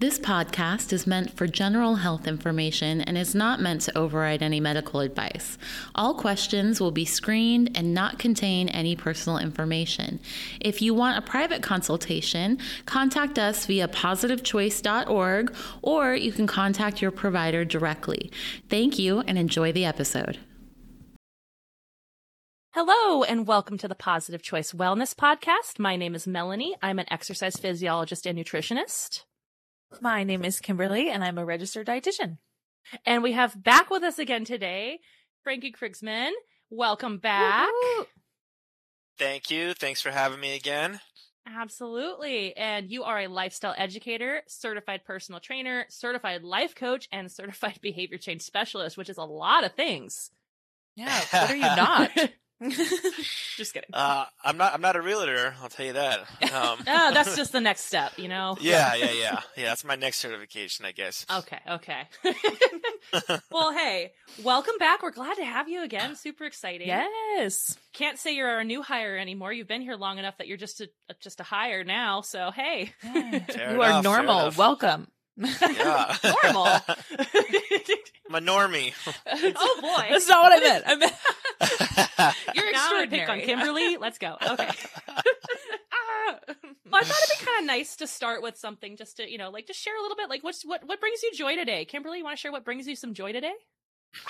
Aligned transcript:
This 0.00 0.20
podcast 0.20 0.92
is 0.92 1.08
meant 1.08 1.36
for 1.36 1.48
general 1.48 1.96
health 1.96 2.28
information 2.28 3.00
and 3.00 3.18
is 3.18 3.34
not 3.34 3.60
meant 3.60 3.80
to 3.80 3.98
override 3.98 4.44
any 4.44 4.60
medical 4.60 5.00
advice. 5.00 5.58
All 5.92 6.14
questions 6.14 6.80
will 6.80 6.92
be 6.92 7.04
screened 7.04 7.76
and 7.76 7.94
not 7.94 8.16
contain 8.16 8.68
any 8.68 8.94
personal 8.94 9.38
information. 9.38 10.20
If 10.60 10.80
you 10.80 10.94
want 10.94 11.18
a 11.18 11.28
private 11.28 11.64
consultation, 11.64 12.58
contact 12.86 13.40
us 13.40 13.66
via 13.66 13.88
positivechoice.org 13.88 15.52
or 15.82 16.14
you 16.14 16.30
can 16.30 16.46
contact 16.46 17.02
your 17.02 17.10
provider 17.10 17.64
directly. 17.64 18.30
Thank 18.68 19.00
you 19.00 19.24
and 19.26 19.36
enjoy 19.36 19.72
the 19.72 19.84
episode. 19.84 20.38
Hello, 22.70 23.24
and 23.24 23.48
welcome 23.48 23.76
to 23.78 23.88
the 23.88 23.96
Positive 23.96 24.42
Choice 24.42 24.70
Wellness 24.70 25.12
Podcast. 25.12 25.80
My 25.80 25.96
name 25.96 26.14
is 26.14 26.28
Melanie. 26.28 26.76
I'm 26.80 27.00
an 27.00 27.06
exercise 27.10 27.56
physiologist 27.56 28.26
and 28.26 28.38
nutritionist. 28.38 29.24
My 30.00 30.22
name 30.22 30.44
is 30.44 30.60
Kimberly, 30.60 31.10
and 31.10 31.24
I'm 31.24 31.38
a 31.38 31.44
registered 31.44 31.86
dietitian. 31.86 32.38
And 33.04 33.22
we 33.22 33.32
have 33.32 33.62
back 33.62 33.90
with 33.90 34.02
us 34.02 34.18
again 34.18 34.44
today, 34.44 35.00
Frankie 35.42 35.72
Krygsman. 35.72 36.30
Welcome 36.70 37.18
back. 37.18 37.68
Woo-hoo. 37.68 38.06
Thank 39.18 39.50
you. 39.50 39.74
Thanks 39.74 40.00
for 40.00 40.10
having 40.10 40.40
me 40.40 40.54
again. 40.54 41.00
Absolutely. 41.46 42.56
And 42.56 42.90
you 42.90 43.04
are 43.04 43.20
a 43.20 43.26
lifestyle 43.28 43.74
educator, 43.76 44.42
certified 44.46 45.04
personal 45.04 45.40
trainer, 45.40 45.86
certified 45.88 46.42
life 46.42 46.74
coach, 46.74 47.08
and 47.10 47.32
certified 47.32 47.78
behavior 47.82 48.18
change 48.18 48.42
specialist, 48.42 48.96
which 48.96 49.08
is 49.08 49.18
a 49.18 49.24
lot 49.24 49.64
of 49.64 49.72
things. 49.72 50.30
Yeah, 50.94 51.18
what 51.30 51.50
are 51.50 51.56
you 51.56 51.62
not? 51.76 52.10
Just 52.60 53.72
kidding. 53.72 53.90
Uh, 53.92 54.24
I'm 54.44 54.56
not. 54.56 54.74
I'm 54.74 54.80
not 54.80 54.96
a 54.96 55.00
realtor. 55.00 55.54
I'll 55.62 55.68
tell 55.68 55.86
you 55.86 55.92
that. 55.92 56.20
Um, 56.20 56.26
oh, 56.86 57.10
that's 57.14 57.36
just 57.36 57.52
the 57.52 57.60
next 57.60 57.82
step, 57.84 58.12
you 58.18 58.26
know? 58.26 58.56
yeah, 58.60 58.94
yeah, 58.96 59.12
yeah, 59.12 59.40
yeah. 59.56 59.66
That's 59.66 59.84
my 59.84 59.94
next 59.94 60.18
certification, 60.18 60.84
I 60.84 60.90
guess. 60.90 61.24
Okay, 61.32 61.60
okay. 61.68 62.08
well, 63.52 63.72
hey, 63.72 64.12
welcome 64.42 64.76
back. 64.78 65.04
We're 65.04 65.12
glad 65.12 65.36
to 65.36 65.44
have 65.44 65.68
you 65.68 65.84
again. 65.84 66.16
Super 66.16 66.44
exciting. 66.44 66.88
yes. 66.88 67.78
Can't 67.92 68.18
say 68.18 68.34
you're 68.34 68.48
our 68.48 68.64
new 68.64 68.82
hire 68.82 69.16
anymore. 69.16 69.52
You've 69.52 69.68
been 69.68 69.82
here 69.82 69.94
long 69.94 70.18
enough 70.18 70.38
that 70.38 70.48
you're 70.48 70.56
just 70.56 70.80
a 70.80 70.88
just 71.20 71.38
a 71.38 71.44
hire 71.44 71.84
now. 71.84 72.22
So 72.22 72.50
hey, 72.50 72.92
Fair 73.02 73.72
you 73.72 73.82
are 73.82 74.00
enough, 74.00 74.04
fair 74.04 74.22
normal. 74.24 74.50
Welcome. 74.56 75.06
Yeah. 75.36 76.16
normal. 76.42 76.66
I'm 76.66 78.34
a 78.34 78.40
normie. 78.40 78.92
oh 79.26 79.78
boy, 79.80 80.06
That's 80.10 80.28
not 80.28 80.42
what 80.42 80.52
I 80.52 80.58
meant. 80.58 80.84
I 80.86 80.96
meant 80.96 81.14
you're 82.54 82.72
now 82.72 82.90
I'm 82.94 83.08
pick 83.10 83.28
on. 83.28 83.40
Kimberly. 83.40 83.96
Let's 83.96 84.18
go. 84.18 84.36
Okay. 84.40 84.68
Ah. 85.90 86.38
well, 86.90 87.00
I 87.00 87.04
thought 87.04 87.16
it'd 87.24 87.40
be 87.40 87.46
kind 87.46 87.60
of 87.60 87.66
nice 87.66 87.96
to 87.96 88.06
start 88.06 88.42
with 88.42 88.56
something, 88.56 88.96
just 88.96 89.16
to 89.16 89.30
you 89.30 89.38
know, 89.38 89.50
like 89.50 89.66
just 89.66 89.80
share 89.80 89.96
a 89.98 90.02
little 90.02 90.16
bit. 90.16 90.28
Like, 90.28 90.44
what's 90.44 90.64
what 90.64 90.82
what 90.86 91.00
brings 91.00 91.22
you 91.22 91.32
joy 91.34 91.56
today, 91.56 91.84
Kimberly? 91.84 92.18
You 92.18 92.24
want 92.24 92.36
to 92.36 92.40
share 92.40 92.52
what 92.52 92.64
brings 92.64 92.86
you 92.86 92.96
some 92.96 93.14
joy 93.14 93.32
today? 93.32 93.52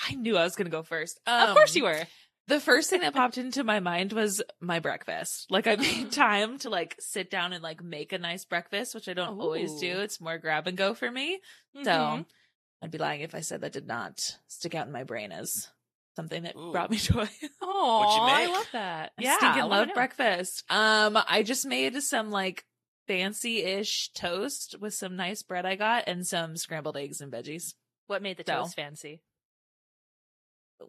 I 0.07 0.15
knew 0.15 0.37
I 0.37 0.43
was 0.43 0.55
going 0.55 0.65
to 0.65 0.71
go 0.71 0.83
first. 0.83 1.19
of 1.27 1.55
course 1.55 1.71
Um, 1.75 1.77
you 1.77 1.83
were. 1.85 2.03
The 2.47 2.59
first 2.59 2.89
thing 2.89 3.01
that 3.01 3.13
popped 3.13 3.37
into 3.37 3.63
my 3.63 3.79
mind 3.79 4.11
was 4.13 4.41
my 4.59 4.79
breakfast. 4.79 5.45
Like 5.51 5.67
I 5.67 5.75
made 5.75 6.11
time 6.11 6.57
to 6.59 6.69
like 6.69 6.95
sit 6.99 7.29
down 7.29 7.53
and 7.53 7.63
like 7.63 7.83
make 7.83 8.11
a 8.11 8.17
nice 8.17 8.43
breakfast, 8.45 8.95
which 8.95 9.07
I 9.07 9.13
don't 9.13 9.39
always 9.39 9.75
do. 9.79 9.99
It's 9.99 10.19
more 10.19 10.37
grab 10.37 10.67
and 10.67 10.77
go 10.77 10.93
for 10.93 11.09
me. 11.11 11.39
So 11.83 11.91
Mhm. 11.91 12.25
I'd 12.81 12.91
be 12.91 12.97
lying 12.97 13.21
if 13.21 13.35
I 13.35 13.41
said 13.41 13.61
that 13.61 13.73
did 13.73 13.87
not 13.87 14.37
stick 14.47 14.73
out 14.73 14.87
in 14.87 14.93
my 14.93 15.03
brain 15.03 15.31
as 15.31 15.67
something 16.19 16.43
that 16.43 16.55
Ooh. 16.57 16.71
brought 16.71 16.91
me 16.91 16.97
joy. 16.97 17.27
Oh, 17.61 17.99
What'd 17.99 18.15
you 18.15 18.21
I 18.21 18.57
love 18.57 18.67
that. 18.73 19.11
I 19.17 19.21
Yeah, 19.21 19.37
stinking 19.37 19.61
I 19.61 19.65
love 19.65 19.89
breakfast. 19.93 20.63
Um, 20.69 21.17
I 21.27 21.43
just 21.43 21.65
made 21.65 22.01
some 22.01 22.29
like 22.29 22.65
fancy-ish 23.07 24.11
toast 24.13 24.75
with 24.79 24.93
some 24.93 25.15
nice 25.15 25.41
bread 25.43 25.65
I 25.65 25.75
got 25.75 26.03
and 26.07 26.27
some 26.27 26.57
scrambled 26.57 26.97
eggs 26.97 27.21
and 27.21 27.31
veggies. 27.31 27.73
What 28.07 28.21
made 28.21 28.37
the 28.37 28.43
So. 28.45 28.63
toast 28.63 28.75
fancy? 28.75 29.21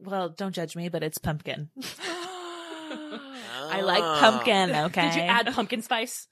Well, 0.00 0.28
don't 0.30 0.54
judge 0.54 0.76
me, 0.76 0.88
but 0.88 1.02
it's 1.02 1.18
pumpkin. 1.18 1.70
I 1.80 3.68
I 3.70 3.80
like 3.82 4.02
pumpkin. 4.20 4.70
Okay. 4.70 5.02
Did 5.02 5.14
you 5.14 5.22
add 5.22 5.46
pumpkin 5.54 5.82
spice? 5.82 6.26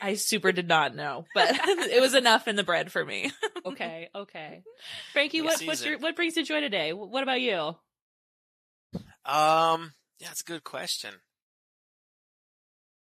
I 0.00 0.14
super 0.14 0.52
did 0.52 0.68
not 0.68 0.94
know, 0.94 1.24
but 1.34 1.48
it 1.64 2.00
was 2.00 2.14
enough 2.14 2.48
in 2.48 2.56
the 2.56 2.64
bread 2.64 2.92
for 2.92 3.04
me. 3.04 3.32
okay, 3.64 4.08
okay. 4.14 4.62
Frankie, 5.12 5.40
what 5.42 5.60
what's 5.64 5.84
your 5.84 5.98
what 5.98 6.16
brings 6.16 6.36
you 6.36 6.44
joy 6.44 6.60
today? 6.60 6.92
What 6.92 7.22
about 7.22 7.40
you? 7.40 7.76
Um, 9.26 9.92
yeah, 10.20 10.30
it's 10.30 10.40
a 10.40 10.44
good 10.44 10.64
question. 10.64 11.14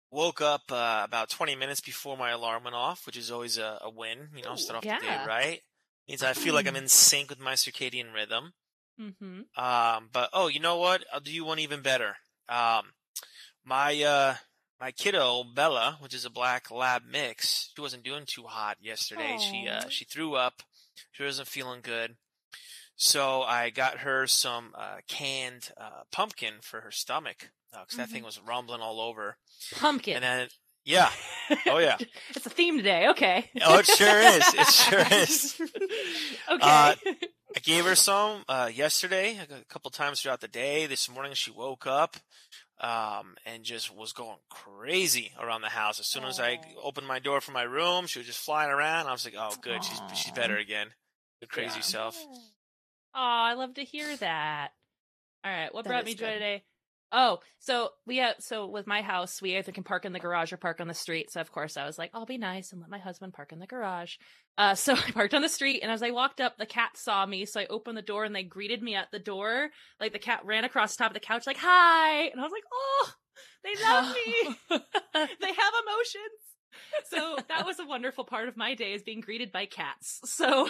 Woke 0.09 0.41
up 0.41 0.63
uh, 0.71 1.01
about 1.03 1.29
20 1.29 1.55
minutes 1.55 1.81
before 1.81 2.15
my 2.15 2.31
alarm 2.31 2.63
went 2.63 2.75
off, 2.75 3.05
which 3.05 3.17
is 3.17 3.29
always 3.29 3.57
a, 3.57 3.77
a 3.81 3.89
win. 3.89 4.29
You 4.35 4.43
know, 4.43 4.55
start 4.55 4.77
off 4.77 4.85
yeah. 4.85 4.99
the 4.99 5.05
day 5.05 5.17
right. 5.27 5.61
Means 6.07 6.23
I 6.23 6.31
feel 6.31 6.53
like 6.53 6.65
I'm 6.65 6.77
in 6.77 6.87
sync 6.87 7.29
with 7.29 7.41
my 7.41 7.53
circadian 7.53 8.13
rhythm. 8.13 8.53
Mm-hmm. 8.99 9.61
Um, 9.61 10.09
but 10.11 10.29
oh, 10.31 10.47
you 10.47 10.61
know 10.61 10.77
what? 10.77 11.03
I'll 11.13 11.19
do 11.19 11.31
you 11.31 11.43
one 11.43 11.59
even 11.59 11.81
better. 11.81 12.15
Um, 12.47 12.93
my 13.65 14.01
uh, 14.01 14.35
my 14.79 14.91
kiddo 14.91 15.43
Bella, 15.43 15.97
which 15.99 16.13
is 16.13 16.23
a 16.23 16.29
black 16.29 16.71
lab 16.71 17.03
mix, 17.09 17.71
she 17.75 17.81
wasn't 17.81 18.03
doing 18.03 18.23
too 18.25 18.43
hot 18.43 18.77
yesterday. 18.79 19.37
She 19.39 19.67
uh, 19.67 19.89
she 19.89 20.05
threw 20.05 20.35
up. 20.35 20.63
She 21.11 21.23
wasn't 21.23 21.49
feeling 21.49 21.81
good. 21.83 22.15
So 22.97 23.43
I 23.43 23.69
got 23.69 23.99
her 23.99 24.25
some 24.27 24.71
uh, 24.75 24.97
canned 25.07 25.69
uh, 25.79 26.01
pumpkin 26.11 26.55
for 26.61 26.81
her 26.81 26.91
stomach 26.91 27.49
because 27.71 27.97
that 27.97 28.09
thing 28.09 28.23
was 28.23 28.39
rumbling 28.45 28.81
all 28.81 28.99
over. 28.99 29.37
Pumpkin. 29.75 30.15
And 30.15 30.23
then 30.23 30.47
yeah, 30.83 31.09
oh 31.67 31.77
yeah, 31.77 31.97
it's 32.29 32.45
a 32.45 32.49
theme 32.49 32.77
today. 32.77 33.09
Okay. 33.09 33.49
oh 33.61 33.79
it 33.79 33.85
sure 33.85 34.19
is. 34.19 34.53
It 34.53 34.67
sure 34.71 35.19
is. 35.19 35.55
okay. 36.49 36.59
Uh, 36.61 36.95
I 37.55 37.59
gave 37.61 37.85
her 37.85 37.95
some 37.95 38.43
uh, 38.49 38.69
yesterday, 38.73 39.37
a 39.37 39.65
couple 39.65 39.91
times 39.91 40.21
throughout 40.21 40.41
the 40.41 40.47
day. 40.47 40.85
This 40.85 41.09
morning 41.09 41.33
she 41.33 41.51
woke 41.51 41.85
up 41.85 42.15
um, 42.79 43.35
and 43.45 43.63
just 43.63 43.93
was 43.95 44.13
going 44.13 44.37
crazy 44.49 45.33
around 45.39 45.61
the 45.61 45.69
house. 45.69 45.99
As 45.99 46.07
soon 46.07 46.23
as 46.23 46.39
I 46.39 46.59
opened 46.81 47.07
my 47.07 47.19
door 47.19 47.41
from 47.41 47.53
my 47.53 47.63
room, 47.63 48.07
she 48.07 48.19
was 48.19 48.25
just 48.27 48.43
flying 48.43 48.71
around. 48.71 49.07
I 49.07 49.11
was 49.11 49.25
like, 49.25 49.35
"Oh, 49.37 49.53
good, 49.61 49.83
she's 49.83 49.99
she's 50.15 50.31
better 50.31 50.57
again." 50.57 50.87
The 51.41 51.47
crazy 51.47 51.75
Yeah. 51.77 51.81
self. 51.81 52.17
Oh, 53.17 53.19
I 53.19 53.53
love 53.55 53.73
to 53.75 53.83
hear 53.83 54.15
that. 54.17 54.69
All 55.43 55.51
right, 55.51 55.73
what 55.73 55.85
That 55.85 55.89
brought 55.89 56.05
me 56.05 56.13
joy 56.13 56.27
good. 56.27 56.33
today? 56.33 56.63
Oh, 57.11 57.39
so 57.57 57.89
we 58.05 58.17
have 58.17 58.35
so 58.39 58.67
with 58.67 58.85
my 58.85 59.01
house, 59.01 59.41
we 59.41 59.57
either 59.57 59.71
can 59.71 59.83
park 59.83 60.05
in 60.05 60.11
the 60.11 60.19
garage 60.19 60.53
or 60.53 60.57
park 60.57 60.79
on 60.81 60.87
the 60.87 60.93
street. 60.93 61.31
So 61.31 61.41
of 61.41 61.51
course 61.51 61.77
I 61.77 61.85
was 61.85 61.97
like, 61.97 62.11
I'll 62.13 62.25
be 62.25 62.37
nice 62.37 62.73
and 62.73 62.81
let 62.81 62.91
my 62.91 62.99
husband 62.99 63.33
park 63.33 63.51
in 63.53 63.59
the 63.59 63.65
garage. 63.65 64.17
Uh, 64.57 64.75
so 64.75 64.93
I 64.93 65.11
parked 65.11 65.33
on 65.33 65.41
the 65.41 65.49
street, 65.49 65.79
and 65.81 65.91
as 65.91 66.03
I 66.03 66.11
walked 66.11 66.41
up, 66.41 66.57
the 66.57 66.65
cat 66.67 66.91
saw 66.95 67.25
me, 67.25 67.45
so 67.45 67.59
I 67.59 67.65
opened 67.67 67.97
the 67.97 68.03
door, 68.03 68.23
and 68.23 68.35
they 68.35 68.43
greeted 68.43 68.83
me 68.83 68.93
at 68.93 69.09
the 69.11 69.19
door. 69.19 69.69
Like 69.99 70.13
the 70.13 70.19
cat 70.19 70.41
ran 70.45 70.63
across 70.63 70.95
the 70.95 71.03
top 71.03 71.11
of 71.11 71.15
the 71.15 71.19
couch, 71.19 71.47
like 71.47 71.57
hi, 71.57 72.25
and 72.25 72.39
I 72.39 72.43
was 72.43 72.51
like, 72.51 72.63
oh, 72.71 73.11
they 73.63 73.81
love 73.81 74.13
me. 74.13 74.55
they 75.41 75.53
have 75.53 75.73
emotions. 75.83 76.43
So 77.05 77.37
that 77.47 77.65
was 77.65 77.79
a 77.79 77.85
wonderful 77.85 78.25
part 78.25 78.47
of 78.47 78.57
my 78.57 78.75
day 78.75 78.93
is 78.93 79.01
being 79.01 79.21
greeted 79.21 79.51
by 79.51 79.65
cats. 79.65 80.19
So 80.25 80.69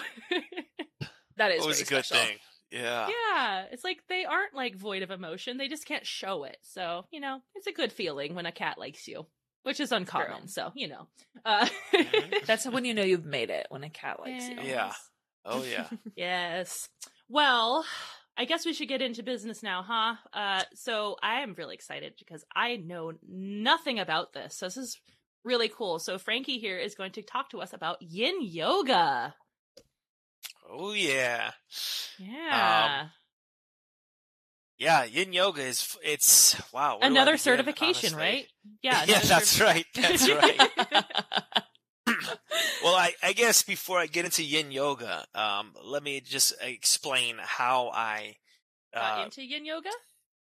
that 1.38 1.50
is 1.52 1.64
It 1.64 1.66
was 1.66 1.80
a 1.80 1.84
good 1.84 2.04
special. 2.04 2.24
thing. 2.26 2.36
Yeah. 2.70 3.08
yeah, 3.08 3.64
it's 3.72 3.82
like 3.82 3.98
they 4.10 4.26
aren't 4.26 4.52
like 4.54 4.76
void 4.76 5.02
of 5.02 5.10
emotion. 5.10 5.56
They 5.56 5.68
just 5.68 5.86
can't 5.86 6.04
show 6.06 6.44
it. 6.44 6.58
So, 6.62 7.06
you 7.10 7.18
know, 7.20 7.40
it's 7.54 7.66
a 7.66 7.72
good 7.72 7.90
feeling 7.92 8.34
when 8.34 8.44
a 8.44 8.52
cat 8.52 8.76
likes 8.78 9.08
you, 9.08 9.26
which 9.62 9.80
is 9.80 9.90
uncommon. 9.90 10.40
True. 10.40 10.48
So, 10.48 10.72
you 10.74 10.88
know. 10.88 11.06
Uh, 11.46 11.66
Mhm. 11.94 12.44
That's 12.46 12.66
when 12.66 12.84
you 12.84 12.92
know 12.92 13.02
you've 13.04 13.24
made 13.24 13.48
it 13.48 13.66
when 13.70 13.84
a 13.84 13.90
cat 13.90 14.20
likes 14.20 14.46
you. 14.48 14.56
Yeah. 14.62 14.92
Oh 15.46 15.62
yeah. 15.64 15.88
yes. 16.16 16.88
Well, 17.30 17.86
I 18.36 18.44
guess 18.44 18.66
we 18.66 18.74
should 18.74 18.88
get 18.88 19.00
into 19.02 19.22
business 19.22 19.62
now, 19.62 19.82
huh? 19.86 20.14
Uh, 20.32 20.62
so 20.74 21.16
I 21.22 21.40
am 21.40 21.54
really 21.56 21.74
excited 21.74 22.14
because 22.18 22.44
I 22.54 22.76
know 22.76 23.12
nothing 23.26 23.98
about 23.98 24.32
this. 24.34 24.56
So 24.58 24.66
this 24.66 24.76
is 24.76 25.00
really 25.42 25.68
cool. 25.70 25.98
So 26.00 26.18
Frankie 26.18 26.58
here 26.58 26.78
is 26.78 26.94
going 26.94 27.12
to 27.12 27.22
talk 27.22 27.48
to 27.50 27.62
us 27.62 27.72
about 27.72 28.02
yin 28.02 28.38
yoga. 28.42 29.34
Oh 30.70 30.92
yeah. 30.92 31.52
Yeah. 32.18 33.08
Yeah. 34.76 35.04
Yin 35.04 35.32
yoga 35.32 35.62
is 35.62 35.96
it's 36.04 36.60
wow. 36.72 36.98
where 36.98 37.00
do 37.00 37.04
I 37.04 37.06
Another 37.08 37.36
certification, 37.36 38.14
right? 38.14 38.46
Yeah. 38.82 39.04
Yeah, 39.08 39.20
that's 39.20 39.60
right. 39.60 39.86
That's 39.94 40.28
right. 40.28 40.60
well, 42.82 42.94
I, 42.94 43.12
I 43.22 43.32
guess 43.32 43.62
before 43.62 43.98
I 43.98 44.06
get 44.06 44.24
into 44.24 44.42
yin 44.42 44.70
yoga, 44.70 45.26
um, 45.34 45.74
let 45.84 46.02
me 46.02 46.20
just 46.20 46.54
explain 46.60 47.36
how 47.38 47.90
I, 47.92 48.36
Got 48.94 49.20
uh, 49.20 49.24
into 49.24 49.44
yin 49.44 49.66
yoga? 49.66 49.90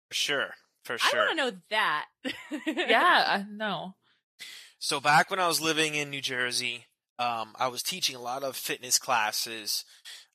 for 0.08 0.14
sure, 0.14 0.54
for 0.84 0.98
sure. 0.98 1.20
I 1.20 1.26
want 1.26 1.38
to 1.38 1.44
know 1.44 1.52
that. 1.70 2.06
yeah, 2.66 3.24
I 3.26 3.44
know. 3.50 3.94
So 4.78 5.00
back 5.00 5.30
when 5.30 5.38
I 5.40 5.46
was 5.46 5.60
living 5.60 5.94
in 5.94 6.10
New 6.10 6.22
Jersey, 6.22 6.86
um, 7.20 7.54
I 7.58 7.68
was 7.68 7.82
teaching 7.82 8.16
a 8.16 8.20
lot 8.20 8.42
of 8.42 8.56
fitness 8.56 8.98
classes, 8.98 9.84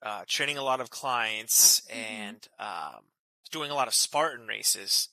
uh, 0.01 0.23
training 0.27 0.57
a 0.57 0.63
lot 0.63 0.79
of 0.81 0.89
clients, 0.89 1.81
Mhm. 1.81 1.95
and 1.95 2.47
um, 2.59 3.05
doing 3.51 3.71
a 3.71 3.75
lot 3.75 3.87
of 3.87 3.95
Spartan 3.95 4.47
races. 4.47 5.09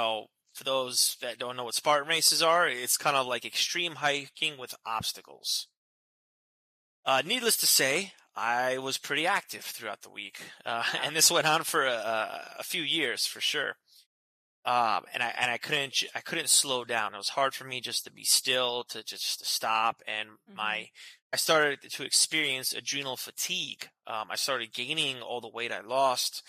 So 0.00 0.26
for 0.54 0.64
those 0.64 1.16
that 1.20 1.38
don't 1.38 1.56
know 1.56 1.64
what 1.64 1.74
Spartan 1.74 2.08
races 2.08 2.42
are, 2.42 2.68
it's 2.68 2.96
kind 2.96 3.16
of 3.16 3.26
like 3.26 3.44
extreme 3.44 3.96
hiking 3.96 4.58
with 4.58 4.74
obstacles. 4.84 5.68
uh, 7.04 7.22
needless 7.24 7.56
to 7.56 7.66
say, 7.66 8.12
I 8.36 8.76
was 8.78 8.98
pretty 8.98 9.26
active 9.26 9.64
throughout 9.64 10.02
the 10.02 10.10
week, 10.10 10.40
uh, 10.66 10.84
and 11.02 11.16
this 11.16 11.30
went 11.30 11.46
on 11.46 11.64
for 11.64 11.86
a, 11.86 12.54
a 12.58 12.62
few 12.62 12.82
years 12.82 13.24
for 13.26 13.40
sure. 13.40 13.78
Um, 14.68 15.04
and 15.14 15.22
I 15.22 15.32
and 15.40 15.50
I 15.50 15.56
couldn't 15.56 16.04
I 16.14 16.20
couldn't 16.20 16.50
slow 16.50 16.84
down. 16.84 17.14
It 17.14 17.16
was 17.16 17.30
hard 17.30 17.54
for 17.54 17.64
me 17.64 17.80
just 17.80 18.04
to 18.04 18.12
be 18.12 18.24
still, 18.24 18.84
to 18.90 19.02
just 19.02 19.38
to 19.38 19.46
stop. 19.46 20.02
And 20.06 20.28
Mm-hmm. 20.28 20.56
my 20.56 20.88
I 21.32 21.36
started 21.36 21.78
to 21.90 22.02
experience 22.04 22.72
adrenal 22.72 23.16
fatigue. 23.16 23.88
Um, 24.06 24.28
I 24.30 24.36
started 24.36 24.72
gaining 24.74 25.20
all 25.22 25.40
the 25.40 25.48
weight 25.48 25.72
I 25.72 25.80
lost. 25.80 26.42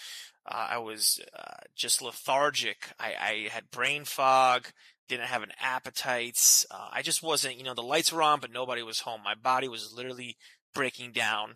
Uh, 0.45 0.67
I 0.71 0.77
was 0.79 1.19
uh, 1.37 1.63
just 1.75 2.01
lethargic. 2.01 2.77
I, 2.99 3.13
I 3.19 3.49
had 3.51 3.71
brain 3.71 4.05
fog. 4.05 4.67
Didn't 5.09 5.27
have 5.27 5.43
an 5.43 5.51
appetite. 5.61 6.65
Uh, 6.71 6.89
I 6.91 7.01
just 7.01 7.23
wasn't. 7.23 7.57
You 7.57 7.63
know, 7.63 7.73
the 7.73 7.81
lights 7.81 8.11
were 8.13 8.23
on, 8.23 8.39
but 8.39 8.51
nobody 8.51 8.83
was 8.83 9.01
home. 9.01 9.21
My 9.23 9.35
body 9.35 9.67
was 9.67 9.93
literally 9.93 10.37
breaking 10.73 11.11
down. 11.11 11.55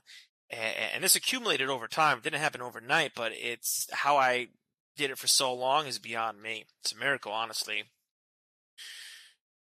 And, 0.49 0.75
and 0.95 1.03
this 1.03 1.15
accumulated 1.15 1.69
over 1.69 1.87
time. 1.87 2.17
It 2.17 2.23
didn't 2.23 2.41
happen 2.41 2.61
overnight, 2.61 3.11
but 3.15 3.31
it's 3.33 3.87
how 3.91 4.17
I 4.17 4.47
did 4.95 5.11
it 5.11 5.17
for 5.17 5.27
so 5.27 5.53
long 5.53 5.87
is 5.87 5.99
beyond 5.99 6.41
me. 6.41 6.65
It's 6.81 6.93
a 6.93 6.97
miracle, 6.97 7.31
honestly. 7.31 7.83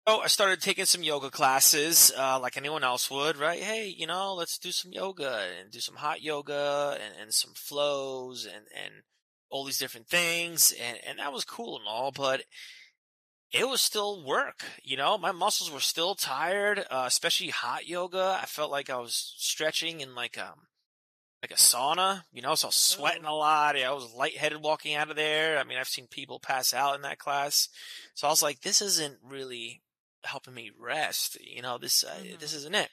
So 0.06 0.20
I 0.20 0.26
started 0.26 0.60
taking 0.60 0.84
some 0.84 1.04
yoga 1.04 1.30
classes, 1.30 2.12
uh, 2.18 2.40
like 2.40 2.56
anyone 2.56 2.82
else 2.82 3.08
would, 3.08 3.36
right? 3.36 3.62
Hey, 3.62 3.86
you 3.86 4.06
know, 4.06 4.34
let's 4.34 4.58
do 4.58 4.72
some 4.72 4.92
yoga 4.92 5.46
and 5.60 5.70
do 5.70 5.78
some 5.78 5.94
hot 5.94 6.22
yoga 6.22 6.98
and, 7.00 7.14
and 7.20 7.32
some 7.32 7.52
flows 7.54 8.44
and, 8.44 8.66
and 8.76 9.04
all 9.48 9.64
these 9.64 9.78
different 9.78 10.08
things. 10.08 10.72
And, 10.72 10.98
and 11.06 11.18
that 11.20 11.32
was 11.32 11.44
cool 11.44 11.76
and 11.76 11.86
all, 11.86 12.10
but 12.10 12.42
it 13.52 13.68
was 13.68 13.80
still 13.80 14.24
work. 14.24 14.64
You 14.82 14.96
know, 14.96 15.16
my 15.18 15.30
muscles 15.30 15.70
were 15.70 15.78
still 15.78 16.16
tired, 16.16 16.80
uh, 16.90 17.04
especially 17.06 17.50
hot 17.50 17.86
yoga. 17.86 18.40
I 18.42 18.46
felt 18.46 18.72
like 18.72 18.90
I 18.90 18.98
was 18.98 19.34
stretching 19.36 20.00
in 20.00 20.16
like, 20.16 20.36
um, 20.36 20.66
like 21.42 21.50
a 21.50 21.54
sauna, 21.54 22.22
you 22.32 22.40
know, 22.40 22.54
so 22.54 22.66
I 22.66 22.68
was 22.68 22.76
sweating 22.76 23.24
a 23.24 23.34
lot. 23.34 23.76
I 23.76 23.92
was 23.92 24.14
lightheaded 24.14 24.62
walking 24.62 24.94
out 24.94 25.10
of 25.10 25.16
there. 25.16 25.58
I 25.58 25.64
mean, 25.64 25.76
I've 25.76 25.88
seen 25.88 26.06
people 26.06 26.38
pass 26.38 26.72
out 26.72 26.94
in 26.94 27.02
that 27.02 27.18
class. 27.18 27.68
So 28.14 28.28
I 28.28 28.30
was 28.30 28.42
like, 28.42 28.60
this 28.60 28.80
isn't 28.80 29.18
really 29.24 29.82
helping 30.22 30.54
me 30.54 30.70
rest. 30.78 31.36
You 31.40 31.60
know, 31.62 31.78
this, 31.78 32.04
uh, 32.04 32.14
Mhm. 32.22 32.38
this 32.38 32.54
isn't 32.54 32.76
it. 32.76 32.90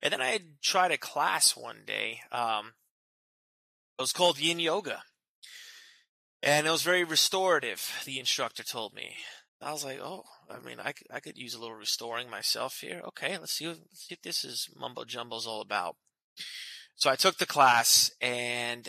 And 0.00 0.12
then 0.12 0.22
I 0.22 0.38
tried 0.62 0.92
a 0.92 0.98
class 0.98 1.56
one 1.56 1.84
day. 1.84 2.22
Um, 2.30 2.74
it 3.98 4.02
was 4.02 4.12
called 4.12 4.38
yin 4.38 4.60
yoga. 4.60 5.02
And 6.42 6.66
it 6.66 6.70
was 6.70 6.82
very 6.82 7.04
restorative, 7.04 8.02
the 8.04 8.20
instructor 8.20 8.62
told 8.62 8.94
me. 8.94 9.16
I 9.60 9.72
was 9.72 9.82
like, 9.84 9.98
oh, 9.98 10.26
I 10.50 10.58
mean, 10.58 10.78
I 10.78 10.92
could, 10.92 11.06
I 11.10 11.20
could 11.20 11.38
use 11.38 11.54
a 11.54 11.58
little 11.58 11.74
restoring 11.74 12.28
myself 12.28 12.80
here. 12.80 13.00
Okay, 13.06 13.38
let's 13.38 13.52
see, 13.52 13.66
what, 13.66 13.78
let's 13.78 14.06
see 14.06 14.14
what 14.14 14.22
this 14.22 14.44
is 14.44 14.68
mumbo 14.76 15.04
jumbo's 15.04 15.46
all 15.46 15.62
about. 15.62 15.96
So 16.96 17.10
I 17.10 17.16
took 17.16 17.38
the 17.38 17.46
class, 17.46 18.10
and 18.20 18.88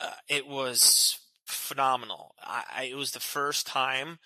uh, 0.00 0.14
it 0.28 0.46
was 0.46 1.18
phenomenal. 1.46 2.34
I, 2.42 2.64
I, 2.74 2.82
it 2.84 2.96
was 2.96 3.12
the 3.12 3.20
first 3.20 3.66
time 3.66 4.18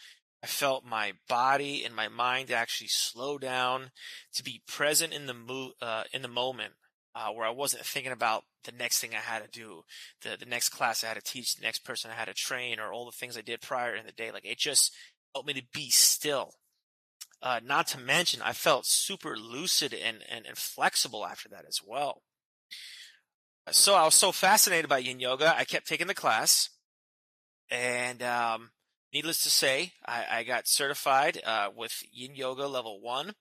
I 0.43 0.47
felt 0.47 0.85
my 0.85 1.15
body 1.29 1.85
and 1.85 1.95
my 1.95 2.09
mind 2.09 2.51
actually 2.51 2.89
slow 2.89 3.37
down 3.37 3.91
to 4.35 4.45
be 4.45 4.63
present 4.67 5.13
in 5.13 5.27
the 5.27 5.35
mo- 5.35 5.73
uh, 5.83 6.05
in 6.13 6.23
the 6.23 6.29
moment, 6.29 6.75
uh, 7.15 7.31
where 7.31 7.47
I 7.47 7.51
wasn't 7.51 7.85
thinking 7.85 8.13
about 8.13 8.45
the 8.65 8.73
next 8.73 9.01
thing 9.01 9.11
I 9.15 9.19
had 9.19 9.43
to 9.43 9.51
do, 9.51 9.83
the 10.23 10.37
the 10.39 10.47
next 10.47 10.69
class 10.69 11.03
I 11.03 11.09
had 11.09 11.15
to 11.15 11.33
teach, 11.33 11.57
the 11.57 11.65
next 11.65 11.81
person 11.85 12.11
I 12.11 12.15
had 12.15 12.27
to 12.27 12.35
train, 12.35 12.79
or 12.79 12.93
all 12.93 13.07
the 13.07 13.13
things 13.13 13.37
I 13.37 13.43
did 13.43 13.61
prior 13.61 13.97
in 13.97 14.07
the 14.07 14.13
day. 14.13 14.31
Like 14.31 14.45
it 14.45 14.59
just 14.59 14.93
helped 15.35 15.49
me 15.49 15.55
to 15.55 15.67
be 15.73 15.91
still. 15.91 16.55
Uh, 17.43 17.61
not 17.63 17.87
to 17.89 17.99
mention, 17.99 18.41
I 18.41 18.53
felt 18.53 18.87
super 18.87 19.37
lucid 19.37 19.93
and, 19.93 20.19
and, 20.29 20.47
and 20.47 20.57
flexible 20.57 21.27
after 21.27 21.49
that 21.51 21.65
as 21.69 21.81
well. 21.85 22.23
So 23.71 23.95
I 23.95 24.05
was 24.05 24.15
so 24.15 24.33
fascinated 24.33 24.89
by 24.89 24.99
yin 24.99 25.21
yoga, 25.21 25.57
I 25.57 25.65
kept 25.65 25.89
taking 25.89 26.07
the 26.07 26.15
class. 26.15 26.71
And 27.71 28.23
um, 28.23 28.71
needless 29.13 29.43
to 29.43 29.51
say, 29.51 29.93
I, 30.07 30.25
I 30.31 30.43
got 30.45 30.69
certified 30.69 31.41
uh, 31.45 31.71
with 31.75 32.03
yin 32.13 32.37
yoga 32.37 32.67
level 32.69 33.01
one. 33.01 33.35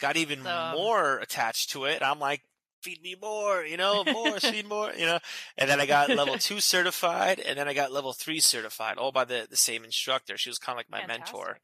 Got 0.00 0.16
even 0.16 0.40
Awesome. 0.40 0.70
more 0.70 1.18
attached 1.18 1.70
to 1.72 1.84
it. 1.84 2.02
I'm 2.02 2.18
like, 2.18 2.42
feed 2.82 3.02
me 3.02 3.14
more, 3.20 3.62
you 3.62 3.76
know, 3.76 4.04
more, 4.04 4.40
feed 4.40 4.66
more, 4.66 4.92
you 4.92 5.06
know. 5.06 5.18
And 5.58 5.68
then 5.68 5.80
I 5.80 5.86
got 5.86 6.10
level 6.10 6.34
two 6.36 6.60
certified, 6.60 7.38
and 7.38 7.58
then 7.58 7.68
I 7.68 7.74
got 7.74 7.92
level 7.92 8.12
three 8.12 8.40
certified, 8.40 8.98
all 8.98 9.12
by 9.12 9.24
the, 9.24 9.46
the 9.48 9.56
same 9.56 9.84
instructor. 9.84 10.36
She 10.36 10.50
was 10.50 10.58
kind 10.58 10.74
of 10.74 10.78
like 10.78 10.90
my 10.90 11.06
mentor. 11.06 11.58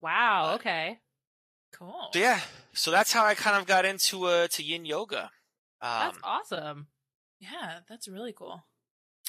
Wow. 0.00 0.52
Uh, 0.52 0.54
Okay. 0.56 0.98
Cool. 1.72 2.08
So 2.12 2.18
yeah, 2.18 2.40
so 2.72 2.90
that's 2.90 3.12
how 3.12 3.26
I 3.26 3.34
kind 3.34 3.56
of 3.56 3.66
got 3.66 3.84
into 3.84 4.24
uh 4.24 4.48
to 4.48 4.62
yin 4.62 4.86
yoga. 4.86 5.24
Um, 5.82 6.00
That's 6.00 6.18
awesome. 6.24 6.86
Yeah, 7.40 7.80
that's 7.88 8.08
really 8.08 8.32
cool. 8.32 8.64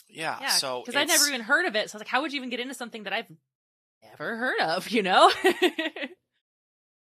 yeah, 0.09 0.37
Yeah. 0.39 0.47
so 0.49 0.81
because 0.85 0.95
I'd 0.95 1.07
never 1.07 1.27
even 1.27 1.41
heard 1.41 1.65
of 1.65 1.75
it, 1.75 1.89
so 1.89 1.95
I 1.95 1.97
was 1.97 2.01
like, 2.01 2.07
how 2.07 2.21
would 2.21 2.31
you 2.31 2.37
even 2.37 2.49
get 2.49 2.59
into 2.59 2.73
something 2.73 3.03
that 3.03 3.13
I've 3.13 3.29
never 4.03 4.37
heard 4.37 4.59
of? 4.61 4.89
You 4.91 5.03
know? 5.03 5.31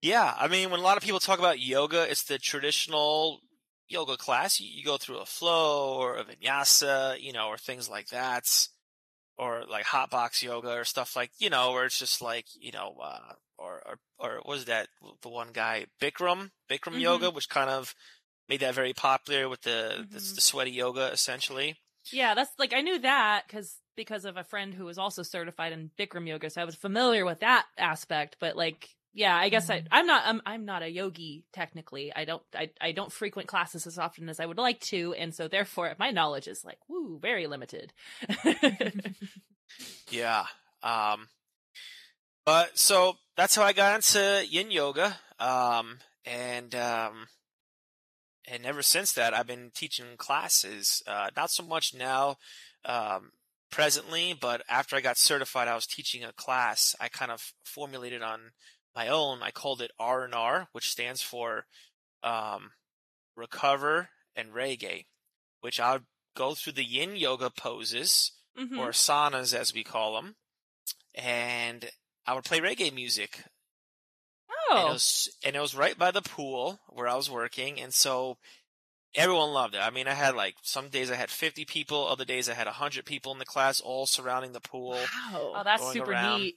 Yeah, 0.03 0.35
I 0.39 0.49
mean, 0.49 0.71
when 0.71 0.81
a 0.81 0.83
lot 0.83 0.99
of 0.99 1.03
people 1.03 1.19
talk 1.21 1.39
about 1.39 1.61
yoga, 1.61 2.03
it's 2.11 2.25
the 2.25 2.37
traditional 2.39 3.41
yoga 3.89 4.19
class. 4.19 4.61
You, 4.61 4.69
you 4.71 4.85
go 4.85 4.99
through 4.99 5.19
a 5.19 5.25
flow 5.25 5.95
or 5.99 6.19
a 6.19 6.25
vinyasa, 6.25 7.19
you 7.23 7.33
know, 7.33 7.49
or 7.49 7.57
things 7.57 7.89
like 7.89 8.09
that, 8.09 8.45
or 9.39 9.65
like 9.65 9.87
hot 9.87 10.11
box 10.11 10.43
yoga 10.43 10.73
or 10.73 10.85
stuff 10.85 11.17
like, 11.17 11.31
you 11.39 11.49
know, 11.49 11.73
where 11.73 11.87
it's 11.87 11.99
just 11.99 12.21
like, 12.21 12.45
you 12.61 12.71
know, 12.71 12.95
uh, 13.03 13.33
or 13.57 13.81
or 13.87 13.99
or 14.19 14.43
was 14.45 14.67
that 14.67 14.89
the 15.23 15.31
one 15.31 15.49
guy 15.55 15.87
Bikram 16.03 16.51
Bikram 16.71 16.97
Mhm. 16.97 17.01
yoga, 17.01 17.31
which 17.31 17.49
kind 17.49 17.71
of 17.71 17.95
made 18.49 18.61
that 18.61 18.75
very 18.75 18.93
popular 18.93 19.49
with 19.49 19.63
the 19.63 20.07
the, 20.11 20.19
Mhm. 20.19 20.35
the 20.35 20.41
sweaty 20.41 20.71
yoga 20.73 21.11
essentially. 21.13 21.77
yeah, 22.13 22.35
that's 22.35 22.51
like 22.59 22.73
I 22.75 22.81
knew 22.83 22.99
that 23.01 23.45
because 23.47 23.77
because 23.97 24.25
of 24.25 24.37
a 24.37 24.45
friend 24.45 24.75
who 24.75 24.85
was 24.85 24.99
also 24.99 25.23
certified 25.23 25.73
in 25.73 25.91
Bikram 25.99 26.27
yoga, 26.29 26.51
so 26.51 26.61
I 26.61 26.65
was 26.65 26.75
familiar 26.75 27.25
with 27.25 27.41
that 27.41 27.67
aspect. 27.79 28.37
But 28.41 28.57
like, 28.57 28.89
yeah, 29.15 29.35
I 29.37 29.49
guess. 29.49 29.71
I 29.71 29.85
I'm 29.93 30.07
not 30.07 30.25
I'm 30.27 30.43
I'm 30.45 30.65
not 30.65 30.83
a 30.83 30.91
yogi 30.91 31.45
technically. 31.53 32.13
I 32.15 32.25
don't 32.25 32.43
I 32.55 32.71
I 32.81 32.91
don't 32.93 33.13
frequent 33.13 33.47
classes 33.49 33.87
as 33.87 33.99
often 33.99 34.29
as 34.29 34.41
I 34.41 34.47
would 34.47 34.59
like 34.59 34.81
to, 34.91 35.15
and 35.15 35.33
so 35.35 35.47
therefore 35.49 35.95
my 35.99 36.11
knowledge 36.11 36.49
is 36.49 36.65
like 36.65 36.79
woo 36.89 37.19
very 37.21 37.47
limited. 37.47 37.93
Yeah. 40.11 40.45
Um, 40.83 41.29
but 42.45 42.79
so 42.79 43.17
that's 43.37 43.55
how 43.57 43.63
I 43.63 43.73
got 43.73 43.97
into 43.97 44.45
yin 44.49 44.71
yoga. 44.71 45.17
Um, 45.41 45.99
and, 46.25 46.75
um, 46.75 47.27
and 48.47 48.67
ever 48.67 48.83
since 48.83 49.13
that, 49.13 49.35
I've 49.35 49.47
been 49.47 49.71
teaching 49.75 50.17
classes, 50.17 51.03
uh, 51.07 51.31
not 51.37 51.51
so 51.51 51.63
much 51.63 51.95
now, 51.95 52.37
um, 52.85 53.33
presently, 53.71 54.33
but 54.33 54.63
after 54.69 54.97
I 54.97 55.01
got 55.01 55.19
certified, 55.19 55.69
I 55.69 55.75
was 55.75 55.87
teaching 55.87 56.23
a 56.25 56.33
class 56.33 56.95
I 57.01 57.09
kind 57.09 57.31
of 57.31 57.53
formulated 57.65 58.23
on 58.23 58.53
my 58.95 59.09
own. 59.09 59.43
I 59.43 59.51
called 59.51 59.81
it 59.83 59.91
R 59.99 60.25
and 60.25 60.35
R, 60.35 60.69
which 60.73 60.91
stands 60.91 61.23
for, 61.23 61.67
um, 62.23 62.73
recover 63.37 64.11
and 64.37 64.53
reggae, 64.53 65.07
which 65.61 65.81
I 65.81 65.95
would 65.95 66.07
go 66.37 66.55
through 66.55 66.75
the 66.75 66.85
yin 66.85 67.17
yoga 67.17 67.51
poses 67.51 68.33
Mhm. 68.57 68.79
or 68.79 68.91
asanas 68.91 69.53
as 69.53 69.73
we 69.75 69.83
call 69.83 70.15
them, 70.15 70.37
and 71.15 71.91
I 72.27 72.35
would 72.35 72.45
play 72.45 72.61
reggae 72.61 72.93
music. 72.93 73.45
And 74.71 74.79
it 74.79 74.83
oh, 74.83 74.93
was 74.93 75.29
and 75.45 75.57
it 75.57 75.61
was 75.61 75.75
right 75.75 75.99
by 75.99 76.11
the 76.11 76.23
pool 76.23 76.81
where 76.89 77.09
I 77.09 77.15
was 77.17 77.31
working, 77.31 77.81
and 77.81 77.93
so 77.93 78.39
everyone 79.15 79.51
loved 79.53 79.75
it. 79.75 79.79
I 79.79 79.91
mean, 79.91 80.09
I 80.09 80.15
had 80.15 80.35
like 80.35 80.57
some 80.63 80.89
days 80.89 81.11
I 81.11 81.17
had 81.17 81.31
fifty 81.31 81.65
people, 81.65 82.07
other 82.07 82.25
days 82.25 82.49
I 82.49 82.55
had 82.55 82.67
hundred 82.67 83.05
people 83.05 83.33
in 83.33 83.39
the 83.39 83.45
class, 83.45 83.81
all 83.81 84.07
surrounding 84.07 84.53
the 84.53 84.61
pool, 84.61 84.91
Wow. 84.93 85.53
oh, 85.57 85.63
that's 85.65 85.93
super 85.93 86.13
around. 86.13 86.41
neat. 86.43 86.57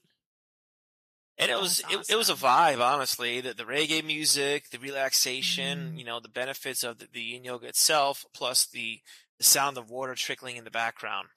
and 1.38 1.52
it 1.52 1.60
was 1.60 1.84
That's 1.90 2.10
it, 2.10 2.14
it 2.14 2.18
was 2.18 2.30
a 2.30 2.34
vibe, 2.36 2.82
honestly. 2.82 3.42
The, 3.42 3.54
the 3.54 3.64
reggae 3.66 4.04
music, 4.04 4.70
the 4.72 4.80
relaxation, 4.80 5.94
Mhm. 5.94 6.00
you 6.00 6.04
know, 6.06 6.20
the 6.20 6.30
benefits 6.30 6.84
of 6.84 6.98
the, 7.00 7.08
the 7.12 7.22
yin 7.22 7.44
yoga 7.44 7.68
itself, 7.68 8.26
plus 8.34 8.66
the 8.66 9.02
the 9.38 9.44
sound 9.44 9.78
of 9.78 9.90
water 9.92 10.16
trickling 10.16 10.56
in 10.58 10.64
the 10.64 10.72
background, 10.72 11.28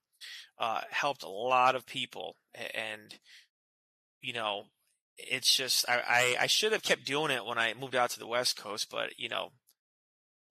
uh, 0.58 0.80
helped 0.90 1.22
a 1.22 1.28
lot 1.28 1.74
of 1.74 1.84
people, 1.84 2.36
and 2.54 3.18
you 4.22 4.32
know, 4.32 4.64
it's 5.28 5.54
just 5.56 5.88
I, 5.88 6.00
I 6.08 6.36
I 6.42 6.46
should 6.46 6.72
have 6.72 6.82
kept 6.82 7.04
doing 7.04 7.30
it 7.30 7.44
when 7.44 7.58
I 7.58 7.74
moved 7.74 7.94
out 7.96 8.10
to 8.10 8.18
the 8.18 8.26
West 8.26 8.56
Coast, 8.56 8.88
but 8.90 9.18
you 9.18 9.28
know, 9.28 9.50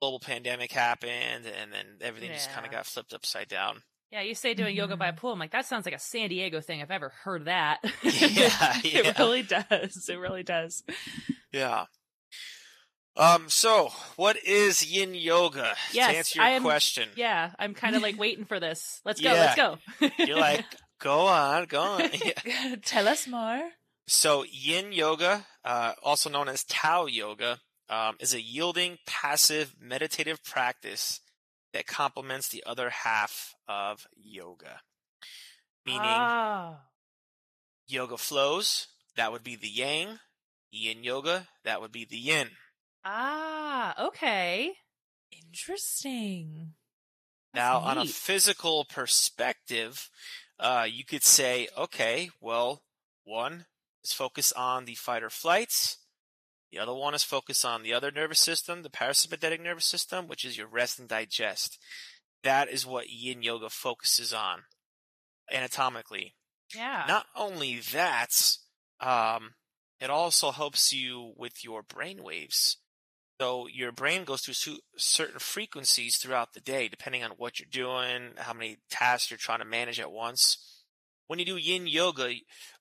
global 0.01 0.19
pandemic 0.19 0.71
happened, 0.71 1.45
and 1.45 1.71
then 1.71 1.85
everything 2.01 2.31
just 2.31 2.51
kind 2.51 2.65
of 2.65 2.71
got 2.71 2.85
flipped 2.85 3.13
upside 3.13 3.47
down. 3.47 3.83
Yeah, 4.11 4.21
you 4.21 4.33
say 4.33 4.55
doing 4.55 4.75
yoga 4.75 4.97
by 4.97 5.09
a 5.09 5.13
pool. 5.13 5.33
I'm 5.33 5.39
like, 5.39 5.51
that 5.51 5.65
sounds 5.67 5.85
like 5.85 5.93
a 5.93 5.99
San 5.99 6.29
Diego 6.29 6.61
thing. 6.61 6.81
I've 6.81 6.89
ever 6.89 7.09
heard 7.23 7.45
that. 7.45 7.77
Yeah, 8.03 8.77
It 8.83 9.05
yeah. 9.05 9.13
really 9.19 9.43
does. 9.43 10.09
It 10.09 10.15
really 10.17 10.41
does. 10.43 10.83
Yeah. 11.51 11.85
Um. 13.15 13.49
So, 13.49 13.89
what 14.15 14.37
is 14.45 14.85
Yin 14.85 15.13
Yoga? 15.13 15.75
Yes, 15.91 16.11
to 16.11 16.17
answer 16.17 16.39
your 16.39 16.47
am- 16.47 16.61
question, 16.63 17.09
yeah, 17.15 17.51
I'm 17.59 17.73
kind 17.73 17.95
of 17.95 18.01
like 18.01 18.17
waiting 18.17 18.45
for 18.45 18.59
this. 18.59 19.01
Let's 19.03 19.19
go. 19.19 19.31
Yeah. 19.33 19.53
Let's 19.99 20.09
go. 20.17 20.23
you're 20.25 20.39
like, 20.39 20.63
go 20.99 21.21
on, 21.27 21.65
go 21.65 21.81
on. 21.81 22.09
Yeah. 22.23 22.75
Tell 22.85 23.07
us 23.09 23.27
more. 23.27 23.61
So, 24.09 24.43
Yin 24.49 24.91
Yoga, 24.91 25.45
uh, 25.63 25.93
also 26.01 26.31
known 26.31 26.49
as 26.49 26.63
Tao 26.63 27.05
Yoga, 27.05 27.59
um, 27.89 28.17
is 28.19 28.33
a 28.33 28.41
yielding, 28.41 28.97
passive, 29.05 29.75
meditative 29.79 30.43
practice 30.43 31.21
that 31.73 31.85
complements 31.85 32.49
the 32.49 32.63
other 32.65 32.89
half 32.89 33.53
of 33.67 34.07
yoga. 34.15 34.81
Meaning, 35.85 36.01
Ah. 36.01 36.87
yoga 37.85 38.17
flows, 38.17 38.87
that 39.15 39.31
would 39.31 39.43
be 39.43 39.55
the 39.55 39.69
yang. 39.69 40.19
Yin 40.71 41.03
yoga, 41.03 41.47
that 41.63 41.79
would 41.79 41.91
be 41.91 42.05
the 42.05 42.17
yin. 42.17 42.57
Ah, 43.05 43.93
okay. 44.07 44.75
Interesting. 45.31 46.73
Now, 47.53 47.79
That's 47.79 47.85
on 47.85 47.97
a 47.99 48.05
physical 48.07 48.85
perspective, 48.85 50.09
uh, 50.57 50.87
you 50.89 51.05
could 51.05 51.23
say, 51.23 51.69
okay, 51.77 52.31
well, 52.39 52.83
one 53.23 53.67
is 54.03 54.13
focused 54.13 54.53
on 54.55 54.85
the 54.85 54.95
fight 54.95 55.23
or 55.23 55.29
flights. 55.29 55.97
The 56.71 56.79
other 56.79 56.93
one 56.93 57.15
is 57.15 57.23
focused 57.23 57.65
on 57.65 57.83
the 57.83 57.93
other 57.93 58.11
nervous 58.11 58.39
system, 58.39 58.83
the 58.83 58.89
parasympathetic 58.89 59.59
nervous 59.59 59.85
system, 59.85 60.27
which 60.27 60.45
is 60.45 60.57
your 60.57 60.67
rest 60.67 60.99
and 60.99 61.07
digest. 61.07 61.79
That 62.43 62.69
is 62.69 62.85
what 62.85 63.09
yin 63.09 63.41
yoga 63.41 63.69
focuses 63.69 64.33
on 64.33 64.63
anatomically. 65.51 66.35
Yeah. 66.75 67.05
Not 67.07 67.25
only 67.35 67.79
that, 67.91 68.57
um, 68.99 69.55
it 69.99 70.09
also 70.09 70.51
helps 70.51 70.93
you 70.93 71.33
with 71.35 71.63
your 71.63 71.81
brain 71.81 72.23
waves. 72.23 72.77
So 73.41 73.67
your 73.67 73.91
brain 73.91 74.25
goes 74.25 74.41
through 74.41 74.77
certain 74.97 75.39
frequencies 75.39 76.17
throughout 76.17 76.53
the 76.53 76.59
day, 76.59 76.89
depending 76.89 77.23
on 77.23 77.31
what 77.31 77.59
you're 77.59 77.67
doing, 77.71 78.33
how 78.37 78.53
many 78.53 78.77
tasks 78.89 79.31
you're 79.31 79.37
trying 79.37 79.59
to 79.59 79.65
manage 79.65 79.99
at 79.99 80.11
once. 80.11 80.78
When 81.29 81.37
you 81.37 81.45
do 81.45 81.57
yin 81.57 81.85
yoga 81.85 82.33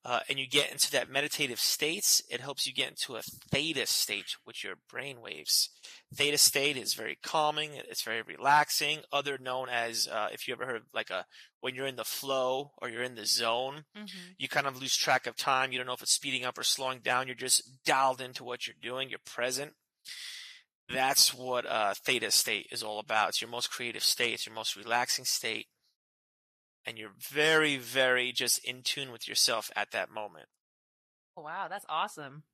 uh, 0.06 0.20
and 0.26 0.38
you 0.38 0.48
get 0.48 0.72
into 0.72 0.90
that 0.92 1.10
meditative 1.10 1.60
states, 1.60 2.22
it 2.30 2.40
helps 2.40 2.66
you 2.66 2.72
get 2.72 2.88
into 2.88 3.16
a 3.16 3.20
theta 3.22 3.84
state 3.86 4.36
with 4.46 4.64
your 4.64 4.76
brain 4.88 5.20
waves. 5.20 5.68
Theta 6.14 6.38
state 6.38 6.78
is 6.78 6.94
very 6.94 7.18
calming. 7.22 7.72
It's 7.74 8.00
very 8.02 8.22
relaxing. 8.22 9.00
Other 9.12 9.36
known 9.36 9.68
as, 9.68 10.08
uh, 10.08 10.28
if 10.32 10.48
you 10.48 10.54
ever 10.54 10.64
heard 10.64 10.76
of 10.76 10.82
like 10.94 11.10
a 11.10 11.26
when 11.60 11.74
you're 11.74 11.86
in 11.86 11.96
the 11.96 12.04
flow 12.04 12.72
or 12.80 12.88
you're 12.88 13.02
in 13.02 13.16
the 13.16 13.26
zone, 13.26 13.84
Mhm. 13.94 14.34
you 14.38 14.48
kind 14.48 14.66
of 14.66 14.80
lose 14.80 14.96
track 14.96 15.26
of 15.26 15.36
time. 15.36 15.70
You 15.70 15.76
don't 15.78 15.86
know 15.86 15.92
if 15.92 16.00
it's 16.02 16.14
speeding 16.14 16.46
up 16.46 16.56
or 16.56 16.62
slowing 16.62 17.00
down. 17.00 17.26
You're 17.26 17.36
just 17.36 17.84
dialed 17.84 18.22
into 18.22 18.44
what 18.44 18.66
you're 18.66 18.76
doing. 18.80 19.10
You're 19.10 19.18
present. 19.26 19.74
That's 20.88 21.34
what 21.34 21.66
uh, 21.66 21.92
theta 21.92 22.30
state 22.30 22.68
is 22.70 22.82
all 22.82 22.98
about. 22.98 23.28
It's 23.28 23.42
your 23.42 23.50
most 23.50 23.70
creative 23.70 24.02
state. 24.02 24.32
It's 24.32 24.46
your 24.46 24.54
most 24.54 24.74
relaxing 24.74 25.26
state. 25.26 25.66
And 26.88 26.96
you're 26.98 27.12
very, 27.18 27.76
very 27.76 28.32
just 28.32 28.64
in 28.64 28.82
tune 28.82 29.12
with 29.12 29.28
yourself 29.28 29.70
at 29.76 29.90
that 29.90 30.10
moment. 30.10 30.46
Oh, 31.36 31.42
wow, 31.42 31.66
that's 31.68 31.84
awesome. 31.88 32.44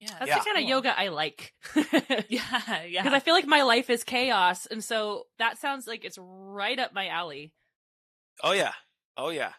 Yeah. 0.00 0.08
That's 0.18 0.28
Yeah. 0.28 0.38
the 0.38 0.44
kind 0.44 0.56
of 0.56 0.62
Cool. 0.62 0.70
yoga 0.70 0.98
I 0.98 1.08
like. 1.08 1.52
Yeah. 2.28 2.82
Yeah. 2.86 3.02
Because 3.02 3.12
I 3.12 3.20
feel 3.20 3.34
like 3.34 3.46
my 3.46 3.62
life 3.62 3.90
is 3.90 4.04
chaos, 4.04 4.64
and 4.66 4.82
so 4.82 5.24
that 5.38 5.58
sounds 5.58 5.86
like 5.86 6.04
it's 6.04 6.18
right 6.20 6.78
up 6.78 6.92
my 6.94 7.08
alley. 7.08 7.52
Oh 8.42 8.52
yeah. 8.52 8.72
Oh 9.16 9.30
yeah. 9.30 9.52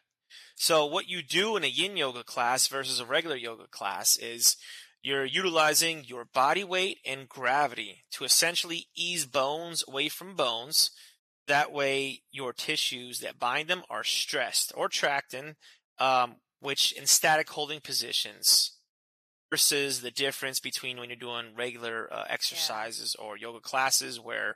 So 0.55 0.85
what 0.85 1.07
you 1.07 1.21
do 1.21 1.55
in 1.57 1.63
a 1.63 1.67
yin 1.67 1.95
yoga 1.97 2.23
class 2.23 2.67
versus 2.67 2.99
a 2.99 3.05
regular 3.05 3.35
yoga 3.35 3.67
class 3.69 4.17
is 4.17 4.57
you're 5.01 5.25
utilizing 5.25 6.03
your 6.05 6.25
body 6.25 6.63
weight 6.63 6.97
and 7.05 7.29
gravity 7.29 8.03
to 8.11 8.23
essentially 8.23 8.87
ease 8.95 9.25
bones 9.25 9.83
away 9.87 10.09
from 10.09 10.35
bones. 10.35 10.91
That 11.49 11.73
way 11.73 12.21
your 12.31 12.53
tissues 12.53 13.19
that 13.19 13.39
bind 13.39 13.67
them 13.67 13.83
are 13.89 14.03
stressed 14.03 14.71
or 14.75 14.87
tracked 14.87 15.33
in, 15.33 15.55
um, 15.97 16.35
which 16.59 16.91
in 16.91 17.05
static 17.07 17.49
holding 17.49 17.81
positions 17.81 18.77
versus 19.51 20.01
the 20.01 20.11
difference 20.11 20.59
between 20.59 20.99
when 20.99 21.09
you're 21.09 21.17
doing 21.17 21.55
regular 21.57 22.07
uh, 22.13 22.23
exercises 22.29 23.15
or 23.15 23.35
yoga 23.35 23.59
classes 23.59 24.19
where 24.19 24.55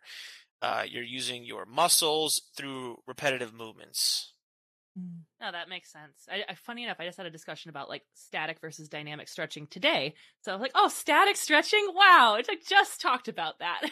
uh, 0.62 0.83
you're 0.88 1.03
using 1.03 1.43
your 1.43 1.65
muscles 1.65 2.43
through 2.55 2.97
repetitive 3.07 3.53
movements. 3.53 4.33
Mm. 4.97 5.21
No, 5.41 5.51
that 5.51 5.69
makes 5.69 5.91
sense. 5.91 6.27
I, 6.31 6.43
I, 6.47 6.53
funny 6.55 6.83
enough, 6.83 6.97
I 7.00 7.05
just 7.05 7.17
had 7.17 7.25
a 7.25 7.31
discussion 7.31 7.69
about 7.69 7.89
like 7.89 8.03
static 8.13 8.62
versus 8.62 8.88
dynamic 8.88 9.27
stretching 9.27 9.65
today. 9.65 10.13
So 10.41 10.51
I 10.51 10.55
was 10.55 10.62
like, 10.62 10.73
oh, 10.75 10.89
static 10.89 11.35
stretching? 11.35 11.85
Wow. 11.95 12.35
It's 12.38 12.47
like 12.47 12.63
just 12.67 13.01
talked 13.01 13.27
about 13.27 13.59
that. 13.59 13.81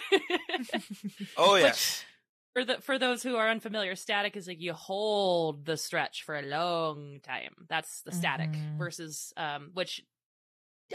Oh 1.38 1.54
Which- 1.54 1.64
yes, 1.64 2.06
for 2.54 2.66
the 2.66 2.82
for 2.82 2.98
those 3.00 3.24
who 3.24 3.36
are 3.36 3.50
unfamiliar, 3.50 3.96
static 3.96 4.36
is 4.36 4.48
like 4.48 4.60
you 4.62 4.74
hold 4.74 5.66
the 5.66 5.78
stretch 5.78 6.24
for 6.24 6.36
a 6.38 6.42
long 6.42 7.20
time. 7.24 7.54
That's 7.70 8.02
the 8.04 8.12
static 8.12 8.52
Mhm. 8.52 8.78
versus 8.78 9.34
um 9.38 9.72
which 9.74 10.02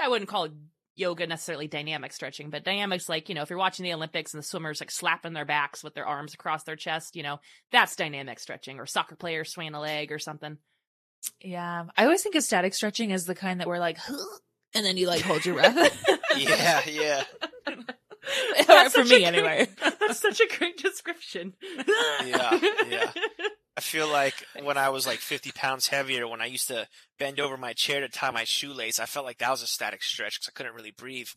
I 0.01 0.09
wouldn't 0.09 0.29
call 0.29 0.49
yoga 0.95 1.27
necessarily 1.27 1.69
dynamic 1.69 2.13
stretching, 2.13 2.49
but 2.51 2.65
dynamics 2.65 3.09
like, 3.09 3.29
you 3.29 3.35
know, 3.35 3.43
if 3.43 3.51
you're 3.51 3.59
watching 3.59 3.85
the 3.85 3.93
Olympics 3.93 4.33
and 4.33 4.43
the 4.43 4.47
swimmers 4.47 4.81
like 4.81 4.91
slapping 4.91 5.35
their 5.35 5.45
backs 5.45 5.85
with 5.85 5.95
their 5.95 6.07
arms 6.07 6.33
across 6.35 6.65
their 6.65 6.77
chest, 6.77 7.17
you 7.17 7.23
know, 7.23 7.39
that's 7.71 7.97
dynamic 7.97 8.39
stretching 8.39 8.79
or 8.79 8.87
soccer 8.87 9.15
players 9.17 9.51
swaying 9.53 9.75
a 9.75 9.81
leg 9.81 10.11
or 10.13 10.19
something. 10.19 10.57
Yeah. 11.41 11.85
I 11.97 12.05
always 12.05 12.23
think 12.23 12.35
of 12.35 12.45
static 12.45 12.73
stretching 12.75 13.13
as 13.13 13.27
the 13.27 13.35
kind 13.35 13.61
that 13.61 13.67
we're 13.69 13.79
like, 13.79 13.99
and 14.75 14.85
then 14.87 14.97
you 14.97 15.07
like 15.07 15.23
hold 15.23 15.45
your 15.45 15.57
breath. 15.57 16.05
yeah, 16.37 16.83
yeah. 16.89 17.25
That's 18.67 18.95
For 18.95 19.03
me, 19.05 19.09
great- 19.09 19.25
anyway. 19.25 19.69
That's 19.81 20.21
such 20.21 20.41
a 20.41 20.59
great 20.59 20.77
description. 20.79 21.55
Yeah, 22.25 22.59
yeah. 22.89 23.11
I 23.79 23.83
feel 23.83 24.09
like 24.09 24.35
when 24.63 24.79
I 24.79 24.89
was 24.89 25.07
like 25.07 25.19
50 25.19 25.53
pounds 25.53 25.89
heavier, 25.89 26.27
when 26.27 26.41
I 26.41 26.47
used 26.47 26.69
to 26.69 26.89
bend 27.19 27.39
over 27.41 27.57
my 27.59 27.75
chair 27.75 28.01
to 28.01 28.09
tie 28.09 28.31
my 28.31 28.45
shoelace, 28.45 28.99
I 28.99 29.05
felt 29.05 29.27
like 29.27 29.39
that 29.39 29.51
was 29.51 29.63
a 29.63 29.67
static 29.67 30.03
stretch 30.03 30.41
because 30.41 30.49
I 30.49 30.57
couldn't 30.57 30.75
really 30.75 30.93
breathe. 30.93 31.29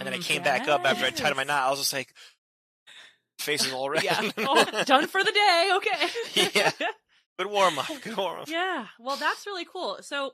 And 0.00 0.06
then 0.06 0.14
I 0.14 0.18
Mm, 0.18 0.24
came 0.24 0.42
back 0.42 0.68
up 0.68 0.86
after 0.86 1.04
I 1.04 1.10
tied 1.10 1.36
my 1.36 1.44
knot. 1.44 1.64
I 1.66 1.70
was 1.70 1.80
just 1.80 1.92
like, 1.92 2.14
face 3.38 3.64
is 3.66 3.72
all 3.72 3.90
red. 3.90 4.02
Yeah. 4.04 4.30
oh, 4.38 4.64
done 4.86 5.06
for 5.06 5.22
the 5.22 5.32
day. 5.32 5.70
Okay. 5.76 6.50
Yeah. 6.54 6.70
Good 7.38 7.50
warm 7.50 7.78
up. 7.78 7.86
Good 8.02 8.16
warm 8.16 8.40
up. 8.40 8.48
Yeah. 8.48 8.86
Well, 8.98 9.16
that's 9.16 9.46
really 9.46 9.66
cool. 9.70 9.98
So, 10.00 10.32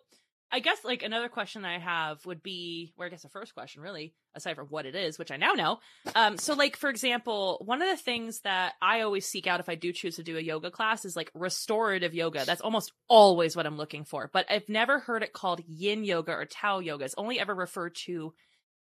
I 0.51 0.61
guess 0.61 0.79
like 0.83 1.03
another 1.03 1.29
question 1.29 1.65
I 1.65 1.79
have 1.79 2.25
would 2.25 2.43
be, 2.43 2.95
or 2.97 3.05
I 3.05 3.11
guess 3.11 3.23
the 3.23 3.29
first 3.29 3.55
question 3.55 3.83
really, 3.83 4.15
aside 4.35 4.57
from 4.57 4.69
what 4.69 4.87
it 4.87 4.95
is, 4.95 5.19
which 5.19 5.31
I 5.31 5.37
now 5.37 5.53
know. 5.53 5.79
Um, 6.15 6.39
so 6.39 6.55
like 6.55 6.77
for 6.77 6.89
example, 6.89 7.61
one 7.65 7.83
of 7.83 7.89
the 7.89 8.03
things 8.03 8.41
that 8.41 8.73
I 8.81 9.03
always 9.03 9.27
seek 9.27 9.47
out 9.47 9.61
if 9.61 9.69
I 9.69 9.75
do 9.75 9.93
choose 9.93 10.17
to 10.17 10.23
do 10.23 10.39
a 10.39 10.41
yoga 10.41 10.71
class 10.71 11.05
is 11.05 11.17
like 11.17 11.31
restorative 11.35 12.15
yoga. 12.15 12.45
That's 12.47 12.63
almost 12.63 12.93
always 13.09 13.57
what 13.57 13.67
I'm 13.67 13.77
looking 13.77 14.05
for. 14.05 14.31
But 14.33 14.47
I've 14.51 14.69
never 14.69 14.99
heard 14.99 15.23
it 15.23 15.35
called 15.35 15.61
yin 15.67 16.03
yoga 16.05 16.33
or 16.33 16.47
Tao 16.47 16.79
yoga. 16.79 17.05
It's 17.05 17.15
only 17.19 17.39
ever 17.39 17.55
referred 17.55 17.95
to 18.07 18.33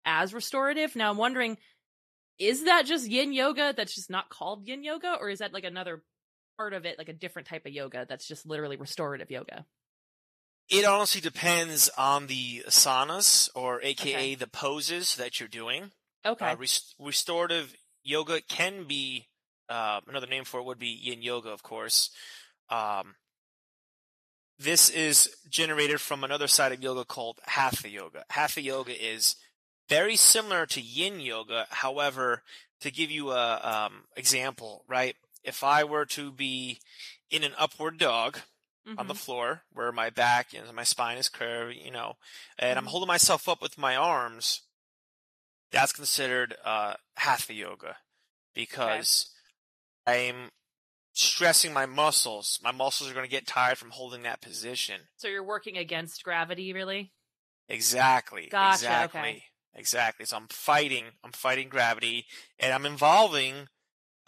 as 0.04 0.34
restorative. 0.34 0.94
Now 0.96 1.10
I'm 1.10 1.16
wondering, 1.16 1.56
is 2.38 2.64
that 2.64 2.84
just 2.84 3.08
yin 3.08 3.32
yoga 3.32 3.72
that's 3.74 3.94
just 3.94 4.10
not 4.10 4.28
called 4.28 4.68
yin 4.68 4.84
yoga, 4.84 5.16
or 5.18 5.30
is 5.30 5.38
that 5.38 5.54
like 5.54 5.64
another 5.64 6.02
part 6.58 6.74
of 6.74 6.84
it, 6.84 6.98
like 6.98 7.08
a 7.08 7.14
different 7.14 7.48
type 7.48 7.64
of 7.64 7.72
yoga 7.72 8.04
that's 8.06 8.28
just 8.28 8.44
literally 8.44 8.76
restorative 8.76 9.30
yoga? 9.30 9.64
It 10.68 10.84
honestly 10.84 11.20
depends 11.20 11.90
on 11.98 12.26
the 12.26 12.64
asanas 12.66 13.50
or 13.54 13.80
AKA 13.82 14.14
Okay. 14.14 14.34
the 14.34 14.46
poses 14.46 15.16
that 15.16 15.38
you're 15.38 15.48
doing. 15.48 15.90
Okay. 16.24 16.52
Uh, 16.52 16.56
rest- 16.56 16.94
restorative 16.98 17.74
yoga 18.02 18.40
can 18.40 18.84
be 18.84 19.28
uh, 19.68 20.00
another 20.08 20.26
name 20.26 20.44
for 20.44 20.60
it 20.60 20.64
would 20.64 20.78
be 20.78 20.88
yin 20.88 21.22
yoga, 21.22 21.50
of 21.50 21.62
course. 21.62 22.10
Um, 22.70 23.14
this 24.58 24.88
is 24.88 25.34
generated 25.48 26.00
from 26.00 26.24
another 26.24 26.46
side 26.46 26.72
of 26.72 26.82
yoga 26.82 27.04
called 27.04 27.40
hatha 27.44 27.88
yoga. 27.88 28.24
Hatha 28.30 28.62
yoga 28.62 28.92
is 28.92 29.36
very 29.88 30.16
similar 30.16 30.64
to 30.66 30.80
yin 30.80 31.20
yoga. 31.20 31.66
However, 31.70 32.42
to 32.80 32.90
give 32.90 33.10
you 33.10 33.32
a 33.32 33.60
um, 33.86 34.04
example, 34.16 34.84
right? 34.88 35.16
If 35.42 35.62
I 35.62 35.84
were 35.84 36.06
to 36.06 36.30
be 36.32 36.78
in 37.30 37.42
an 37.44 37.52
upward 37.58 37.98
dog 37.98 38.38
on 38.96 39.08
the 39.08 39.14
Mhm. 39.14 39.18
floor 39.18 39.62
where 39.72 39.90
my 39.92 40.10
back 40.10 40.52
and 40.54 40.72
my 40.74 40.84
spine 40.84 41.18
is 41.18 41.28
curved, 41.28 41.76
you 41.76 41.90
know, 41.90 42.16
and 42.58 42.78
I'm 42.78 42.84
Mhm. 42.86 42.90
holding 42.90 43.08
myself 43.08 43.48
up 43.48 43.60
with 43.62 43.78
my 43.78 43.96
arms, 43.96 44.62
that's 45.70 45.92
considered 45.92 46.56
uh, 46.64 46.94
hatha 47.16 47.54
yoga 47.54 47.96
because 48.54 49.34
I'm 50.06 50.50
stressing 51.12 51.72
my 51.72 51.86
muscles. 51.86 52.60
My 52.62 52.72
muscles 52.72 53.10
are 53.10 53.14
going 53.14 53.24
to 53.24 53.30
get 53.30 53.46
tired 53.46 53.78
from 53.78 53.90
holding 53.90 54.22
that 54.22 54.40
position. 54.40 55.08
So 55.16 55.28
you're 55.28 55.42
working 55.42 55.76
against 55.76 56.22
gravity, 56.22 56.72
really? 56.72 57.12
Exactly. 57.68 58.48
Gotcha, 58.50 58.74
Exactly. 58.74 59.20
okay. 59.20 59.44
Exactly. 59.74 60.26
So 60.26 60.36
I'm 60.36 60.48
fighting. 60.48 61.06
I'm 61.24 61.32
fighting 61.32 61.68
gravity, 61.68 62.26
and 62.60 62.72
I'm 62.72 62.86
involving 62.86 63.68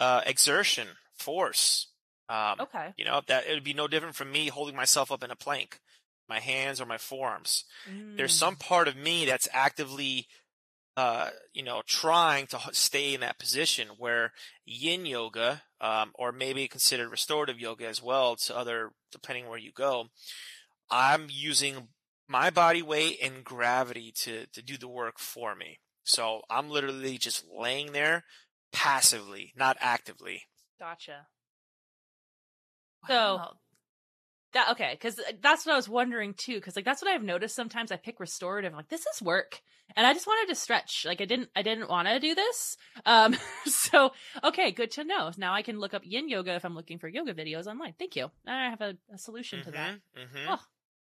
uh, 0.01 0.23
exertion, 0.27 0.89
force. 1.15 1.89
Um, 2.29 2.61
Okay. 2.61 2.93
You 2.97 3.05
know 3.05 3.23
that 3.27 3.47
it 3.47 3.55
would 3.55 3.65
be 3.65 3.75
no 3.75 3.87
different 3.89 4.17
from 4.17 4.33
me 4.33 4.49
holding 4.49 4.75
myself 4.77 5.13
up 5.13 5.23
in 5.23 5.31
a 5.31 5.37
plank, 5.37 5.81
my 6.29 6.41
hands 6.41 6.81
or 6.81 6.87
my 6.87 6.99
forearms. 6.99 7.65
There's 8.17 8.33
Mm. 8.35 8.39
some 8.39 8.57
part 8.57 8.89
of 8.89 8.97
me 8.97 9.27
that's 9.27 9.49
actively, 9.53 10.27
uh, 10.97 11.31
you 11.53 11.63
know, 11.63 11.83
trying 11.87 12.47
to 12.49 12.61
stay 12.73 13.15
in 13.15 13.21
that 13.21 13.39
position. 13.39 13.89
Where 13.99 14.33
Yin 14.65 15.07
yoga, 15.07 15.63
um, 15.81 16.13
or 16.15 16.33
maybe 16.33 16.67
considered 16.69 17.11
restorative 17.11 17.61
yoga 17.61 17.87
as 17.87 18.03
well, 18.03 18.37
to 18.37 18.57
other 18.57 18.93
depending 19.13 19.47
where 19.49 19.59
you 19.59 19.73
go, 19.73 20.09
I'm 20.91 21.29
using 21.31 21.89
my 22.29 22.51
body 22.51 22.83
weight 22.83 23.19
and 23.23 23.45
gravity 23.45 24.11
to 24.13 24.47
to 24.47 24.63
do 24.63 24.77
the 24.77 24.89
work 24.89 25.19
for 25.19 25.55
me. 25.55 25.79
So 26.05 26.43
I'm 26.51 26.71
literally 26.71 27.19
just 27.19 27.45
laying 27.47 27.93
there 27.93 28.25
passively, 28.73 29.53
not 29.57 29.77
actively. 29.81 30.45
Gotcha. 30.79 31.27
So- 33.09 33.57
That 34.53 34.71
okay, 34.71 34.93
because 34.93 35.21
that's 35.43 35.67
what 35.67 35.73
I 35.73 35.77
was 35.77 35.89
wondering 35.89 36.33
too. 36.35 36.55
Because 36.55 36.77
like 36.77 36.85
that's 36.85 37.03
what 37.03 37.11
I've 37.11 37.23
noticed. 37.23 37.55
Sometimes 37.55 37.93
I 37.93 37.97
pick 37.97 38.21
restorative. 38.21 38.73
I'm 38.73 38.77
like, 38.77 38.89
this 38.89 39.05
is 39.15 39.21
work, 39.21 39.61
and 39.95 40.07
I 40.07 40.15
just 40.15 40.27
wanted 40.27 40.49
to 40.53 40.59
stretch. 40.59 41.05
Like 41.05 41.21
I 41.21 41.25
didn't, 41.27 41.51
I 41.55 41.61
didn't 41.63 41.91
want 41.91 42.09
to 42.09 42.19
do 42.21 42.35
this. 42.35 42.77
Um, 43.05 43.37
so 43.67 44.13
okay, 44.45 44.71
good 44.71 44.93
to 44.93 45.05
know. 45.05 45.31
Now 45.37 45.53
I 45.53 45.61
can 45.63 45.79
look 45.79 45.93
up 45.95 46.03
Yin 46.05 46.29
Yoga 46.31 46.55
if 46.55 46.65
I'm 46.65 46.75
looking 46.75 46.99
for 46.99 47.09
yoga 47.09 47.35
videos 47.35 47.67
online. 47.67 47.95
Thank 47.99 48.17
you. 48.17 48.31
I 48.47 48.71
have 48.71 48.81
a, 48.81 48.97
a 49.13 49.19
solution 49.19 49.63
to 49.65 49.71
that. 49.73 49.95
hmm 50.17 50.47
Oh, 50.49 50.61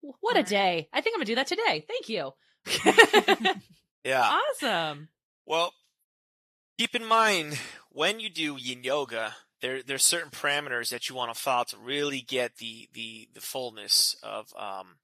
w- 0.02 0.16
what 0.20 0.34
a 0.36 0.40
Alright. 0.40 0.46
day! 0.48 0.88
I 0.92 1.00
think 1.00 1.14
I'm 1.14 1.20
gonna 1.20 1.26
do 1.26 1.36
that 1.36 1.46
today. 1.46 1.86
Thank 1.88 2.08
you. 2.10 2.32
Yeah. 4.04 4.38
awesome. 4.52 5.08
Well, 5.46 5.72
keep 6.78 6.94
in 6.94 7.04
mind 7.04 7.58
when 7.90 8.18
you 8.20 8.28
do 8.30 8.56
yin 8.58 8.82
yoga, 8.82 9.34
there 9.62 9.82
there's 9.82 10.04
certain 10.04 10.30
parameters 10.30 10.90
that 10.90 11.08
you 11.08 11.14
want 11.14 11.32
to 11.34 11.40
follow 11.40 11.64
to 11.64 11.76
really 11.78 12.20
get 12.20 12.56
the 12.56 12.88
the 12.92 13.28
the 13.34 13.40
fullness 13.40 14.16
of 14.22 14.52
um 14.56 14.96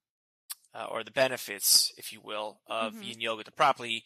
uh, 0.73 0.85
or 0.91 1.03
the 1.03 1.11
benefits, 1.11 1.91
if 1.97 2.13
you 2.13 2.21
will, 2.21 2.59
of 2.67 2.93
Mhm. 2.93 3.03
yin 3.07 3.21
yoga 3.21 3.43
to 3.43 3.51
properly. 3.51 4.03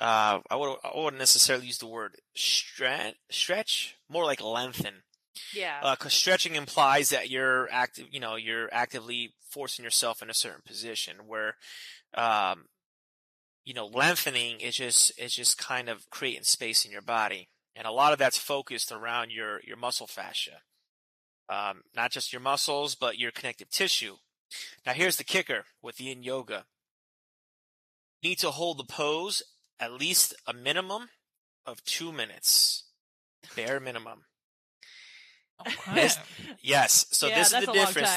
Uh, 0.00 0.40
I 0.50 0.56
would 0.56 0.76
I 0.84 0.92
wouldn't 0.94 1.18
necessarily 1.18 1.66
use 1.66 1.78
the 1.78 1.86
word 1.86 2.16
stre- 2.36 3.14
stretch, 3.30 3.96
more 4.08 4.24
like 4.24 4.40
lengthen, 4.42 5.02
Yeah. 5.52 5.94
because 5.94 6.14
stretching 6.14 6.54
implies 6.54 7.08
that 7.10 7.28
you're 7.30 7.70
active, 7.70 8.06
you 8.10 8.20
know, 8.20 8.36
you're 8.36 8.72
actively 8.72 9.34
forcing 9.50 9.84
yourself 9.84 10.22
in 10.22 10.30
a 10.30 10.34
certain 10.34 10.62
position. 10.66 11.26
Where, 11.26 11.56
um, 12.14 12.68
you 13.64 13.74
know, 13.74 13.86
lengthening 13.86 14.60
is 14.60 14.76
just 14.76 15.18
is 15.18 15.34
just 15.34 15.58
kind 15.58 15.88
of 15.88 16.08
creating 16.10 16.44
space 16.44 16.84
in 16.84 16.92
your 16.92 17.02
body, 17.02 17.48
and 17.76 17.86
a 17.86 17.92
lot 17.92 18.12
of 18.12 18.18
that's 18.18 18.38
focused 18.38 18.90
around 18.90 19.30
your 19.30 19.60
your 19.62 19.76
muscle 19.76 20.06
fascia, 20.08 20.62
um, 21.48 21.82
not 21.94 22.10
just 22.10 22.32
your 22.32 22.40
muscles, 22.40 22.94
but 22.96 23.18
your 23.18 23.30
connective 23.30 23.70
tissue. 23.70 24.16
Now, 24.84 24.92
here's 24.94 25.16
the 25.16 25.24
kicker 25.24 25.66
with 25.82 26.00
Yin 26.00 26.22
Yoga: 26.22 26.64
you 28.22 28.30
need 28.30 28.38
to 28.40 28.50
hold 28.50 28.78
the 28.78 28.84
pose 28.84 29.42
at 29.78 29.92
least 29.92 30.34
a 30.46 30.52
minimum 30.52 31.10
of 31.66 31.84
two 31.84 32.10
minutes, 32.12 32.84
bare 33.54 33.78
minimum. 33.78 34.24
Okay. 35.60 35.94
This- 35.94 36.18
Yes, 36.62 37.06
so 37.12 37.28
yeah, 37.28 37.38
this 37.38 37.52
is 37.52 37.66
the 37.66 37.72
difference. 37.72 38.08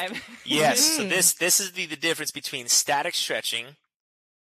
Yes, 0.46 0.80
so 0.98 1.04
Mm. 1.04 1.10
this 1.10 1.34
this 1.34 1.60
is 1.60 1.74
the, 1.74 1.86
the 1.86 1.96
difference 1.96 2.32
between 2.32 2.68
static 2.68 3.14
stretching, 3.16 3.76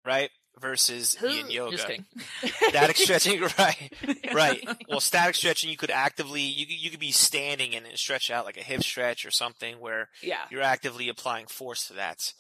right, 0.05 0.31
versus 0.61 1.17
yin 1.23 1.31
Just 1.43 1.51
yoga. 1.51 1.77
kidding. 1.79 2.05
Static 2.69 2.97
stretching, 2.97 3.41
right, 3.59 3.93
right. 4.35 4.69
Well, 4.89 5.01
static 5.01 5.35
stretching, 5.35 5.71
you 5.71 5.77
could 5.77 5.91
actively 5.91 6.43
you 6.43 6.67
could- 6.67 6.81
you 6.81 6.91
could 6.91 7.01
be 7.01 7.11
standing 7.13 7.75
and 7.75 7.87
stretch 7.95 8.31
out 8.31 8.45
like 8.45 8.57
a 8.57 8.63
hip 8.63 8.83
stretch 8.83 9.25
or 9.25 9.31
something 9.31 9.81
where 9.81 10.09
Yeah. 10.23 10.45
you're 10.51 10.63
actively 10.63 11.09
applying 11.09 11.47
force 11.47 11.87
to 11.89 11.95
that. 11.95 12.33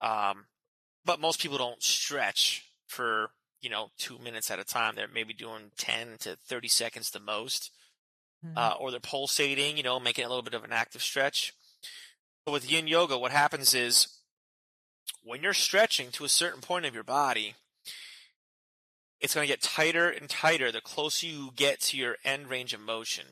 Um, 0.00 0.46
but 1.04 1.20
most 1.20 1.40
people 1.40 1.58
don't 1.58 1.82
stretch 1.82 2.70
for 2.86 3.30
you 3.60 3.70
know 3.70 3.90
two 3.98 4.18
minutes 4.18 4.50
at 4.50 4.58
a 4.58 4.64
time. 4.64 4.94
They're 4.94 5.08
maybe 5.08 5.34
doing 5.34 5.70
ten 5.76 6.16
to 6.20 6.36
thirty 6.48 6.68
seconds 6.68 7.10
the 7.10 7.20
most 7.20 7.70
Mm-hmm. 8.44 8.58
uh, 8.58 8.74
or 8.78 8.90
they're 8.90 9.00
pulsating, 9.00 9.78
you 9.78 9.82
know, 9.82 9.98
making 9.98 10.26
a 10.26 10.28
little 10.28 10.42
bit 10.42 10.52
of 10.52 10.64
an 10.64 10.72
active 10.72 11.00
stretch. 11.02 11.54
But 12.44 12.52
with 12.52 12.70
yin 12.70 12.86
yoga, 12.86 13.16
what 13.16 13.32
happens 13.32 13.72
is 13.72 14.06
when 15.22 15.42
you're 15.42 15.54
stretching 15.54 16.10
to 16.10 16.24
a 16.24 16.28
certain 16.28 16.60
point 16.60 16.84
of 16.84 16.92
your 16.92 17.04
body, 17.04 17.54
it's 19.24 19.34
going 19.34 19.46
to 19.46 19.52
get 19.52 19.62
tighter 19.62 20.10
and 20.10 20.28
tighter 20.28 20.70
the 20.70 20.82
closer 20.82 21.26
you 21.26 21.48
get 21.56 21.80
to 21.80 21.96
your 21.96 22.16
end 22.26 22.48
range 22.48 22.74
of 22.74 22.80
motion. 22.80 23.24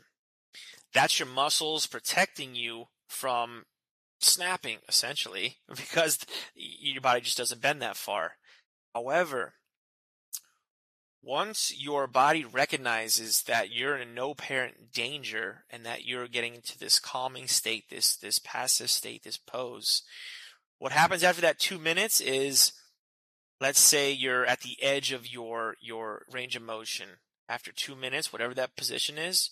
That's 0.95 1.19
your 1.19 1.29
muscles 1.29 1.87
protecting 1.87 2.55
you 2.55 2.87
from 3.07 3.65
snapping, 4.19 4.79
essentially, 4.89 5.59
because 5.69 6.19
your 6.55 7.03
body 7.03 7.21
just 7.21 7.37
doesn't 7.37 7.61
bend 7.61 7.83
that 7.83 7.99
far. 7.99 8.37
However, 8.95 9.53
once 11.23 11.75
your 11.79 12.07
body 12.07 12.43
recognizes 12.43 13.43
that 13.43 13.71
you're 13.71 13.99
in 13.99 14.15
no 14.15 14.31
apparent 14.31 14.95
danger 14.95 15.65
and 15.69 15.85
that 15.85 16.07
you're 16.07 16.27
getting 16.27 16.55
into 16.55 16.79
this 16.79 16.99
calming 16.99 17.47
state, 17.47 17.91
this 17.91 18.17
this 18.17 18.39
passive 18.39 18.89
state, 18.89 19.25
this 19.25 19.37
pose, 19.37 20.05
what 20.79 20.93
happens 20.93 21.23
after 21.23 21.43
that 21.43 21.59
two 21.59 21.79
minutes 21.79 22.19
is, 22.23 22.73
let's 23.63 23.81
say 23.81 24.13
you're 24.13 24.45
at 24.45 24.61
the 24.61 24.77
edge 24.83 25.13
of 25.13 25.33
your 25.33 25.77
your 25.81 26.27
range 26.31 26.57
of 26.57 26.63
motion. 26.63 27.09
After 27.49 27.73
two 27.73 27.95
minutes, 27.95 28.33
whatever 28.33 28.55
that 28.55 28.77
position 28.77 29.19
is, 29.19 29.51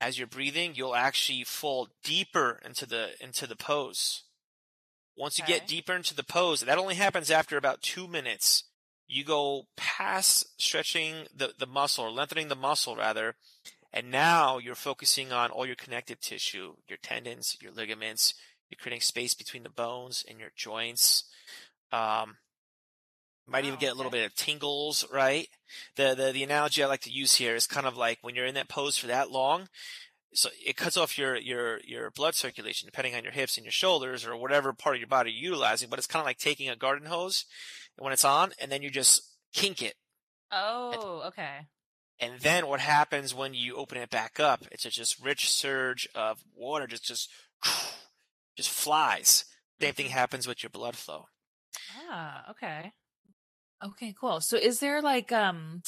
as 0.00 0.18
you're 0.18 0.26
breathing, 0.26 0.72
you'll 0.74 0.94
actually 0.94 1.44
fall 1.44 1.88
deeper 2.02 2.60
into 2.64 2.86
the 2.86 3.10
into 3.20 3.46
the 3.46 3.56
pose. 3.56 4.24
Once 5.16 5.38
you 5.38 5.44
get 5.44 5.66
deeper 5.66 5.94
into 5.94 6.14
the 6.14 6.22
pose, 6.24 6.60
that 6.60 6.78
only 6.78 6.94
happens 6.94 7.30
after 7.30 7.56
about 7.56 7.82
two 7.82 8.08
minutes 8.08 8.64
you 9.10 9.24
go 9.24 9.66
past 9.76 10.46
stretching 10.60 11.26
the, 11.36 11.52
the 11.58 11.66
muscle 11.66 12.04
or 12.04 12.10
lengthening 12.10 12.48
the 12.48 12.54
muscle 12.54 12.94
rather 12.96 13.34
and 13.92 14.10
now 14.10 14.56
you're 14.58 14.76
focusing 14.76 15.32
on 15.32 15.50
all 15.50 15.66
your 15.66 15.74
connective 15.74 16.20
tissue 16.20 16.74
your 16.88 16.98
tendons 17.02 17.56
your 17.60 17.72
ligaments 17.72 18.34
you're 18.68 18.78
creating 18.80 19.00
space 19.00 19.34
between 19.34 19.64
the 19.64 19.68
bones 19.68 20.24
and 20.28 20.38
your 20.38 20.50
joints 20.54 21.24
um 21.92 22.36
might 23.50 23.64
even 23.64 23.74
Wow, 23.74 23.80
get 23.80 23.92
a 23.92 23.94
little 23.94 24.10
okay. 24.10 24.20
bit 24.20 24.26
of 24.26 24.34
tingles 24.34 25.04
right 25.12 25.48
the, 25.96 26.14
the 26.14 26.32
the 26.32 26.42
analogy 26.42 26.82
i 26.82 26.86
like 26.86 27.00
to 27.02 27.10
use 27.10 27.34
here 27.36 27.54
is 27.54 27.66
kind 27.66 27.86
of 27.86 27.96
like 27.96 28.18
when 28.22 28.34
you're 28.34 28.46
in 28.46 28.54
that 28.54 28.68
pose 28.68 28.96
for 28.96 29.06
that 29.06 29.30
long 29.30 29.68
so 30.32 30.48
it 30.64 30.76
cuts 30.76 30.96
off 30.96 31.18
your 31.18 31.36
your 31.36 31.80
your 31.84 32.10
blood 32.10 32.34
circulation 32.34 32.86
depending 32.86 33.14
on 33.14 33.22
your 33.24 33.32
hips 33.32 33.56
and 33.56 33.64
your 33.64 33.72
shoulders 33.72 34.24
or 34.24 34.36
whatever 34.36 34.72
part 34.72 34.94
of 34.96 35.00
your 35.00 35.08
body 35.08 35.30
you're 35.30 35.50
utilizing 35.52 35.88
but 35.90 35.98
it's 35.98 36.06
kind 36.06 36.20
of 36.20 36.26
like 36.26 36.38
taking 36.38 36.68
a 36.68 36.76
garden 36.76 37.06
hose 37.08 37.44
when 37.98 38.12
it's 38.12 38.24
on 38.24 38.52
and 38.60 38.70
then 38.70 38.82
you 38.82 38.90
just 38.90 39.22
kink 39.52 39.82
it 39.82 39.94
Oh, 40.52 41.22
okay. 41.28 41.66
and 42.20 42.40
then 42.40 42.66
what 42.66 42.80
happens 42.80 43.34
when 43.34 43.54
you 43.54 43.76
open 43.76 43.98
it 43.98 44.10
back 44.10 44.38
up 44.40 44.64
it's 44.72 44.84
a 44.84 44.90
just 44.90 45.22
rich 45.24 45.50
surge 45.50 46.08
of 46.14 46.42
water 46.56 46.86
just 46.86 47.04
just 47.04 47.30
just 48.56 48.70
flies 48.70 49.44
same 49.80 49.94
thing 49.94 50.06
happens 50.10 50.46
with 50.46 50.62
your 50.62 50.70
blood 50.70 50.96
flow 50.96 51.26
Ah, 52.08 52.44
okay. 52.50 52.92
Okay, 53.82 54.14
cool. 54.18 54.40
So 54.40 54.56
is 54.56 54.80
there 54.80 55.02
like 55.02 55.32
um 55.32 55.82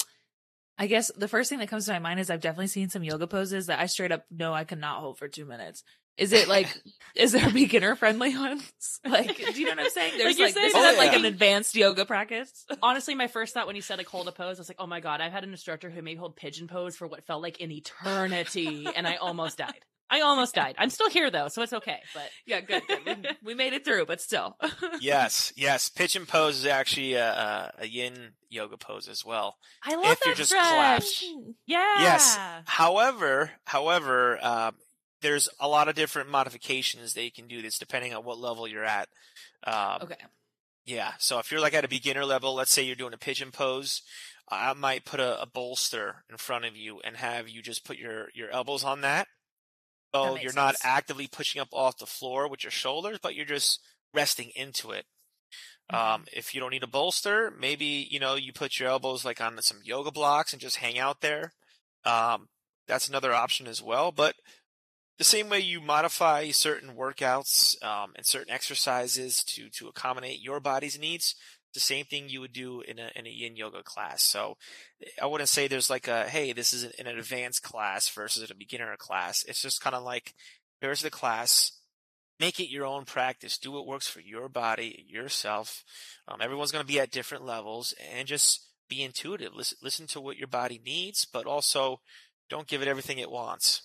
I 0.77 0.87
guess 0.87 1.11
the 1.15 1.27
first 1.27 1.49
thing 1.49 1.59
that 1.59 1.69
comes 1.69 1.85
to 1.85 1.93
my 1.93 1.99
mind 1.99 2.19
is 2.19 2.29
I've 2.29 2.41
definitely 2.41 2.67
seen 2.67 2.89
some 2.89 3.03
yoga 3.03 3.27
poses 3.27 3.67
that 3.67 3.79
I 3.79 3.85
straight 3.85 4.11
up 4.11 4.25
know 4.31 4.53
I 4.53 4.63
cannot 4.63 5.01
hold 5.01 5.17
for 5.19 5.27
two 5.27 5.45
minutes. 5.45 5.83
Is 6.17 6.33
it 6.33 6.47
like 6.47 6.67
is 7.15 7.31
there 7.31 7.49
beginner 7.51 7.95
friendly 7.95 8.35
ones? 8.35 8.71
Like 9.05 9.35
do 9.35 9.59
you 9.59 9.65
know 9.65 9.71
what 9.71 9.79
I'm 9.79 9.89
saying? 9.89 10.13
There's 10.17 10.39
like, 10.39 10.53
saying 10.53 10.67
is 10.67 10.73
that, 10.73 10.95
that 10.95 10.97
like 10.97 11.13
an 11.13 11.25
advanced 11.25 11.75
yoga 11.75 12.05
practice? 12.05 12.65
Honestly, 12.81 13.15
my 13.15 13.27
first 13.27 13.53
thought 13.53 13.67
when 13.67 13.75
you 13.75 13.81
said 13.81 13.97
like 13.97 14.07
hold 14.07 14.27
a 14.27 14.31
pose, 14.31 14.57
I 14.57 14.61
was 14.61 14.69
like, 14.69 14.77
oh 14.79 14.87
my 14.87 14.99
god, 14.99 15.21
I've 15.21 15.31
had 15.31 15.43
an 15.43 15.51
instructor 15.51 15.89
who 15.89 16.01
made 16.01 16.17
hold 16.17 16.35
pigeon 16.35 16.67
pose 16.67 16.95
for 16.95 17.07
what 17.07 17.25
felt 17.25 17.41
like 17.41 17.61
an 17.61 17.71
eternity, 17.71 18.87
and 18.95 19.07
I 19.07 19.15
almost 19.15 19.57
died. 19.57 19.85
I 20.15 20.21
almost 20.21 20.53
died. 20.53 20.75
I'm 20.77 20.89
still 20.91 21.09
here 21.09 21.31
though, 21.31 21.47
so 21.47 21.61
it's 21.63 21.73
okay. 21.73 21.97
But 22.13 22.29
yeah, 22.45 22.61
good. 22.61 22.83
good. 22.87 22.99
We, 23.05 23.15
we 23.51 23.53
made 23.55 23.73
it 23.73 23.83
through, 23.83 24.05
but 24.05 24.21
still. 24.21 24.55
yes 25.01 25.51
yes 25.55 25.89
pigeon 25.89 26.25
pose 26.25 26.59
is 26.59 26.65
actually 26.67 27.13
a, 27.13 27.27
a, 27.29 27.71
a 27.79 27.87
yin 27.87 28.33
yoga 28.49 28.77
pose 28.77 29.07
as 29.07 29.25
well 29.25 29.55
I 29.83 29.95
love 29.95 30.05
If 30.05 30.19
that 30.19 30.25
you're 30.27 30.35
just 30.35 30.49
stretch. 30.51 30.69
collapsed. 30.69 31.25
Yeah. 31.65 31.95
Yes. 32.01 32.37
However, 32.65 33.51
however, 33.65 34.37
um, 34.45 34.75
there's 35.21 35.49
a 35.59 35.67
lot 35.67 35.87
of 35.87 35.95
different 35.95 36.29
modifications 36.29 37.13
that 37.15 37.23
you 37.23 37.31
can 37.31 37.47
do 37.47 37.61
this 37.61 37.79
depending 37.79 38.13
on 38.13 38.23
what 38.23 38.37
level 38.37 38.67
you're 38.67 38.83
at. 38.85 39.09
Um, 39.65 39.99
Okay. 40.03 40.15
Yeah. 40.85 41.13
So 41.17 41.39
if 41.39 41.49
you're 41.51 41.61
like 41.61 41.73
at 41.73 41.85
a 41.85 41.87
beginner 41.87 42.25
level, 42.25 42.53
let's 42.53 42.71
say 42.71 42.83
you're 42.83 42.95
doing 42.97 43.13
a 43.13 43.17
pigeon 43.17 43.51
pose, 43.51 44.01
I 44.49 44.73
might 44.73 45.05
put 45.05 45.21
a, 45.21 45.41
a 45.41 45.45
bolster 45.45 46.25
in 46.29 46.35
front 46.37 46.65
of 46.65 46.75
you 46.75 46.99
and 47.05 47.15
have 47.15 47.47
you 47.47 47.61
just 47.61 47.85
put 47.85 47.97
your, 47.97 48.27
your 48.35 48.49
elbows 48.51 48.83
on 48.83 48.99
that. 49.01 49.27
So 50.13 50.35
you're 50.37 50.53
not 50.53 50.75
sense. 50.75 50.85
actively 50.85 51.27
pushing 51.27 51.61
up 51.61 51.69
off 51.71 51.97
the 51.97 52.05
floor 52.05 52.47
with 52.47 52.63
your 52.63 52.71
shoulders, 52.71 53.19
but 53.21 53.35
you're 53.35 53.45
just 53.45 53.79
resting 54.13 54.51
into 54.55 54.91
it. 54.91 55.05
Um, 55.89 56.25
if 56.31 56.55
you 56.55 56.61
don't 56.61 56.71
need 56.71 56.83
a 56.83 56.87
bolster, 56.87 57.51
maybe, 57.59 58.07
you 58.09 58.19
know, 58.19 58.35
you 58.35 58.53
put 58.53 58.79
your 58.79 58.89
elbows 58.89 59.25
like 59.25 59.41
on 59.41 59.61
some 59.61 59.79
yoga 59.83 60.11
blocks 60.11 60.53
and 60.53 60.61
just 60.61 60.77
hang 60.77 60.97
out 60.97 61.21
there. 61.21 61.53
Um, 62.05 62.47
that's 62.87 63.07
another 63.07 63.33
option 63.33 63.67
as 63.67 63.81
well. 63.81 64.11
But 64.11 64.35
the 65.17 65.23
same 65.23 65.49
way 65.49 65.59
you 65.59 65.81
modify 65.81 66.51
certain 66.51 66.95
workouts 66.95 67.83
um, 67.83 68.13
and 68.15 68.25
certain 68.25 68.51
exercises 68.51 69.43
to 69.43 69.69
to 69.69 69.87
accommodate 69.87 70.41
your 70.41 70.59
body's 70.59 70.99
needs, 70.99 71.35
the 71.73 71.79
same 71.79 72.05
thing 72.05 72.29
you 72.29 72.41
would 72.41 72.53
do 72.53 72.81
in 72.81 72.99
a 72.99 73.11
in 73.15 73.25
a 73.25 73.29
yin 73.29 73.55
yoga 73.55 73.83
class. 73.83 74.23
So 74.23 74.57
I 75.21 75.25
wouldn't 75.25 75.49
say 75.49 75.67
there's 75.67 75.89
like 75.89 76.07
a 76.07 76.27
hey, 76.29 76.53
this 76.53 76.73
is 76.73 76.83
an 76.83 77.07
advanced 77.07 77.63
class 77.63 78.09
versus 78.09 78.49
a 78.49 78.55
beginner 78.55 78.95
class. 78.97 79.43
It's 79.47 79.61
just 79.61 79.81
kind 79.81 79.95
of 79.95 80.03
like 80.03 80.33
here's 80.81 81.01
the 81.01 81.09
class. 81.09 81.71
Make 82.39 82.59
it 82.59 82.69
your 82.71 82.85
own 82.85 83.05
practice. 83.05 83.57
Do 83.57 83.71
what 83.71 83.87
works 83.87 84.07
for 84.07 84.19
your 84.19 84.49
body, 84.49 85.05
yourself. 85.07 85.83
Um, 86.27 86.41
everyone's 86.41 86.71
going 86.71 86.83
to 86.83 86.91
be 86.91 86.99
at 86.99 87.11
different 87.11 87.45
levels, 87.45 87.93
and 88.13 88.27
just 88.27 88.67
be 88.89 89.03
intuitive. 89.03 89.53
Listen, 89.55 89.77
listen 89.81 90.07
to 90.07 90.19
what 90.21 90.37
your 90.37 90.47
body 90.47 90.81
needs, 90.83 91.25
but 91.25 91.45
also 91.45 92.01
don't 92.49 92.67
give 92.67 92.81
it 92.81 92.87
everything 92.87 93.19
it 93.19 93.31
wants. 93.31 93.81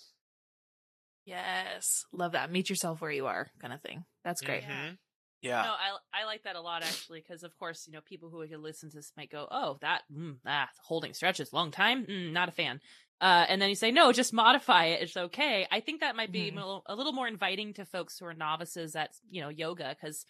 Yes. 1.24 2.04
Love 2.10 2.32
that. 2.32 2.50
Meet 2.50 2.70
yourself 2.70 3.00
where 3.00 3.10
you 3.10 3.26
are 3.26 3.48
kind 3.60 3.72
of 3.74 3.82
thing. 3.82 4.04
That's 4.24 4.40
great. 4.40 4.62
Mhm. 4.64 4.96
Yeah. 5.42 5.62
No, 5.62 5.70
I 5.70 6.22
I 6.22 6.24
like 6.24 6.42
that 6.44 6.56
a 6.56 6.60
lot 6.60 6.82
actually 6.82 7.20
because 7.20 7.42
of 7.44 7.56
course 7.58 7.86
you 7.86 7.92
know 7.92 8.00
people 8.00 8.28
who 8.30 8.46
could 8.46 8.58
listen 8.60 8.90
to 8.90 8.96
this 8.96 9.12
might 9.16 9.30
go, 9.30 9.46
oh 9.50 9.78
that 9.82 10.02
mm, 10.12 10.36
ah 10.46 10.68
holding 10.84 11.14
stretches 11.14 11.52
long 11.52 11.70
time, 11.70 12.04
mm, 12.06 12.32
not 12.32 12.48
a 12.48 12.52
fan. 12.52 12.80
Uh, 13.20 13.44
and 13.48 13.60
then 13.60 13.68
you 13.68 13.74
say 13.74 13.90
no, 13.90 14.12
just 14.12 14.32
modify 14.32 14.86
it. 14.86 15.02
It's 15.02 15.16
okay. 15.16 15.66
I 15.70 15.80
think 15.80 16.00
that 16.00 16.14
might 16.16 16.30
be 16.32 16.50
Mhm. 16.50 16.54
a 16.54 16.56
little- 16.56 16.82
a 16.86 16.94
little 16.94 17.12
more 17.12 17.26
inviting 17.26 17.74
to 17.74 17.84
folks 17.84 18.16
who 18.18 18.26
are 18.26 18.34
novices 18.34 18.94
at 18.96 19.10
you 19.30 19.40
know 19.40 19.48
yoga 19.48 19.88
because 19.98 20.24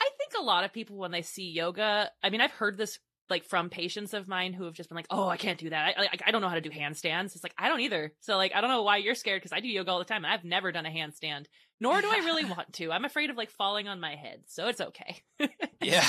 I 0.00 0.08
think 0.18 0.32
a 0.38 0.42
lot 0.44 0.64
of 0.64 0.72
people 0.72 0.96
when 0.96 1.10
they 1.10 1.22
see 1.22 1.50
yoga, 1.50 2.10
I 2.22 2.30
mean 2.30 2.40
I've 2.40 2.50
heard 2.52 2.76
this 2.78 2.98
like 3.30 3.44
from 3.44 3.70
patients 3.70 4.12
of 4.12 4.28
mine 4.28 4.52
who 4.52 4.64
have 4.64 4.74
just 4.74 4.88
been 4.90 4.96
like, 4.96 5.06
oh 5.08 5.28
I 5.28 5.36
can't 5.38 5.58
do 5.58 5.70
that. 5.70 5.94
I 5.96 6.02
I, 6.04 6.08
I 6.26 6.30
don't 6.32 6.42
know 6.42 6.48
how 6.48 6.54
to 6.56 6.60
do 6.60 6.70
handstands. 6.70 7.34
It's 7.34 7.42
like 7.42 7.54
I 7.56 7.68
don't 7.68 7.80
either. 7.80 8.12
So 8.20 8.36
like 8.36 8.52
I 8.54 8.60
don't 8.60 8.68
know 8.70 8.82
why 8.82 8.98
you're 8.98 9.14
scared 9.14 9.40
because 9.40 9.52
I 9.56 9.60
do 9.60 9.68
yoga 9.68 9.90
all 9.90 9.98
the 9.98 10.04
time 10.04 10.24
and 10.24 10.32
I've 10.34 10.44
never 10.44 10.72
done 10.72 10.86
a 10.86 10.90
handstand. 10.90 11.46
Nor 11.82 12.00
do 12.00 12.08
I 12.10 12.18
really 12.18 12.44
want 12.44 12.72
to. 12.74 12.92
I'm 12.92 13.04
afraid 13.04 13.28
of 13.30 13.36
like 13.36 13.50
falling 13.50 13.88
on 13.88 13.98
my 14.00 14.14
head, 14.14 14.42
so 14.46 14.68
it's 14.68 14.80
okay. 14.80 15.22
Yeah. 15.82 16.04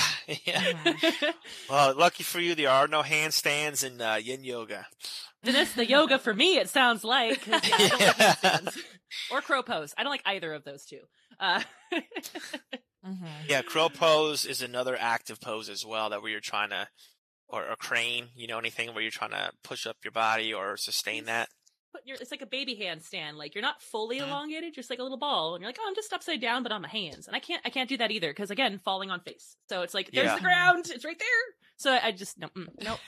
Yeah. 0.46 0.72
Well, 1.68 1.96
lucky 1.96 2.22
for 2.22 2.38
you, 2.38 2.54
there 2.54 2.70
are 2.70 2.86
no 2.86 3.02
handstands 3.02 3.82
in 3.84 4.00
uh, 4.00 4.14
yin 4.14 4.44
yoga. 4.44 4.86
Then 5.42 5.56
it's 5.56 5.72
the 5.74 5.84
yoga 5.84 6.18
for 6.20 6.32
me. 6.32 6.58
It 6.58 6.68
sounds 6.68 7.02
like 7.02 7.44
'cause, 7.44 7.60
yeah, 7.68 7.78
I 7.80 7.98
don't 7.98 8.64
like 8.64 8.74
Yeah. 8.76 8.82
or 9.32 9.40
crow 9.42 9.62
pose. 9.64 9.92
I 9.98 10.04
don't 10.04 10.12
like 10.12 10.22
either 10.24 10.52
of 10.54 10.62
those 10.64 10.84
two. 10.84 11.00
Uh, 11.40 11.60
Mhm. 13.04 13.26
Yeah, 13.48 13.62
crow 13.62 13.88
pose 13.88 14.44
is 14.46 14.62
another 14.62 14.96
active 14.98 15.40
pose 15.40 15.68
as 15.68 15.84
well 15.84 16.08
that 16.10 16.22
where 16.22 16.30
you're 16.30 16.40
trying 16.40 16.70
to, 16.70 16.88
or 17.48 17.66
a 17.68 17.76
crane, 17.76 18.28
you 18.34 18.46
know, 18.46 18.58
anything 18.58 18.94
where 18.94 19.02
you're 19.02 19.10
trying 19.10 19.32
to 19.32 19.50
push 19.62 19.86
up 19.86 19.96
your 20.04 20.12
body 20.12 20.54
or 20.54 20.76
sustain 20.78 21.24
that. 21.26 21.48
But 21.94 22.02
you're, 22.04 22.18
it's 22.20 22.30
like 22.30 22.42
a 22.42 22.46
baby 22.46 22.76
handstand. 22.76 23.36
Like 23.36 23.54
you're 23.54 23.62
not 23.62 23.80
fully 23.80 24.18
Mhm. 24.18 24.24
elongated, 24.24 24.74
just 24.74 24.90
like 24.90 24.98
a 24.98 25.02
little 25.02 25.16
ball, 25.16 25.54
and 25.54 25.62
you're 25.62 25.68
like, 25.70 25.78
oh, 25.80 25.84
I'm 25.88 25.94
just 25.94 26.12
upside 26.12 26.42
down, 26.42 26.62
but 26.62 26.72
on 26.72 26.82
my 26.82 26.88
hands. 26.88 27.26
And 27.26 27.34
I 27.34 27.38
can't, 27.40 27.62
I 27.64 27.70
can't 27.70 27.88
do 27.88 27.96
that 27.96 28.10
either 28.10 28.28
because 28.30 28.50
again, 28.50 28.78
falling 28.84 29.10
on 29.10 29.20
face. 29.20 29.56
So 29.70 29.80
it's 29.80 29.94
like 29.94 30.10
there's 30.12 30.26
Yeah. 30.26 30.34
the 30.34 30.42
ground. 30.42 30.90
It's 30.90 31.06
right 31.06 31.18
there. 31.18 31.54
So 31.78 31.90
I 32.02 32.12
just 32.12 32.38
no, 32.38 32.48
mm, 32.48 32.68
nope, 32.82 33.00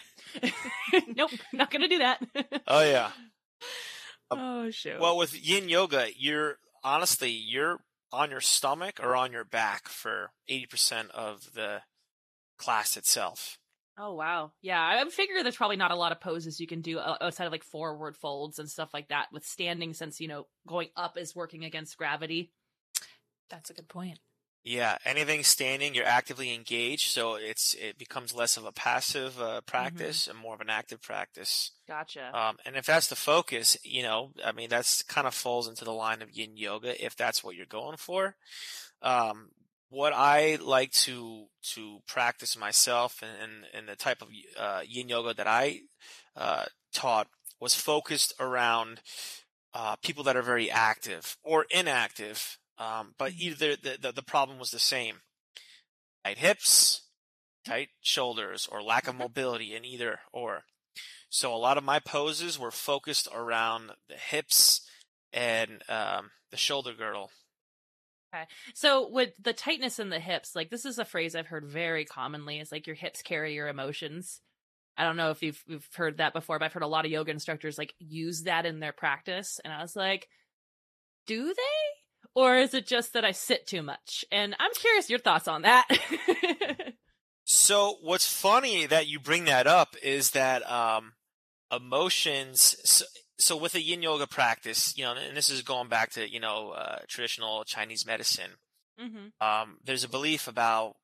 nope, 1.17 1.31
not 1.53 1.71
gonna 1.71 1.89
do 1.89 1.99
that. 1.99 2.23
Oh 2.67 2.83
yeah. 2.83 3.11
Oh, 4.31 4.71
shoot. 4.71 4.99
Well, 5.01 5.17
with 5.17 5.35
yin 5.35 5.69
yoga, 5.69 6.09
you're 6.17 6.59
honestly 6.83 7.31
you're 7.31 7.79
on 8.13 8.31
your 8.31 8.41
stomach 8.41 8.99
or 9.03 9.15
on 9.15 9.33
your 9.33 9.45
back 9.45 9.89
for 9.89 10.31
eighty 10.49 10.67
percent 10.67 11.11
of 11.13 11.53
the 11.55 11.83
class 12.59 12.97
itself. 12.97 13.59
Oh 13.99 14.15
wow, 14.15 14.53
yeah. 14.61 14.81
I 14.81 15.01
I 15.01 15.09
figure 15.09 15.43
there's 15.43 15.57
probably 15.57 15.77
not 15.77 15.91
a 15.91 15.97
lot 15.97 16.13
of 16.13 16.21
poses 16.21 16.61
you 16.61 16.67
can 16.67 16.83
do 16.83 16.99
outside 16.99 17.47
of 17.47 17.53
like 17.53 17.65
forward 17.65 18.17
folds 18.17 18.59
and 18.59 18.69
stuff 18.69 18.91
like 18.93 19.09
that 19.09 19.29
with 19.33 19.45
standing, 19.45 19.95
since 19.95 20.21
you 20.21 20.29
know 20.29 20.47
going 20.67 20.89
up 20.97 21.17
is 21.17 21.35
working 21.35 21.65
against 21.65 21.97
gravity. 21.97 22.53
That's 23.49 23.71
a 23.71 23.75
good 23.75 23.89
point. 23.89 24.19
Yeah, 24.69 24.99
anything 25.05 25.45
standing, 25.45 25.95
you're 25.95 26.05
actively 26.05 26.53
engaged, 26.53 27.13
so 27.13 27.37
it's 27.37 27.75
it 27.75 27.99
becomes 27.99 28.35
less 28.35 28.57
of 28.57 28.65
a 28.65 28.73
passive 28.73 29.41
uh, 29.41 29.61
practice 29.61 30.27
and 30.27 30.37
more 30.37 30.57
of 30.57 30.61
an 30.61 30.71
active 30.71 31.01
practice. 31.01 31.71
Gotcha. 31.87 32.37
Um, 32.37 32.57
and 32.67 32.75
if 32.75 32.85
that's 32.85 33.07
the 33.07 33.15
focus, 33.15 33.79
you 33.85 34.03
know, 34.03 34.33
I 34.45 34.51
mean, 34.51 34.69
that's 34.69 35.05
kind 35.05 35.29
of 35.29 35.35
falls 35.35 35.69
into 35.69 35.85
the 35.85 35.93
line 35.93 36.21
of 36.21 36.33
yin 36.33 36.57
yoga 36.57 37.03
if 37.03 37.15
that's 37.15 37.45
what 37.45 37.55
you're 37.55 37.65
going 37.65 37.97
for. 37.97 38.35
Um, 39.03 39.51
what 39.89 40.13
I 40.13 40.59
like 40.61 40.93
to 40.93 41.47
to 41.75 42.01
practice 42.07 42.57
myself 42.57 43.23
and 43.23 43.33
and, 43.43 43.65
and 43.75 43.89
the 43.89 43.97
type 43.97 44.23
of 44.23 44.29
uh, 44.59 44.83
yin 44.87 45.09
yoga 45.09 45.35
that 45.35 45.47
I 45.47 45.81
uh, 46.37 46.65
taught 46.93 47.29
was 47.61 47.75
focused 47.75 48.35
around 48.39 49.01
uh, 49.75 49.97
people 49.97 50.25
that 50.25 50.37
are 50.37 50.43
very 50.43 50.71
active 50.71 51.37
or 51.43 51.67
inactive. 51.71 52.59
Um, 52.79 53.15
but 53.19 53.33
either 53.39 53.77
the, 53.77 53.99
the 54.01 54.13
the 54.13 54.23
problem 54.23 54.59
was 54.59 54.71
the 54.71 54.79
same: 54.79 55.17
tight 56.25 56.39
hips, 56.39 57.03
tight 57.65 57.89
shoulders, 58.01 58.69
or 58.71 58.83
lack 58.83 59.09
of 59.09 59.15
mobility 59.15 59.75
in 59.75 59.85
either 59.85 60.21
or. 60.33 60.65
So 61.29 61.55
a 61.55 61.57
lot 61.57 61.77
of 61.77 61.85
my 61.85 61.99
poses 61.99 62.59
were 62.59 62.71
focused 62.71 63.29
around 63.35 63.91
the 64.09 64.15
hips 64.15 64.89
and 65.33 65.83
um, 65.89 66.31
the 66.51 66.57
shoulder 66.57 66.93
girdle. 66.97 67.31
So 68.75 69.09
with 69.09 69.31
the 69.41 69.53
tightness 69.53 69.99
in 69.99 70.11
the 70.11 70.21
hips, 70.21 70.55
like 70.55 70.71
this 70.71 70.85
is 70.85 70.99
a 70.99 71.05
phrase 71.05 71.35
I've 71.35 71.47
heard 71.47 71.67
very 71.67 72.05
commonly. 72.05 72.59
It's 72.59 72.73
like 72.73 72.87
your 72.87 72.97
hips 72.97 73.23
carry 73.23 73.55
your 73.55 73.69
emotions. 73.69 74.41
I 74.97 75.05
don't 75.05 75.17
know 75.17 75.31
if 75.31 75.43
you've, 75.43 75.63
you've 75.67 75.89
heard 75.95 76.19
that 76.19 76.33
before, 76.33 76.59
but 76.59 76.65
I've 76.65 76.73
heard 76.73 76.83
a 76.83 76.89
lot 76.89 77.05
of 77.05 77.11
yoga 77.11 77.31
instructors 77.31 77.79
like 77.79 77.95
use 77.99 78.43
that 78.43 78.65
in 78.67 78.81
their 78.81 78.93
practice. 78.93 79.61
And 79.65 79.73
I 79.73 79.83
was 79.83 79.95
like, 79.95 80.29
do 81.27 81.47
they? 81.47 82.31
Or 82.35 82.57
is 82.57 82.75
it 82.75 82.87
just 82.87 83.13
that 83.13 83.25
I 83.25 83.33
sit 83.33 83.67
too 83.67 83.83
much? 83.83 84.25
And 84.33 84.55
I'm 84.59 84.73
curious 84.75 85.11
your 85.11 85.19
thoughts 85.19 85.49
on 85.49 85.63
that. 85.63 85.89
So 87.49 87.99
what's 88.03 88.27
funny 88.27 88.87
that 88.87 89.07
you 89.07 89.21
bring 89.21 89.45
that 89.45 89.69
up 89.69 89.95
is 90.03 90.33
that 90.33 90.69
um, 90.69 91.13
emotions. 91.71 93.05
So, 93.39 93.57
with 93.57 93.75
a 93.75 93.83
yin 93.83 94.03
yoga 94.03 94.27
practice, 94.27 94.97
you 94.97 95.05
know, 95.05 95.15
and 95.15 95.37
this 95.37 95.51
is 95.51 95.63
going 95.63 95.89
back 95.89 96.11
to 96.13 96.29
you 96.29 96.41
know 96.41 96.71
uh, 96.71 96.99
traditional 97.09 97.65
Chinese 97.65 98.07
medicine. 98.07 98.53
hmm 98.99 99.29
um, 99.41 99.79
there's 99.85 100.05
a 100.05 100.09
belief 100.09 100.49
about 100.49 100.97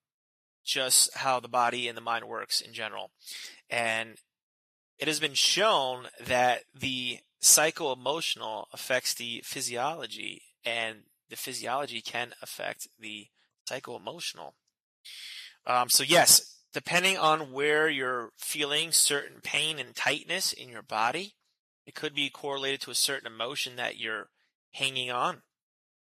just 0.65 1.15
how 1.17 1.41
the 1.41 1.49
body 1.49 1.89
and 1.89 1.97
the 1.97 2.03
mind 2.03 2.27
works 2.27 2.61
in 2.61 2.73
general. 2.73 3.11
And 3.69 4.17
it 4.99 5.09
has 5.09 5.21
been 5.21 5.35
shown 5.35 6.07
that 6.25 6.63
the 6.79 7.19
psycho 7.41 7.93
emotional 7.93 8.69
affects 8.73 9.15
the 9.15 9.43
physiology, 9.45 10.43
and 10.65 11.05
the 11.29 11.37
physiology 11.37 12.01
can 12.01 12.35
affect 12.41 12.89
the 12.99 13.27
psycho 13.67 13.97
emotional. 13.97 14.55
Um, 15.67 15.89
so, 15.89 16.03
yes, 16.03 16.61
depending 16.73 17.19
on 17.19 17.53
where 17.53 17.89
you're 17.89 18.31
feeling 18.39 18.93
certain 18.93 19.41
pain 19.43 19.79
and 19.79 19.95
tightness 19.95 20.53
in 20.53 20.69
your 20.69 20.83
body, 20.83 21.35
it 21.87 21.95
could 21.95 22.15
be 22.15 22.31
correlated 22.31 22.81
to 22.83 22.91
a 22.91 22.95
certain 22.95 23.27
emotion 23.27 23.77
that 23.77 23.99
you're 23.99 24.29
hanging 24.73 25.11
on, 25.11 25.43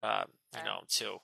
uh, 0.02 0.24
you 0.56 0.62
know, 0.62 0.80
to. 0.88 1.18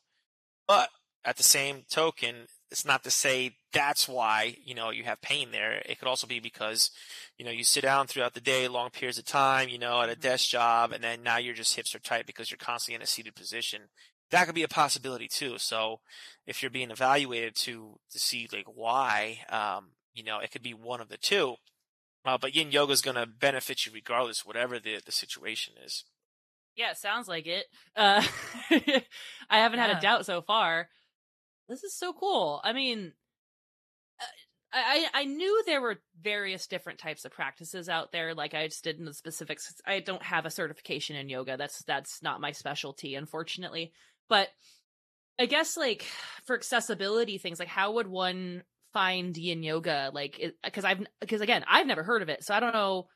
But 0.66 0.90
at 1.24 1.36
the 1.36 1.42
same 1.42 1.84
token, 1.90 2.46
it's 2.70 2.84
not 2.84 3.02
to 3.04 3.10
say 3.10 3.56
that's 3.72 4.08
why, 4.08 4.56
you 4.64 4.74
know, 4.74 4.90
you 4.90 5.04
have 5.04 5.20
pain 5.22 5.50
there. 5.52 5.82
It 5.86 5.98
could 5.98 6.08
also 6.08 6.26
be 6.26 6.40
because, 6.40 6.90
you 7.38 7.44
know, 7.44 7.50
you 7.50 7.64
sit 7.64 7.82
down 7.82 8.06
throughout 8.06 8.34
the 8.34 8.40
day, 8.40 8.68
long 8.68 8.90
periods 8.90 9.18
of 9.18 9.24
time, 9.24 9.68
you 9.68 9.78
know, 9.78 10.02
at 10.02 10.10
a 10.10 10.16
Mhm. 10.16 10.20
desk 10.20 10.48
job, 10.48 10.92
and 10.92 11.02
then 11.02 11.22
now 11.22 11.38
your 11.38 11.54
just 11.54 11.76
hips 11.76 11.94
are 11.94 11.98
tight 12.00 12.26
because 12.26 12.50
you're 12.50 12.58
constantly 12.58 12.96
in 12.96 13.02
a 13.02 13.06
seated 13.06 13.34
position. 13.34 13.82
That 14.30 14.44
could 14.44 14.54
be 14.54 14.62
a 14.62 14.68
possibility 14.68 15.28
too. 15.28 15.56
So 15.58 16.00
if 16.46 16.62
you're 16.62 16.70
being 16.70 16.90
evaluated 16.90 17.54
to, 17.56 17.98
to 18.10 18.18
see 18.18 18.48
like 18.52 18.66
why, 18.66 19.40
um, 19.48 19.92
you 20.12 20.22
know, 20.22 20.38
it 20.40 20.50
could 20.50 20.62
be 20.62 20.74
one 20.74 21.00
of 21.00 21.08
the 21.08 21.16
two. 21.16 21.56
Uh, 22.24 22.38
but 22.38 22.54
yin 22.54 22.72
yoga 22.72 22.92
is 22.92 23.00
going 23.00 23.16
to 23.16 23.26
benefit 23.26 23.86
you 23.86 23.92
regardless, 23.92 24.44
whatever 24.44 24.78
the, 24.78 25.00
the 25.04 25.12
situation 25.12 25.74
is. 25.84 26.04
Yeah, 26.76 26.92
sounds 26.92 27.26
like 27.26 27.46
it. 27.46 27.66
Uh, 27.96 28.22
I 29.50 29.58
haven't 29.58 29.80
had 29.80 29.90
a 29.90 30.00
doubt 30.00 30.26
so 30.26 30.42
far. 30.42 30.88
This 31.68 31.82
is 31.82 31.94
so 31.94 32.12
cool. 32.12 32.60
I 32.62 32.72
mean, 32.72 33.12
uh, 34.20 34.24
I 34.72 35.06
I 35.12 35.24
knew 35.24 35.64
there 35.66 35.80
were 35.80 36.00
various 36.22 36.66
different 36.68 37.00
types 37.00 37.24
of 37.24 37.32
practices 37.32 37.88
out 37.88 38.12
there. 38.12 38.32
Like 38.32 38.54
I 38.54 38.68
just 38.68 38.84
didn't 38.84 39.06
the 39.06 39.14
specifics. 39.14 39.74
I 39.86 40.00
don't 40.00 40.22
have 40.22 40.46
a 40.46 40.50
certification 40.50 41.16
in 41.16 41.28
yoga. 41.28 41.56
That's 41.56 41.82
that's 41.84 42.22
not 42.22 42.40
my 42.40 42.52
specialty, 42.52 43.16
unfortunately. 43.16 43.92
But 44.28 44.48
I 45.38 45.46
guess 45.46 45.76
like 45.76 46.06
for 46.46 46.54
accessibility 46.54 47.38
things, 47.38 47.58
like 47.58 47.68
how 47.68 47.92
would 47.92 48.06
one 48.06 48.62
find 48.92 49.36
yin 49.36 49.62
yoga? 49.62 50.10
Like, 50.12 50.40
because 50.62 50.84
I've 50.84 51.04
because 51.20 51.40
again 51.40 51.64
I've 51.68 51.86
never 51.86 52.02
heard 52.02 52.22
of 52.22 52.28
it, 52.28 52.44
so 52.44 52.54
I 52.54 52.60
don't 52.60 52.74
know 52.74 53.08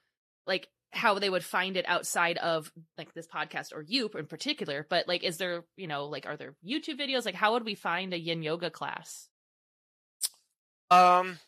like 0.46 0.68
how 0.94 1.18
they 1.18 1.30
would 1.30 1.44
find 1.44 1.76
it 1.76 1.88
outside 1.88 2.36
of 2.38 2.70
like 2.98 3.14
this 3.14 3.26
podcast 3.26 3.72
or 3.74 3.80
you 3.80 4.10
in 4.10 4.26
particular 4.26 4.86
but 4.90 5.08
like 5.08 5.24
is 5.24 5.38
there 5.38 5.64
you 5.74 5.86
know 5.86 6.04
like 6.04 6.26
are 6.26 6.36
there 6.36 6.54
youtube 6.62 7.00
videos 7.00 7.24
like 7.24 7.34
how 7.34 7.52
would 7.54 7.64
we 7.64 7.74
find 7.74 8.12
a 8.12 8.18
yin 8.18 8.42
yoga 8.42 8.68
class 8.68 9.30
Um, 10.90 11.38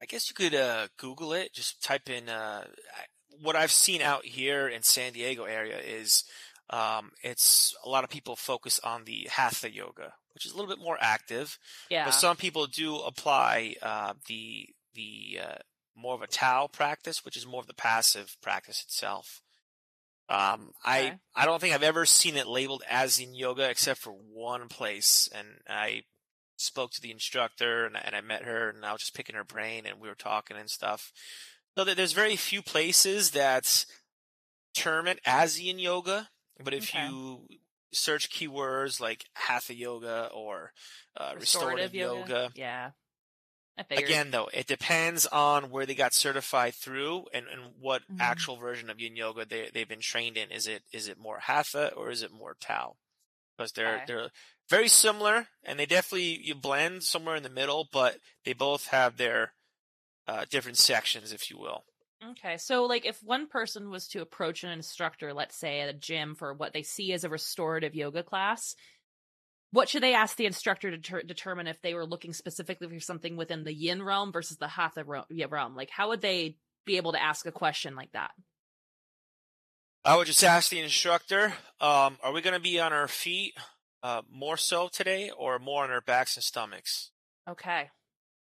I 0.00 0.06
guess 0.06 0.30
you 0.30 0.34
could 0.34 0.54
uh, 0.54 0.88
Google 0.96 1.34
it. 1.34 1.52
Just 1.52 1.82
type 1.82 2.08
in 2.08 2.30
uh, 2.30 2.64
what 3.42 3.56
I've 3.56 3.70
seen 3.70 4.00
out 4.00 4.24
here 4.24 4.66
in 4.68 4.82
San 4.82 5.12
Diego 5.12 5.44
area 5.44 5.78
is 5.78 6.24
um, 6.70 7.12
it's 7.22 7.74
a 7.84 7.88
lot 7.88 8.04
of 8.04 8.10
people 8.10 8.36
focus 8.36 8.80
on 8.82 9.04
the 9.04 9.28
hatha 9.30 9.72
yoga, 9.72 10.14
which 10.34 10.46
is 10.46 10.52
a 10.52 10.56
little 10.56 10.68
bit 10.68 10.82
more 10.82 10.98
active. 11.00 11.58
yeah 11.90 12.04
But 12.04 12.12
some 12.12 12.36
people 12.36 12.66
do 12.66 12.96
apply 12.96 13.76
uh, 13.82 14.14
the 14.26 14.68
the 14.94 15.40
uh, 15.42 15.58
more 15.94 16.14
of 16.14 16.22
a 16.22 16.26
Tao 16.26 16.66
practice, 16.66 17.24
which 17.24 17.36
is 17.36 17.46
more 17.46 17.60
of 17.60 17.66
the 17.66 17.74
passive 17.74 18.36
practice 18.42 18.82
itself. 18.82 19.42
Um, 20.28 20.72
I 20.84 20.98
Okay. 20.98 21.18
I 21.36 21.46
don't 21.46 21.60
think 21.60 21.74
I've 21.74 21.82
ever 21.82 22.04
seen 22.04 22.36
it 22.36 22.48
labeled 22.48 22.82
as 22.88 23.20
yin 23.20 23.34
yoga 23.34 23.70
except 23.70 24.00
for 24.00 24.10
one 24.12 24.68
place, 24.68 25.28
and 25.32 25.46
I 25.68 26.02
spoke 26.56 26.90
to 26.90 27.00
the 27.00 27.10
instructor 27.10 27.84
and, 27.84 27.96
and 28.02 28.16
I 28.16 28.20
met 28.22 28.44
her 28.44 28.70
and 28.70 28.84
I 28.84 28.92
was 28.92 29.02
just 29.02 29.14
picking 29.14 29.36
her 29.36 29.44
brain 29.44 29.84
and 29.86 30.00
we 30.00 30.08
were 30.08 30.14
talking 30.14 30.56
and 30.56 30.70
stuff. 30.70 31.12
So 31.76 31.84
there's 31.84 32.12
very 32.12 32.36
few 32.36 32.62
places 32.62 33.32
that 33.32 33.84
term 34.74 35.06
it 35.06 35.20
as 35.26 35.60
yin 35.60 35.78
yoga, 35.78 36.30
but 36.62 36.74
if 36.74 36.94
Okay. 36.94 37.06
you 37.08 37.46
search 37.92 38.30
keywords 38.30 39.00
like 39.00 39.24
hatha 39.34 39.74
yoga 39.74 40.30
or 40.34 40.72
uh, 41.16 41.34
restorative, 41.38 41.94
yoga, 41.94 42.50
Yeah. 42.54 42.90
I 43.78 43.94
again 43.96 44.30
though, 44.30 44.48
it 44.52 44.66
depends 44.66 45.26
on 45.26 45.70
where 45.70 45.86
they 45.86 45.94
got 45.94 46.14
certified 46.14 46.74
through 46.74 47.26
and, 47.32 47.46
and 47.48 47.74
what 47.80 48.02
Mhm. 48.10 48.18
actual 48.20 48.56
version 48.56 48.90
of 48.90 49.00
yin 49.00 49.16
yoga 49.16 49.44
they 49.44 49.70
they've 49.72 49.88
been 49.88 50.00
trained 50.00 50.36
in. 50.36 50.50
Is 50.50 50.66
it 50.66 50.82
is 50.92 51.08
it 51.08 51.18
more 51.18 51.38
hatha 51.40 51.92
or 51.94 52.10
is 52.10 52.22
it 52.22 52.32
more 52.32 52.56
tao? 52.60 52.96
Because 53.56 53.72
they're 53.72 53.96
Okay. 53.96 54.04
they're 54.06 54.30
very 54.68 54.88
similar 54.88 55.48
and 55.64 55.78
they 55.78 55.86
definitely 55.86 56.40
you 56.42 56.54
blend 56.54 57.02
somewhere 57.04 57.36
in 57.36 57.42
the 57.42 57.48
middle, 57.48 57.88
but 57.92 58.18
they 58.44 58.52
both 58.52 58.88
have 58.88 59.16
their 59.16 59.52
uh, 60.28 60.44
different 60.50 60.78
sections, 60.78 61.32
if 61.32 61.50
you 61.50 61.58
will. 61.58 61.84
Okay, 62.24 62.56
so 62.56 62.84
like 62.84 63.04
if 63.04 63.22
one 63.22 63.46
person 63.46 63.90
was 63.90 64.08
to 64.08 64.22
approach 64.22 64.64
an 64.64 64.70
instructor, 64.70 65.34
let's 65.34 65.56
say 65.56 65.80
at 65.80 65.88
a 65.88 65.92
gym 65.92 66.34
for 66.34 66.54
what 66.54 66.72
they 66.72 66.82
see 66.82 67.12
as 67.12 67.24
a 67.24 67.28
restorative 67.28 67.94
yoga 67.94 68.22
class, 68.22 68.74
what 69.70 69.88
should 69.88 70.02
they 70.02 70.14
ask 70.14 70.36
the 70.36 70.46
instructor 70.46 70.90
to 70.90 70.98
ter- 70.98 71.22
determine 71.22 71.66
if 71.66 71.80
they 71.82 71.92
were 71.92 72.06
looking 72.06 72.32
specifically 72.32 72.88
for 72.88 73.00
something 73.00 73.36
within 73.36 73.64
the 73.64 73.74
yin 73.74 74.02
realm 74.02 74.32
versus 74.32 74.56
the 74.56 74.68
hatha 74.68 75.04
realm? 75.04 75.76
Like, 75.76 75.90
how 75.90 76.08
would 76.08 76.22
they 76.22 76.56
be 76.86 76.96
able 76.96 77.12
to 77.12 77.22
ask 77.22 77.44
a 77.44 77.52
question 77.52 77.94
like 77.94 78.12
that? 78.12 78.30
I 80.04 80.16
would 80.16 80.28
just 80.28 80.44
ask 80.44 80.70
the 80.70 80.80
instructor, 80.80 81.52
um, 81.80 82.16
are 82.22 82.32
we 82.32 82.40
going 82.40 82.54
to 82.54 82.60
be 82.60 82.80
on 82.80 82.92
our 82.92 83.08
feet 83.08 83.54
uh, 84.02 84.22
more 84.30 84.56
so 84.56 84.88
today 84.88 85.30
or 85.36 85.58
more 85.58 85.84
on 85.84 85.90
our 85.90 86.00
backs 86.00 86.36
and 86.36 86.44
stomachs? 86.44 87.10
Okay. 87.50 87.90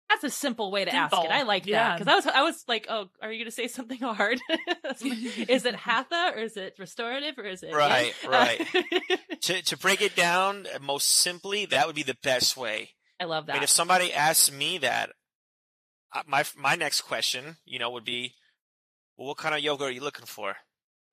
That's 0.09 0.23
a 0.23 0.29
simple 0.29 0.71
way 0.71 0.85
to 0.85 0.93
ask 0.95 1.13
it. 1.13 1.29
I 1.29 1.43
like 1.43 1.65
that 1.65 1.99
because 1.99 2.11
I 2.11 2.15
was 2.15 2.27
I 2.27 2.41
was 2.43 2.63
like, 2.67 2.87
oh, 2.89 3.09
are 3.21 3.31
you 3.31 3.39
going 3.39 3.45
to 3.45 3.51
say 3.51 3.67
something 3.67 3.97
hard? 4.01 4.39
is 5.01 5.65
it 5.65 5.75
hatha 5.75 6.31
or 6.33 6.41
is 6.41 6.55
it 6.55 6.75
restorative 6.79 7.37
or 7.37 7.43
is 7.43 7.61
it 7.61 7.73
Right, 7.73 8.13
yin? 8.23 8.31
right. 8.31 8.67
To, 9.41 9.61
to 9.61 9.77
break 9.77 10.01
it 10.01 10.15
down 10.15 10.65
uh, 10.73 10.79
most 10.79 11.09
simply, 11.09 11.65
that 11.65 11.87
would 11.87 11.95
be 11.95 12.03
the 12.03 12.17
best 12.23 12.55
way. 12.55 12.91
I 13.19 13.25
love 13.25 13.45
I 13.49 13.53
mean, 13.53 13.57
that. 13.57 13.63
if 13.63 13.69
somebody 13.69 14.13
asks 14.13 14.51
me 14.51 14.77
that, 14.79 15.09
uh, 16.13 16.23
my 16.25 16.43
my 16.55 16.75
next 16.75 17.01
question, 17.01 17.57
you 17.65 17.77
know, 17.79 17.89
would 17.91 18.05
be, 18.05 18.33
well, 19.17 19.27
what 19.27 19.37
kind 19.37 19.53
of 19.55 19.61
yoga 19.61 19.85
are 19.85 19.91
you 19.91 20.01
looking 20.01 20.25
for? 20.25 20.55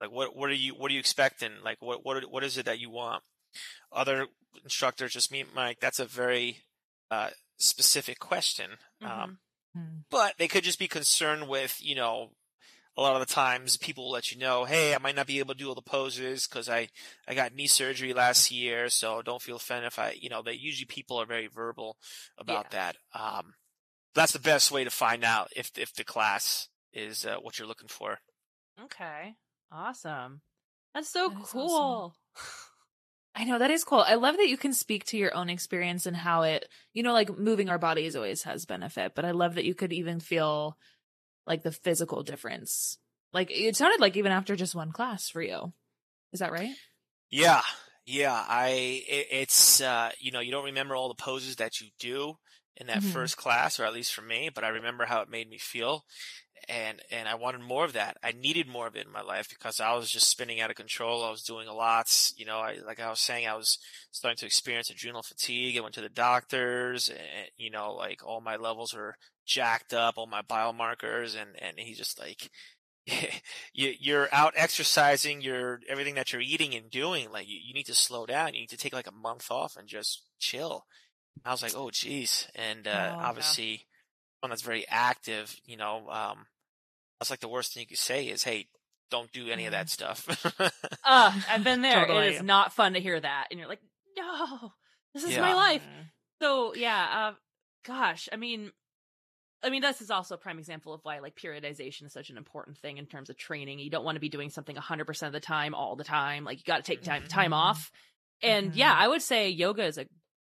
Like, 0.00 0.12
what 0.12 0.36
what 0.36 0.50
are 0.50 0.54
you 0.54 0.72
what 0.74 0.90
are 0.90 0.94
you 0.94 1.00
expecting? 1.00 1.50
Like, 1.64 1.78
what 1.80 2.04
what 2.04 2.30
what 2.30 2.44
is 2.44 2.58
it 2.58 2.66
that 2.66 2.78
you 2.78 2.90
want? 2.90 3.22
Other 3.92 4.26
instructors 4.62 5.12
just 5.12 5.32
meet 5.32 5.54
Mike. 5.54 5.78
That's 5.80 5.98
a 5.98 6.04
very 6.04 6.58
uh, 7.10 7.30
specific 7.56 8.18
question. 8.18 8.78
Mhm. 9.02 9.06
Um, 9.08 9.38
Hmm. 9.74 9.98
but 10.10 10.38
they 10.38 10.46
could 10.48 10.62
just 10.64 10.78
be 10.78 10.86
concerned 10.88 11.48
with, 11.48 11.82
you 11.82 11.94
know, 11.96 12.30
a 12.96 13.02
lot 13.02 13.20
of 13.20 13.26
the 13.26 13.34
times 13.34 13.76
people 13.76 14.04
will 14.04 14.12
let 14.12 14.30
you 14.30 14.38
know, 14.38 14.64
hey, 14.66 14.94
I 14.94 14.98
might 14.98 15.16
not 15.16 15.26
be 15.26 15.40
able 15.40 15.52
to 15.54 15.58
do 15.58 15.68
all 15.68 15.74
the 15.74 15.82
poses 15.82 16.46
because 16.46 16.68
I, 16.68 16.88
I 17.26 17.34
got 17.34 17.52
knee 17.52 17.66
surgery 17.66 18.12
last 18.12 18.52
year, 18.52 18.88
so 18.88 19.20
don't 19.20 19.42
feel 19.42 19.56
offended 19.56 19.88
if 19.88 19.98
I, 19.98 20.12
you 20.12 20.28
know, 20.28 20.42
they 20.42 20.52
usually 20.52 20.86
people 20.86 21.16
are 21.20 21.26
very 21.26 21.48
verbal 21.48 21.98
about 22.38 22.70
that. 22.70 22.96
Um, 23.12 23.54
that's 24.14 24.32
the 24.32 24.38
best 24.38 24.70
way 24.70 24.84
to 24.84 24.90
find 24.90 25.24
out 25.24 25.48
if 25.56 25.72
if 25.76 25.92
the 25.92 26.04
class 26.04 26.68
is 26.92 27.26
uh, 27.26 27.38
what 27.40 27.58
you're 27.58 27.66
looking 27.66 27.88
for. 27.88 28.20
Okay. 28.80 29.34
Awesome. 29.72 30.42
That's 30.94 31.08
so 31.08 31.30
That 31.30 31.40
is 31.42 31.48
cool. 31.50 32.14
I 33.34 33.44
know 33.44 33.58
that 33.58 33.70
is 33.70 33.84
cool. 33.84 34.00
I 34.00 34.14
love 34.14 34.36
that 34.36 34.48
you 34.48 34.56
can 34.56 34.72
speak 34.72 35.04
to 35.06 35.16
your 35.16 35.34
own 35.34 35.50
experience 35.50 36.06
and 36.06 36.16
how 36.16 36.42
it, 36.42 36.68
you 36.92 37.02
know, 37.02 37.12
like 37.12 37.36
moving 37.36 37.68
our 37.68 37.78
bodies 37.78 38.14
always 38.14 38.44
has 38.44 38.64
benefit, 38.64 39.14
but 39.14 39.24
I 39.24 39.32
love 39.32 39.56
that 39.56 39.64
you 39.64 39.74
could 39.74 39.92
even 39.92 40.20
feel 40.20 40.78
like 41.46 41.62
the 41.62 41.72
physical 41.72 42.22
difference. 42.22 42.98
Like 43.32 43.50
it 43.50 43.76
sounded 43.76 44.00
like 44.00 44.16
even 44.16 44.32
after 44.32 44.56
just 44.56 44.74
one 44.74 44.92
class 44.92 45.28
for 45.28 45.42
you. 45.42 45.72
Is 46.32 46.40
that 46.40 46.52
right? 46.52 46.78
Yeah, 47.30 47.62
yeah. 48.06 48.44
I 48.48 49.02
it, 49.08 49.26
it's 49.30 49.80
uh, 49.80 50.10
you 50.18 50.30
know 50.30 50.40
you 50.40 50.52
don't 50.52 50.64
remember 50.64 50.94
all 50.96 51.08
the 51.08 51.14
poses 51.14 51.56
that 51.56 51.80
you 51.80 51.88
do 51.98 52.34
in 52.76 52.86
that 52.88 53.02
Mhm. 53.02 53.12
first 53.12 53.36
class, 53.36 53.78
or 53.78 53.84
at 53.84 53.92
least 53.92 54.14
for 54.14 54.22
me, 54.22 54.50
but 54.54 54.64
I 54.64 54.68
remember 54.68 55.04
how 55.04 55.20
it 55.20 55.28
made 55.28 55.48
me 55.48 55.58
feel, 55.58 56.04
and 56.68 57.00
and 57.10 57.28
I 57.28 57.34
wanted 57.34 57.60
more 57.60 57.84
of 57.84 57.92
that. 57.94 58.16
I 58.22 58.32
needed 58.32 58.68
more 58.68 58.86
of 58.86 58.96
it 58.96 59.06
in 59.06 59.12
my 59.12 59.22
life 59.22 59.48
because 59.48 59.80
I 59.80 59.94
was 59.94 60.10
just 60.10 60.28
spinning 60.28 60.60
out 60.60 60.70
of 60.70 60.76
control. 60.76 61.24
I 61.24 61.30
was 61.30 61.42
doing 61.42 61.68
a 61.68 61.74
lot. 61.74 62.32
You 62.36 62.46
know, 62.46 62.58
I 62.58 62.78
like 62.84 63.00
I 63.00 63.10
was 63.10 63.20
saying, 63.20 63.46
I 63.46 63.54
was 63.56 63.78
starting 64.10 64.36
to 64.38 64.46
experience 64.46 64.90
adrenal 64.90 65.22
fatigue. 65.22 65.76
I 65.76 65.80
went 65.80 65.94
to 65.94 66.00
the 66.00 66.08
doctors, 66.08 67.08
and 67.08 67.18
you 67.56 67.70
know, 67.70 67.92
like 67.94 68.24
all 68.26 68.40
my 68.40 68.56
levels 68.56 68.94
were 68.94 69.16
jacked 69.46 69.92
up, 69.94 70.14
all 70.16 70.26
my 70.26 70.42
biomarkers, 70.42 71.36
and 71.40 71.50
and 71.60 71.78
he 71.78 71.94
just 71.94 72.18
like 72.18 72.50
you, 73.72 73.92
you're 73.98 74.28
out 74.32 74.54
exercising, 74.56 75.42
you're 75.42 75.80
everything 75.88 76.14
that 76.14 76.32
you're 76.32 76.40
eating 76.42 76.74
and 76.74 76.90
doing. 76.90 77.30
Like 77.30 77.48
you, 77.48 77.58
you 77.62 77.74
need 77.74 77.86
to 77.86 77.94
slow 77.94 78.26
down. 78.26 78.54
You 78.54 78.60
need 78.60 78.70
to 78.70 78.76
take 78.78 78.94
like 78.94 79.06
a 79.08 79.12
month 79.12 79.50
off 79.50 79.76
and 79.76 79.86
just 79.88 80.22
chill. 80.38 80.86
I 81.44 81.50
was 81.50 81.62
like, 81.62 81.74
oh, 81.76 81.90
geez. 81.90 82.48
And 82.54 82.86
uh, 82.86 82.90
Oh, 82.90 82.94
yeah. 83.20 83.26
obviously, 83.26 83.86
one 84.40 84.50
that's 84.50 84.62
very 84.62 84.86
active. 84.88 85.54
You 85.66 85.76
know, 85.76 86.08
um, 86.08 86.46
that's 87.24 87.30
like 87.30 87.40
the 87.40 87.48
worst 87.48 87.72
thing 87.72 87.80
you 87.80 87.86
could 87.86 87.96
say 87.98 88.26
is, 88.26 88.42
hey, 88.44 88.66
don't 89.10 89.32
do 89.32 89.48
any 89.48 89.64
of 89.64 89.72
that 89.72 89.88
stuff. 89.88 90.28
Uh, 91.04 91.32
I've 91.50 91.64
been 91.64 91.80
there. 91.82 92.02
It 92.04 92.08
Totally. 92.08 92.34
is 92.34 92.42
not 92.42 92.74
fun 92.74 92.92
to 92.94 93.00
hear 93.00 93.18
that. 93.18 93.46
And 93.50 93.58
you're 93.58 93.68
like, 93.68 93.80
no, 94.16 94.72
this 95.14 95.24
is 95.24 95.30
Yeah. 95.32 95.40
my 95.40 95.54
life. 95.54 95.82
So 96.42 96.74
yeah, 96.74 97.30
uh, 97.30 97.34
gosh, 97.86 98.28
I 98.32 98.36
mean, 98.36 98.72
I 99.62 99.70
mean, 99.70 99.80
this 99.80 100.02
is 100.02 100.10
also 100.10 100.34
a 100.34 100.38
prime 100.38 100.58
example 100.58 100.92
of 100.92 101.00
why 101.04 101.20
like 101.20 101.34
periodization 101.36 102.04
is 102.04 102.12
such 102.12 102.28
an 102.28 102.36
important 102.36 102.76
thing 102.76 102.98
in 102.98 103.06
terms 103.06 103.30
of 103.30 103.38
training. 103.38 103.78
You 103.78 103.88
don't 103.88 104.04
want 104.04 104.16
to 104.16 104.20
be 104.20 104.28
doing 104.28 104.50
something 104.50 104.76
100% 104.76 105.26
of 105.26 105.32
the 105.32 105.40
time, 105.40 105.74
all 105.74 105.96
the 105.96 106.04
time. 106.04 106.44
Like 106.44 106.58
you 106.58 106.64
got 106.66 106.76
to 106.76 106.82
take 106.82 107.02
time, 107.02 107.24
time 107.26 107.52
Mhm. 107.52 107.56
off. 107.56 107.90
And 108.42 108.74
yeah, 108.74 108.94
I 108.94 109.08
would 109.08 109.22
say 109.22 109.48
yoga 109.48 109.84
is 109.84 109.96
a 109.96 110.06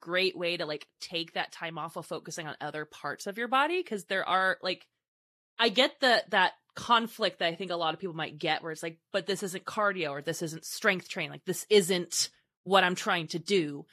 great 0.02 0.38
way 0.38 0.58
to 0.58 0.66
like 0.68 0.86
take 1.02 1.34
that 1.34 1.52
time 1.52 1.80
off 1.80 1.96
while 1.96 2.04
focusing 2.04 2.46
on 2.46 2.56
other 2.62 2.86
parts 2.86 3.26
of 3.26 3.38
your 3.40 3.48
body. 3.48 3.82
Cause 3.82 4.06
there 4.06 4.28
are 4.28 4.58
like, 4.62 4.86
I 5.60 5.69
get 5.69 6.00
the, 6.00 6.24
that 6.30 6.54
conflict 6.76 7.39
that 7.39 7.48
I 7.48 7.56
think 7.56 7.72
a 7.72 7.76
lot 7.76 7.93
of 7.93 8.00
people 8.00 8.15
might 8.15 8.39
get 8.39 8.63
where 8.63 8.72
it's 8.72 8.82
like, 8.82 9.00
but 9.12 9.26
this 9.26 9.43
isn't 9.43 9.65
cardio 9.65 10.12
or 10.12 10.22
this 10.22 10.41
isn't 10.41 10.65
strength 10.65 11.10
training. 11.10 11.32
Like 11.32 11.45
this 11.45 11.65
isn't 11.69 12.30
what 12.63 12.84
I'm 12.84 12.95
trying 12.95 13.28
to 13.28 13.39
do. 13.39 13.86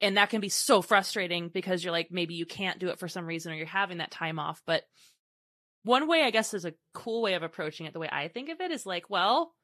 And 0.00 0.16
that 0.16 0.30
can 0.30 0.40
be 0.40 0.50
so 0.50 0.82
frustrating 0.82 1.48
because 1.48 1.82
you're 1.82 1.92
like, 1.92 2.08
maybe 2.10 2.34
you 2.34 2.44
can't 2.44 2.78
do 2.78 2.88
it 2.88 2.98
for 2.98 3.08
some 3.08 3.26
reason 3.26 3.52
or 3.52 3.56
you're 3.56 3.66
having 3.66 3.98
that 3.98 4.10
time 4.10 4.38
off. 4.38 4.60
But 4.66 4.82
one 5.84 6.08
way, 6.08 6.22
I 6.22 6.30
guess, 6.30 6.52
is 6.52 6.64
a 6.64 6.74
cool 6.92 7.22
way 7.22 7.34
of 7.34 7.42
approaching 7.42 7.86
it. 7.86 7.92
The 7.92 8.00
way 8.00 8.08
I 8.10 8.28
think 8.28 8.48
of 8.48 8.60
it 8.60 8.70
is 8.70 8.84
like, 8.84 9.08
well, 9.08 9.54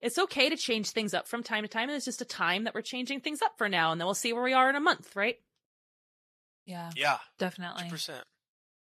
it's 0.00 0.18
okay 0.18 0.48
to 0.50 0.56
change 0.56 0.90
things 0.90 1.14
up 1.14 1.26
from 1.26 1.42
time 1.42 1.64
to 1.64 1.68
time. 1.68 1.88
And 1.88 1.96
it's 1.96 2.04
just 2.04 2.20
a 2.20 2.26
time 2.26 2.64
that 2.64 2.74
we're 2.74 2.82
changing 2.82 3.20
things 3.20 3.42
up 3.42 3.52
for 3.58 3.68
now. 3.68 3.90
And 3.90 4.00
then 4.00 4.06
we'll 4.06 4.14
see 4.14 4.32
where 4.32 4.42
we 4.42 4.52
are 4.52 4.70
in 4.70 4.76
a 4.76 4.80
month, 4.80 5.16
right? 5.16 5.36
Yeah, 6.66 6.90
yeah, 6.94 7.18
definitely. 7.38 7.84
100%. 7.84 8.20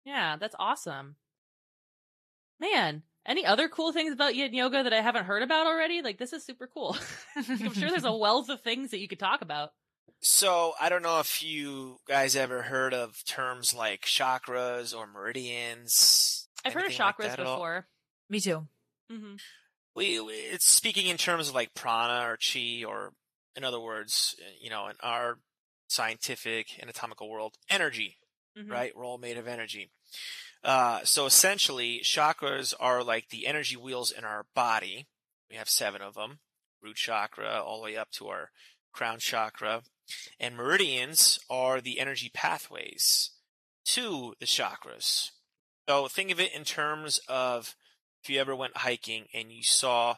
Yeah, 0.06 0.38
that's 0.38 0.56
awesome. 0.58 1.16
Man, 2.64 3.04
any 3.26 3.46
other 3.46 3.68
cool 3.68 3.92
things 3.92 4.14
about 4.14 4.36
yin 4.36 4.54
yoga 4.54 4.84
that 4.84 4.94
I 4.94 5.02
haven't 5.02 5.26
heard 5.26 5.44
about 5.44 5.68
already? 5.68 6.02
Like, 6.02 6.18
this 6.18 6.32
is 6.32 6.46
super 6.46 6.66
cool. 6.66 6.96
I'm 7.36 7.74
sure 7.74 7.90
there's 7.90 8.06
a 8.06 8.14
wealth 8.16 8.48
of 8.50 8.62
things 8.62 8.92
that 8.92 9.00
you 9.00 9.08
could 9.10 9.20
talk 9.20 9.42
about. 9.42 9.72
So 10.22 10.72
I 10.80 10.88
don't 10.88 11.02
know 11.04 11.20
if 11.20 11.44
you 11.44 11.98
guys 12.08 12.38
ever 12.38 12.62
heard 12.62 12.94
of 12.94 13.22
terms 13.26 13.74
like 13.74 14.04
chakras 14.04 14.96
or 14.98 15.06
meridians. 15.06 16.48
I've 16.64 16.72
heard 16.74 16.84
of 16.84 16.86
anything 16.92 17.06
like 17.06 17.18
chakras 17.18 17.24
that 17.32 17.40
at 17.42 17.46
all? 17.46 17.56
before. 17.58 17.88
Me 18.30 18.40
too. 18.40 18.66
hmm 19.12 19.34
we, 19.96 20.20
we- 20.22 20.34
it's 20.34 20.66
speaking 20.66 21.08
in 21.08 21.18
terms 21.18 21.50
of 21.50 21.56
like 21.56 21.74
prana 21.76 22.26
or 22.28 22.38
chi 22.38 22.84
or 22.88 23.12
in 23.56 23.64
other 23.64 23.80
words 23.80 24.36
you 24.60 24.70
know 24.72 24.88
in 24.88 24.96
our 25.04 25.38
scientific 25.88 26.68
anatomical 26.82 27.30
world 27.30 27.54
energy 27.70 28.18
Mhm. 28.58 28.72
right 28.72 28.96
we're 28.96 29.06
all 29.06 29.18
made 29.20 29.38
of 29.38 29.48
energy 29.48 29.92
uh, 30.64 31.02
so 31.04 31.26
essentially 31.26 32.02
chakras 32.04 32.74
are 32.80 33.04
like 33.04 33.30
the 33.30 33.48
energy 33.48 33.76
wheels 33.76 34.12
in 34.12 34.24
our 34.24 34.46
body. 34.56 35.08
We 35.50 35.58
have 35.58 35.70
seven 35.70 36.02
of 36.02 36.16
them 36.16 36.40
root 36.82 36.96
chakra 36.96 37.62
all 37.62 37.80
the 37.80 37.86
way 37.86 37.98
up 37.98 38.12
to 38.12 38.28
our 38.28 38.52
crown 38.92 39.20
chakra. 39.20 39.82
And 40.40 40.56
meridians 40.56 41.40
are 41.50 41.80
the 41.82 42.00
energy 42.00 42.30
pathways 42.34 43.32
to 43.86 44.34
the 44.40 44.46
chakras. 44.46 45.32
So 45.88 46.08
think 46.08 46.32
of 46.32 46.40
it 46.40 46.54
in 46.54 46.64
terms 46.64 47.20
of 47.28 47.76
if 48.24 48.30
you 48.30 48.40
ever 48.40 48.56
went 48.56 48.78
hiking 48.78 49.26
and 49.34 49.52
you 49.52 49.64
saw 49.64 50.16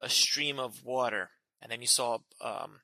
a 0.00 0.08
stream 0.08 0.58
of 0.58 0.84
water 0.84 1.30
and 1.62 1.70
then 1.70 1.80
you 1.80 1.86
saw 1.86 2.18
um 2.40 2.80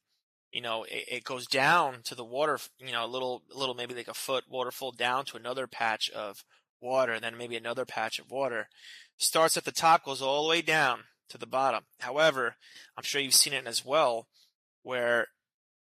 you 0.53 0.61
know 0.61 0.85
it, 0.85 1.05
it 1.09 1.25
goes 1.25 1.47
down 1.47 1.99
to 2.05 2.15
the 2.15 2.25
water 2.25 2.59
you 2.79 2.93
know 2.93 3.05
a 3.05 3.07
little 3.07 3.43
little 3.55 3.75
maybe 3.75 3.95
like 3.95 4.09
a 4.09 4.15
foot 4.15 4.45
waterfall 4.49 4.93
down 4.93 5.25
to 5.25 5.37
another 5.37 5.67
patch 5.67 6.09
of 6.11 6.45
water 6.81 7.13
and 7.13 7.23
then 7.23 7.37
maybe 7.37 7.57
another 7.57 7.85
patch 7.85 8.19
of 8.19 8.31
water 8.31 8.69
starts 9.17 9.57
at 9.57 9.65
the 9.65 9.73
top 9.73 10.05
goes 10.05 10.23
all 10.23 10.45
the 10.45 10.49
way 10.49 10.63
down 10.63 11.01
to 11.29 11.39
the 11.39 11.47
bottom. 11.47 11.85
However 12.01 12.57
i'm 12.97 13.05
sure 13.05 13.21
you've 13.21 13.35
seen 13.35 13.53
it 13.53 13.67
as 13.67 13.85
well 13.85 14.27
where 14.83 15.27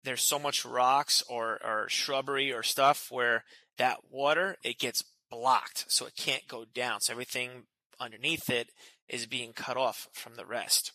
there's 0.04 0.26
so 0.26 0.38
much 0.38 0.64
rocks 0.64 1.22
or, 1.28 1.58
or 1.64 1.86
shrubbery 1.88 2.52
or 2.52 2.62
stuff 2.62 3.08
where 3.10 3.44
that 3.78 3.98
water 4.10 4.56
it 4.64 4.78
gets 4.78 5.04
blocked 5.30 5.84
so 5.88 6.06
it 6.06 6.14
can't 6.16 6.46
go 6.48 6.64
down. 6.64 7.00
So 7.00 7.12
everything 7.12 7.64
underneath 8.00 8.50
it 8.50 8.70
is 9.08 9.26
being 9.26 9.52
cut 9.52 9.76
off 9.76 10.08
from 10.12 10.34
the 10.34 10.44
rest. 10.44 10.92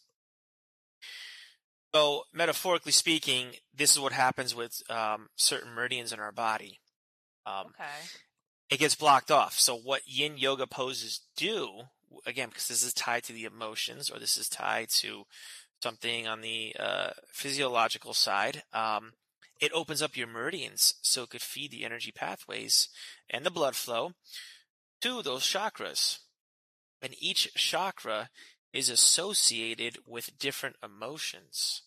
So 1.93 2.23
metaphorically 2.33 2.91
speaking 2.91 3.51
this 3.75 3.93
is 3.93 3.99
what 3.99 4.11
happens 4.11 4.53
with 4.53 4.71
um, 4.89 5.27
certain 5.35 5.73
meridians 5.73 6.11
in 6.11 6.19
our 6.19 6.31
body. 6.31 6.79
Um, 7.45 7.67
Okay. 7.67 7.85
It 8.69 8.79
gets 8.79 8.95
blocked 8.95 9.31
off 9.31 9.53
so 9.59 9.75
what 9.75 10.01
yin 10.05 10.37
yoga 10.37 10.67
poses 10.67 11.21
do 11.35 11.69
again 12.25 12.49
because 12.49 12.67
this 12.67 12.83
is 12.83 12.93
tied 12.93 13.23
to 13.23 13.33
the 13.33 13.45
emotions 13.45 14.09
or 14.09 14.19
this 14.19 14.37
is 14.37 14.49
tied 14.49 14.89
to 14.89 15.23
something 15.81 16.27
on 16.27 16.41
the 16.41 16.75
uh, 16.79 17.09
physiological 17.31 18.13
side 18.13 18.63
um, 18.73 19.11
it 19.59 19.71
opens 19.73 20.01
up 20.01 20.15
your 20.15 20.27
meridians 20.27 20.95
so 21.01 21.23
it 21.23 21.29
could 21.29 21.41
feed 21.41 21.71
the 21.71 21.83
energy 21.83 22.11
pathways 22.11 22.89
and 23.29 23.45
the 23.45 23.51
blood 23.51 23.75
flow 23.75 24.13
to 25.01 25.21
those 25.21 25.43
chakras. 25.43 26.19
And 27.01 27.15
each 27.19 27.53
chakra 27.55 28.29
is 28.73 28.89
associated 28.89 29.99
with 30.07 30.37
different 30.37 30.75
emotions. 30.83 31.83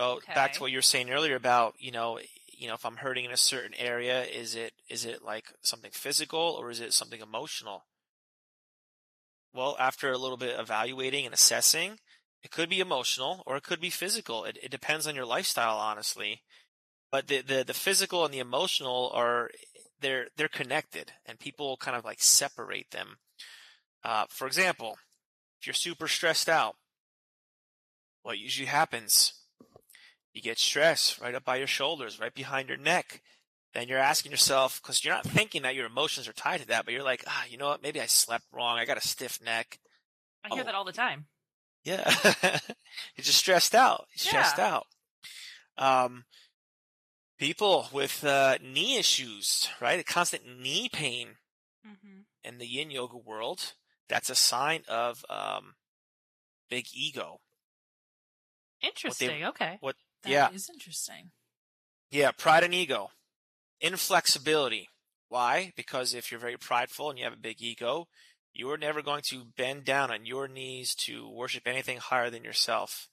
So 0.00 0.20
back 0.34 0.52
to 0.54 0.60
what 0.60 0.70
you 0.70 0.78
were 0.78 0.82
saying 0.82 1.10
earlier 1.10 1.34
about, 1.34 1.74
you 1.78 1.90
know, 1.90 2.20
you 2.58 2.68
know, 2.68 2.74
if 2.74 2.84
I'm 2.84 2.96
hurting 2.96 3.24
in 3.24 3.30
a 3.30 3.36
certain 3.36 3.74
area, 3.78 4.24
is 4.24 4.54
it 4.54 4.72
is 4.88 5.04
it 5.04 5.22
like 5.22 5.52
something 5.62 5.92
physical 5.92 6.56
or 6.58 6.70
is 6.70 6.80
it 6.80 6.92
something 6.92 7.20
emotional? 7.20 7.84
Well, 9.54 9.76
after 9.78 10.12
a 10.12 10.18
little 10.18 10.36
bit 10.36 10.58
evaluating 10.58 11.24
and 11.24 11.34
assessing, 11.34 11.98
it 12.42 12.50
could 12.50 12.68
be 12.68 12.80
emotional 12.80 13.42
or 13.46 13.56
it 13.56 13.62
could 13.62 13.80
be 13.80 13.90
physical. 13.90 14.44
It, 14.44 14.58
it 14.62 14.70
depends 14.70 15.06
on 15.06 15.14
your 15.14 15.24
lifestyle, 15.24 15.78
honestly. 15.78 16.42
But 17.10 17.28
the, 17.28 17.40
the, 17.40 17.64
the 17.64 17.74
physical 17.74 18.24
and 18.24 18.34
the 18.34 18.38
emotional 18.40 19.10
are 19.14 19.50
they're 20.00 20.28
they're 20.36 20.48
connected, 20.48 21.12
and 21.24 21.38
people 21.38 21.76
kind 21.76 21.96
of 21.96 22.04
like 22.04 22.20
separate 22.20 22.90
them. 22.90 23.16
Uh, 24.04 24.26
for 24.28 24.46
example, 24.46 24.98
if 25.60 25.66
you're 25.66 25.74
super 25.74 26.08
stressed 26.08 26.48
out, 26.48 26.76
what 28.22 28.38
usually 28.38 28.66
happens? 28.66 29.37
You 30.32 30.42
get 30.42 30.58
stress 30.58 31.18
right 31.20 31.34
up 31.34 31.44
by 31.44 31.56
your 31.56 31.66
shoulders, 31.66 32.20
right 32.20 32.34
behind 32.34 32.68
your 32.68 32.78
neck. 32.78 33.22
And 33.74 33.88
you're 33.88 33.98
asking 33.98 34.30
yourself, 34.32 34.80
because 34.82 35.04
you're 35.04 35.14
not 35.14 35.24
thinking 35.24 35.62
that 35.62 35.74
your 35.74 35.86
emotions 35.86 36.26
are 36.26 36.32
tied 36.32 36.60
to 36.60 36.66
that, 36.68 36.84
but 36.84 36.94
you're 36.94 37.02
like, 37.02 37.22
ah, 37.26 37.44
you 37.48 37.58
know 37.58 37.68
what? 37.68 37.82
Maybe 37.82 38.00
I 38.00 38.06
slept 38.06 38.44
wrong. 38.52 38.78
I 38.78 38.84
got 38.86 38.96
a 38.96 39.06
stiff 39.06 39.38
neck. 39.44 39.78
I 40.44 40.54
hear 40.54 40.62
Oh. 40.62 40.64
that 40.64 40.74
all 40.74 40.84
the 40.84 40.92
time. 40.92 41.26
Yeah. 41.84 42.08
You're 43.16 43.22
just 43.24 43.38
stressed 43.38 43.74
out. 43.74 44.06
You're 44.14 44.18
stressed 44.30 44.58
Yeah. 44.58 44.80
out. 44.80 44.86
Um, 45.76 46.24
people 47.38 47.88
with 47.92 48.24
uh, 48.24 48.56
knee 48.62 48.96
issues, 48.96 49.68
right? 49.80 50.00
A 50.00 50.04
constant 50.04 50.44
knee 50.46 50.88
pain 50.92 51.36
Mm-hmm. 51.86 52.20
in 52.44 52.58
the 52.58 52.66
yin 52.66 52.90
yoga 52.90 53.16
world, 53.16 53.72
that's 54.08 54.28
a 54.28 54.34
sign 54.34 54.82
of 54.88 55.24
um, 55.30 55.74
big 56.68 56.86
ego. 56.92 57.40
Interesting. 58.82 59.44
okay. 59.46 59.76
What? 59.80 59.96
That 60.22 60.30
yeah. 60.30 60.50
is 60.50 60.68
interesting. 60.72 61.30
Yeah. 62.10 62.30
Pride 62.32 62.64
and 62.64 62.74
ego. 62.74 63.10
Inflexibility. 63.80 64.88
Why? 65.28 65.72
Because 65.76 66.14
if 66.14 66.30
you're 66.30 66.40
very 66.40 66.56
prideful 66.56 67.10
and 67.10 67.18
you 67.18 67.24
have 67.24 67.34
a 67.34 67.36
big 67.36 67.60
ego, 67.60 68.08
you 68.54 68.70
are 68.70 68.78
never 68.78 69.02
going 69.02 69.22
to 69.28 69.44
bend 69.56 69.84
down 69.84 70.10
on 70.10 70.26
your 70.26 70.48
knees 70.48 70.94
to 71.06 71.28
worship 71.28 71.66
anything 71.66 71.98
higher 71.98 72.30
than 72.30 72.44
yourself. 72.44 73.08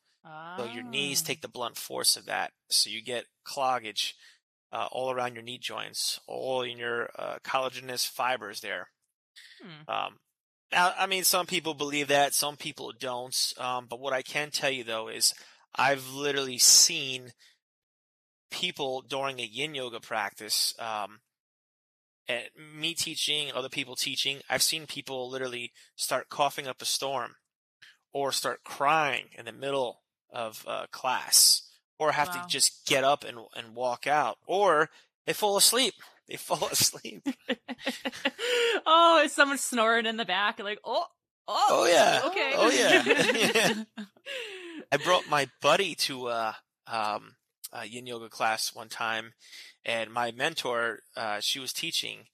So 0.57 0.65
your 0.65 0.83
knees 0.83 1.21
Ah. 1.21 1.27
take 1.27 1.41
the 1.41 1.47
blunt 1.47 1.77
force 1.77 2.17
of 2.17 2.25
that. 2.25 2.51
So 2.69 2.89
you 2.89 3.03
get 3.03 3.25
cloggage 3.45 4.13
uh, 4.71 4.87
all 4.91 5.11
around 5.11 5.35
your 5.35 5.43
knee 5.43 5.59
joints, 5.59 6.19
all 6.25 6.63
in 6.63 6.79
your 6.79 7.11
uh, 7.15 7.37
collagenous 7.43 8.07
fibers 8.09 8.61
there. 8.61 8.89
Hmm. 9.61 9.91
Um, 9.91 10.19
now, 10.71 10.93
I 10.97 11.05
mean, 11.05 11.23
some 11.25 11.45
people 11.45 11.75
believe 11.75 12.07
that, 12.07 12.33
some 12.33 12.57
people 12.57 12.91
don't. 12.99 13.53
Um, 13.59 13.85
but 13.87 13.99
what 13.99 14.13
I 14.13 14.23
can 14.23 14.49
tell 14.49 14.71
you 14.71 14.83
though 14.83 15.09
is 15.09 15.35
I've 15.77 16.09
literally 16.09 16.57
seen 16.57 17.31
people 18.51 19.01
during 19.01 19.39
a 19.39 19.43
yin 19.43 19.75
yoga 19.75 19.99
practice, 19.99 20.73
um, 20.79 21.19
and 22.27 22.43
me 22.79 22.93
teaching, 22.93 23.51
other 23.53 23.69
people 23.69 23.95
teaching, 23.95 24.39
I've 24.49 24.63
seen 24.63 24.87
people 24.87 25.29
literally 25.29 25.71
start 25.95 26.29
coughing 26.29 26.67
up 26.67 26.81
a 26.81 26.85
storm 26.85 27.35
or 28.13 28.31
start 28.31 28.63
crying 28.63 29.25
in 29.37 29.45
the 29.45 29.51
middle 29.51 30.01
of 30.31 30.63
uh, 30.67 30.85
class 30.91 31.61
or 31.99 32.13
have 32.13 32.29
Wow. 32.29 32.41
to 32.41 32.47
just 32.47 32.85
get 32.87 33.03
up 33.03 33.23
and, 33.23 33.37
and 33.55 33.75
walk 33.75 34.07
out 34.07 34.37
or 34.47 34.89
they 35.27 35.33
fall 35.33 35.57
asleep. 35.57 35.93
They 36.27 36.37
fall 36.37 36.67
asleep. 36.71 37.21
oh, 38.87 39.21
is 39.23 39.31
someone 39.31 39.59
snoring 39.59 40.07
in 40.07 40.17
the 40.17 40.25
back? 40.25 40.57
Like, 40.57 40.79
oh, 40.83 41.05
oh, 41.47 41.67
Oh, 41.69 41.85
yeah. 41.85 42.21
okay, 42.25 42.51
Oh, 42.55 42.69
yeah. 42.71 43.83
I 44.95 44.97
brought 44.97 45.29
my 45.29 45.49
buddy 45.61 45.93
to 45.93 46.29
a, 46.29 46.55
um, 46.87 47.35
a 47.73 47.85
yin 47.85 48.07
yoga 48.07 48.29
class 48.29 48.73
one 48.73 48.87
time, 48.87 49.33
and 49.83 50.09
my 50.09 50.31
mentor, 50.31 50.99
uh, 51.17 51.41
she 51.41 51.59
was 51.59 51.73
teaching, 51.73 52.27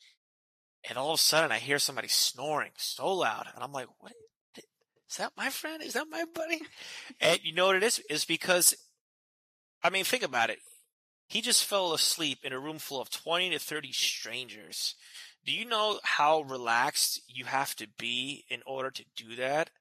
and 0.88 0.95
all 0.95 1.10
of 1.10 1.15
a 1.15 1.17
sudden 1.17 1.52
I 1.52 1.58
hear 1.58 1.80
somebody 1.80 2.08
snoring 2.08 2.74
so 2.78 3.12
loud, 3.12 3.47
and 3.52 3.63
I'm 3.63 3.71
like, 3.71 3.88
"What? 3.97 4.12
Is 5.10 5.17
that 5.17 5.34
my 5.36 5.50
friend? 5.50 5.82
Is 5.82 5.93
that 5.93 6.06
my 6.12 6.24
buddy?" 6.36 6.62
And 7.19 7.39
you 7.41 7.52
know 7.52 7.65
what 7.65 7.78
it 7.78 7.82
is? 7.82 7.97
Is 8.12 8.26
because, 8.26 8.76
I 9.82 9.89
mean, 9.89 10.04
think 10.04 10.21
about 10.21 10.52
it. 10.52 10.60
He 11.28 11.41
just 11.41 11.65
fell 11.65 11.93
asleep 11.93 12.41
in 12.43 12.54
a 12.54 12.60
room 12.60 12.78
full 12.78 13.02
of 13.02 13.10
20 13.10 13.50
to 13.50 13.58
30 13.58 13.91
strangers. 13.91 14.93
Do 15.43 15.52
you 15.52 15.65
know 15.65 16.00
how 16.04 16.41
relaxed 16.41 17.24
you 17.26 17.45
have 17.45 17.76
to 17.78 17.88
be 17.97 18.45
in 18.50 18.62
order 18.67 18.91
to 18.91 19.06
do 19.15 19.36
that? 19.38 19.71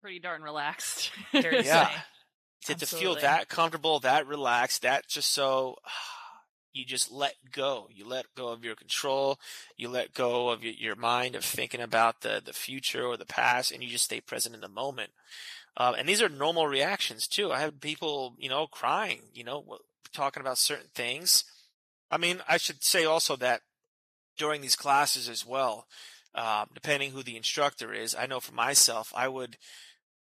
Pretty 0.00 0.20
darn 0.20 0.42
relaxed. 0.42 1.10
Fair 1.32 1.50
to 1.50 1.62
Yeah. 1.64 1.90
to, 2.66 2.74
to 2.74 2.86
feel 2.86 3.14
that 3.16 3.48
comfortable, 3.48 4.00
that 4.00 4.26
relaxed, 4.26 4.82
that 4.82 5.08
just 5.08 5.32
so 5.32 5.76
you 6.72 6.84
just 6.84 7.10
let 7.10 7.34
go. 7.52 7.88
You 7.90 8.06
let 8.06 8.26
go 8.36 8.48
of 8.48 8.64
your 8.64 8.76
control. 8.76 9.38
You 9.76 9.88
let 9.88 10.14
go 10.14 10.50
of 10.50 10.62
your, 10.62 10.74
your 10.74 10.96
mind 10.96 11.34
of 11.34 11.44
thinking 11.44 11.80
about 11.80 12.20
the, 12.20 12.40
the 12.44 12.52
future 12.52 13.04
or 13.04 13.16
the 13.16 13.26
past, 13.26 13.72
and 13.72 13.82
you 13.82 13.88
just 13.88 14.04
stay 14.04 14.20
present 14.20 14.54
in 14.54 14.60
the 14.60 14.68
moment. 14.68 15.10
Um, 15.76 15.94
and 15.94 16.08
these 16.08 16.22
are 16.22 16.28
normal 16.28 16.66
reactions 16.66 17.26
too. 17.26 17.52
I 17.52 17.60
have 17.60 17.80
people, 17.80 18.34
you 18.38 18.48
know, 18.48 18.66
crying, 18.66 19.22
you 19.32 19.44
know, 19.44 19.78
talking 20.12 20.40
about 20.40 20.58
certain 20.58 20.90
things. 20.94 21.44
I 22.10 22.18
mean, 22.18 22.40
I 22.48 22.56
should 22.56 22.82
say 22.82 23.04
also 23.04 23.36
that 23.36 23.62
during 24.36 24.60
these 24.60 24.76
classes 24.76 25.28
as 25.28 25.44
well, 25.46 25.86
um, 26.34 26.68
depending 26.74 27.10
who 27.10 27.22
the 27.22 27.36
instructor 27.36 27.92
is, 27.92 28.14
I 28.14 28.26
know 28.26 28.40
for 28.40 28.54
myself, 28.54 29.12
I 29.16 29.28
would 29.28 29.56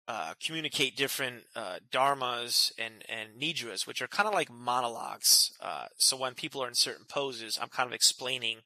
uh, 0.08 0.34
communicate 0.44 0.96
different 0.96 1.44
uh, 1.56 1.80
dharmas 1.92 2.72
and 2.78 3.04
and 3.10 3.40
nidras, 3.40 3.86
which 3.86 4.02
are 4.02 4.08
kind 4.08 4.28
of 4.28 4.34
like 4.34 4.50
monologues. 4.50 5.52
Uh, 5.60 5.88
so 5.98 6.16
when 6.16 6.34
people 6.34 6.64
are 6.64 6.68
in 6.68 6.76
certain 6.76 7.06
poses, 7.10 7.60
I'm 7.62 7.70
kind 7.70 7.88
of 7.88 7.94
explaining 7.94 8.60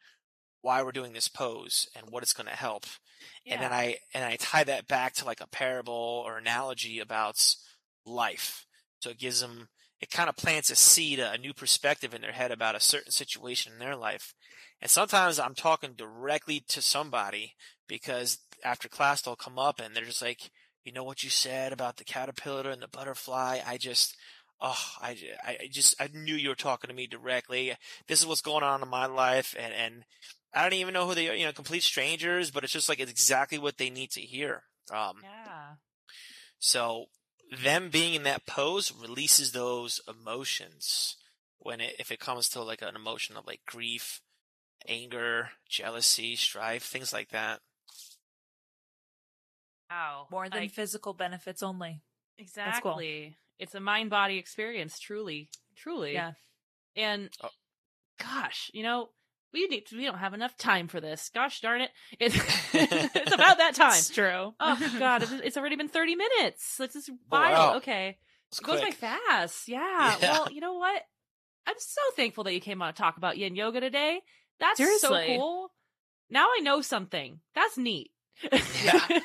why 0.62 0.84
we're 0.84 0.92
doing 0.92 1.14
this 1.14 1.28
pose 1.28 1.90
and 1.96 2.12
what 2.12 2.22
it's 2.22 2.34
going 2.34 2.50
to 2.50 2.56
help, 2.56 2.86
and 3.48 3.62
then 3.62 3.74
I 3.74 3.98
and 4.14 4.24
I 4.24 4.36
tie 4.36 4.64
that 4.66 4.88
back 4.88 5.14
to 5.16 5.26
like 5.26 5.42
a 5.42 5.48
parable 5.48 6.24
or 6.26 6.38
analogy 6.38 7.00
about 7.00 7.56
life. 8.06 8.68
So 9.02 9.10
it 9.10 9.18
gives 9.18 9.42
them 9.42 9.70
it 10.02 10.10
kind 10.10 10.30
of 10.30 10.36
plants 10.36 10.70
a 10.72 10.76
seed, 10.76 11.20
a, 11.20 11.38
new 11.38 11.54
perspective 11.54 12.14
in 12.14 12.22
their 12.22 12.32
head 12.32 12.52
about 12.52 12.76
a 12.76 12.80
certain 12.80 13.12
situation 13.12 13.74
in 13.74 13.80
their 13.80 13.96
life. 13.96 14.34
And 14.82 14.90
sometimes 14.90 15.40
I'm 15.40 15.54
talking 15.54 15.94
directly 15.96 16.64
to 16.70 16.82
somebody 16.82 17.54
because 17.88 18.40
after 18.66 18.90
class 18.90 19.22
they'll 19.22 19.36
come 19.36 19.60
up 19.60 19.80
and 19.80 19.96
they're 19.96 20.04
just 20.04 20.22
like, 20.22 20.50
you 20.84 20.92
know 20.92 21.04
what 21.04 21.24
you 21.24 21.30
said 21.30 21.72
about 21.72 21.98
the 21.98 22.04
caterpillar 22.04 22.72
and 22.72 22.82
the 22.82 22.88
butterfly? 22.88 23.60
I 23.66 23.78
just, 23.78 24.16
oh, 24.60 24.84
I, 25.00 25.16
I 25.46 25.68
just, 25.72 26.02
I 26.02 26.10
knew 26.12 26.34
you 26.34 26.50
were 26.50 26.56
talking 26.56 26.88
to 26.88 26.96
me 26.96 27.06
directly. 27.06 27.76
This 28.08 28.20
is 28.20 28.26
what's 28.26 28.42
going 28.42 28.64
on 28.64 28.82
in 28.82 28.90
my 28.90 29.06
life. 29.06 29.56
And, 29.60 29.72
and 29.72 30.04
I 30.52 30.64
don't 30.64 30.74
even 30.74 30.96
know 30.96 31.08
who 31.08 31.14
they 31.14 31.30
are, 31.30 31.36
you 31.36 31.46
know, 31.46 31.52
complete 31.52 31.84
strangers, 31.84 32.50
but 32.50 32.64
it's 32.64 32.74
just 32.74 32.90
like, 32.90 33.00
it's 33.00 33.12
exactly 33.12 33.60
what 33.60 33.78
they 33.78 33.92
need 33.92 34.10
to 34.12 34.22
hear. 34.22 34.64
Um, 34.92 35.18
yeah. 35.24 35.76
so 36.58 37.06
them 37.52 37.90
being 37.90 38.14
in 38.14 38.24
that 38.24 38.46
pose 38.46 38.92
releases 38.92 39.52
those 39.52 40.00
emotions 40.08 41.18
when 41.60 41.82
it, 41.82 41.96
if 42.00 42.12
it 42.12 42.20
comes 42.20 42.50
to 42.50 42.64
like 42.64 42.82
an 42.82 42.96
emotion 42.96 43.36
of 43.38 43.46
like 43.46 43.62
grief, 43.66 44.22
anger, 44.88 45.50
jealousy, 45.68 46.36
strife, 46.36 46.84
things 46.84 47.12
like 47.14 47.30
that. 47.30 47.60
Wow. 49.90 50.28
More 50.32 50.50
than 50.50 50.62
Like, 50.62 50.72
physical 50.72 51.14
benefits 51.14 51.62
only. 51.62 52.02
exactly. 52.38 53.38
It's 53.60 53.76
a 53.76 53.80
mind 53.80 54.10
body 54.10 54.38
experience, 54.38 54.98
truly, 54.98 55.50
truly. 55.76 56.14
Yeah. 56.14 56.32
And 56.96 57.30
Oh. 57.44 57.50
gosh, 58.18 58.72
you 58.74 58.84
know, 58.84 59.10
we 59.54 59.68
need 59.68 59.86
we 59.92 60.06
don't 60.06 60.18
have 60.18 60.34
enough 60.34 60.56
time 60.58 60.88
for 60.88 61.00
this. 61.02 61.30
Gosh 61.34 61.62
darn 61.62 61.82
it. 61.82 61.90
It's, 62.20 62.36
it's 62.74 63.34
about 63.34 63.58
that 63.58 63.76
time. 63.76 63.92
It's 63.94 64.10
true. 64.10 64.54
Oh 64.60 64.96
god, 65.00 65.24
it's- 65.24 65.42
it's 65.44 65.58
already 65.58 65.76
been 65.76 65.90
30 65.90 66.16
minutes. 66.16 66.80
Let's 66.80 66.94
just 66.94 67.10
oh, 67.10 67.18
wow. 67.32 67.52
wild. 67.52 67.76
Okay. 67.78 68.18
It's 68.50 68.60
It 68.60 68.64
goes 68.66 68.82
by 68.82 68.92
fast. 68.92 69.68
Yeah. 69.68 70.16
Yeah. 70.22 70.32
Well, 70.32 70.48
you 70.52 70.62
know 70.62 70.74
what? 70.74 71.02
I'm 71.68 71.76
so 71.78 72.02
thankful 72.16 72.44
that 72.46 72.54
you 72.54 72.60
came 72.60 72.82
on 72.82 72.94
to 72.94 72.98
talk 72.98 73.18
about 73.18 73.38
yin 73.38 73.56
yoga 73.56 73.80
today. 73.80 74.22
That's 74.60 74.78
Seriously. 74.78 75.28
so 75.28 75.38
cool. 75.38 75.72
Now 76.30 76.48
I 76.48 76.60
know 76.62 76.82
something. 76.82 77.40
That's 77.56 77.78
neat. 77.78 78.12
Yeah. 78.84 79.20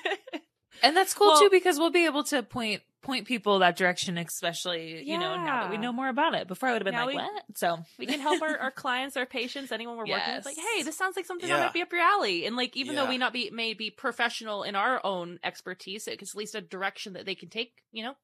And 0.82 0.96
that's 0.96 1.14
cool 1.14 1.28
Well- 1.28 1.40
too 1.40 1.50
because 1.50 1.78
we'll 1.78 1.90
be 1.90 2.04
able 2.06 2.24
to 2.24 2.42
point 2.42 2.82
point 3.06 3.26
people 3.26 3.60
that 3.60 3.76
direction, 3.76 4.18
especially 4.18 5.02
you 5.04 5.18
know 5.18 5.36
now 5.36 5.62
that 5.62 5.70
we 5.70 5.78
know 5.78 5.92
more 5.92 6.08
about 6.08 6.34
it. 6.34 6.46
Before 6.48 6.68
I 6.68 6.72
would 6.72 6.82
have 6.82 6.84
been 6.84 6.94
Now 6.94 7.06
like, 7.06 7.16
we- 7.16 7.22
what? 7.22 7.42
So 7.54 7.78
we 7.98 8.06
can 8.06 8.20
help 8.20 8.42
our, 8.42 8.58
our 8.58 8.70
clients, 8.82 9.16
our 9.16 9.24
patients, 9.26 9.72
anyone 9.72 9.96
we're 9.96 10.06
working 10.06 10.34
with. 10.36 10.44
Like, 10.44 10.56
hey, 10.56 10.82
this 10.82 10.98
sounds 10.98 11.16
like 11.16 11.24
something 11.24 11.48
that 11.48 11.58
might 11.60 11.72
be 11.72 11.80
up 11.82 11.90
your 11.92 12.02
alley. 12.02 12.44
And 12.46 12.56
like, 12.56 12.76
even 12.76 12.94
though 12.96 13.08
we 13.08 13.16
not 13.18 13.32
be 13.32 13.50
may 13.50 13.72
be 13.74 13.90
professional 13.90 14.62
in 14.64 14.74
our 14.76 15.00
own 15.04 15.38
expertise, 15.42 16.06
it's 16.06 16.34
at 16.34 16.38
least 16.38 16.54
a 16.54 16.60
direction 16.60 17.14
that 17.14 17.24
they 17.24 17.34
can 17.34 17.48
take. 17.48 17.72
You 17.92 18.04
know, 18.04 18.14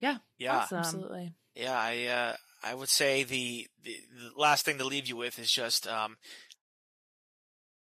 Yeah, 0.00 0.18
Awesome. 0.48 0.78
absolutely. 0.78 1.32
yeah. 1.54 1.78
I 1.78 2.04
uh, 2.06 2.36
I 2.62 2.74
would 2.74 2.88
say 2.88 3.22
the, 3.24 3.66
the 3.84 3.96
the 4.18 4.30
last 4.40 4.64
thing 4.64 4.78
to 4.78 4.84
leave 4.84 5.06
you 5.06 5.16
with 5.16 5.38
is 5.38 5.50
just 5.50 5.86
um, 5.86 6.16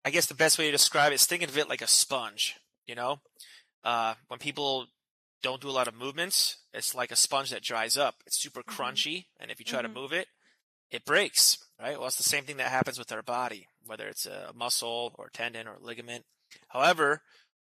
I 0.04 0.10
guess 0.10 0.26
the 0.26 0.34
best 0.34 0.58
way 0.58 0.66
to 0.66 0.72
describe 0.72 1.12
it 1.12 1.16
is 1.16 1.26
think 1.26 1.42
of 1.42 1.56
it 1.56 1.68
like 1.68 1.82
a 1.82 1.86
sponge. 1.86 2.56
You 2.86 2.94
know, 2.94 3.20
uh, 3.84 4.14
when 4.28 4.38
people 4.38 4.86
don't 5.42 5.60
do 5.60 5.70
a 5.70 5.72
lot 5.72 5.88
of 5.88 5.94
movements, 5.94 6.58
it's 6.72 6.94
like 6.94 7.10
a 7.10 7.16
sponge 7.16 7.50
that 7.50 7.62
dries 7.62 7.96
up. 7.96 8.16
It's 8.26 8.40
super 8.40 8.62
Mhm. 8.62 8.74
crunchy, 8.74 9.26
and 9.38 9.50
if 9.50 9.58
you 9.58 9.64
try 9.64 9.80
Mhm. 9.80 9.84
to 9.84 9.88
move 9.88 10.12
it, 10.12 10.28
it 10.90 11.04
breaks. 11.04 11.58
Right. 11.78 11.98
Well, 11.98 12.08
it's 12.08 12.16
the 12.16 12.22
same 12.22 12.44
thing 12.44 12.56
that 12.56 12.70
happens 12.70 12.98
with 12.98 13.12
our 13.12 13.22
body, 13.22 13.68
whether 13.84 14.08
it's 14.08 14.26
a 14.26 14.52
muscle 14.54 15.14
or 15.18 15.30
tendon 15.30 15.68
or 15.68 15.78
ligament. 15.78 16.26
However, 16.68 17.22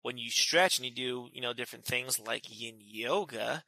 when 0.03 0.17
you 0.17 0.31
stretch 0.31 0.79
and 0.79 0.87
you 0.87 0.93
do, 0.93 1.29
you 1.33 1.41
know, 1.41 1.53
different 1.53 1.85
things 1.85 2.19
like 2.19 2.45
yin 2.49 2.79
yoga, 2.81 3.65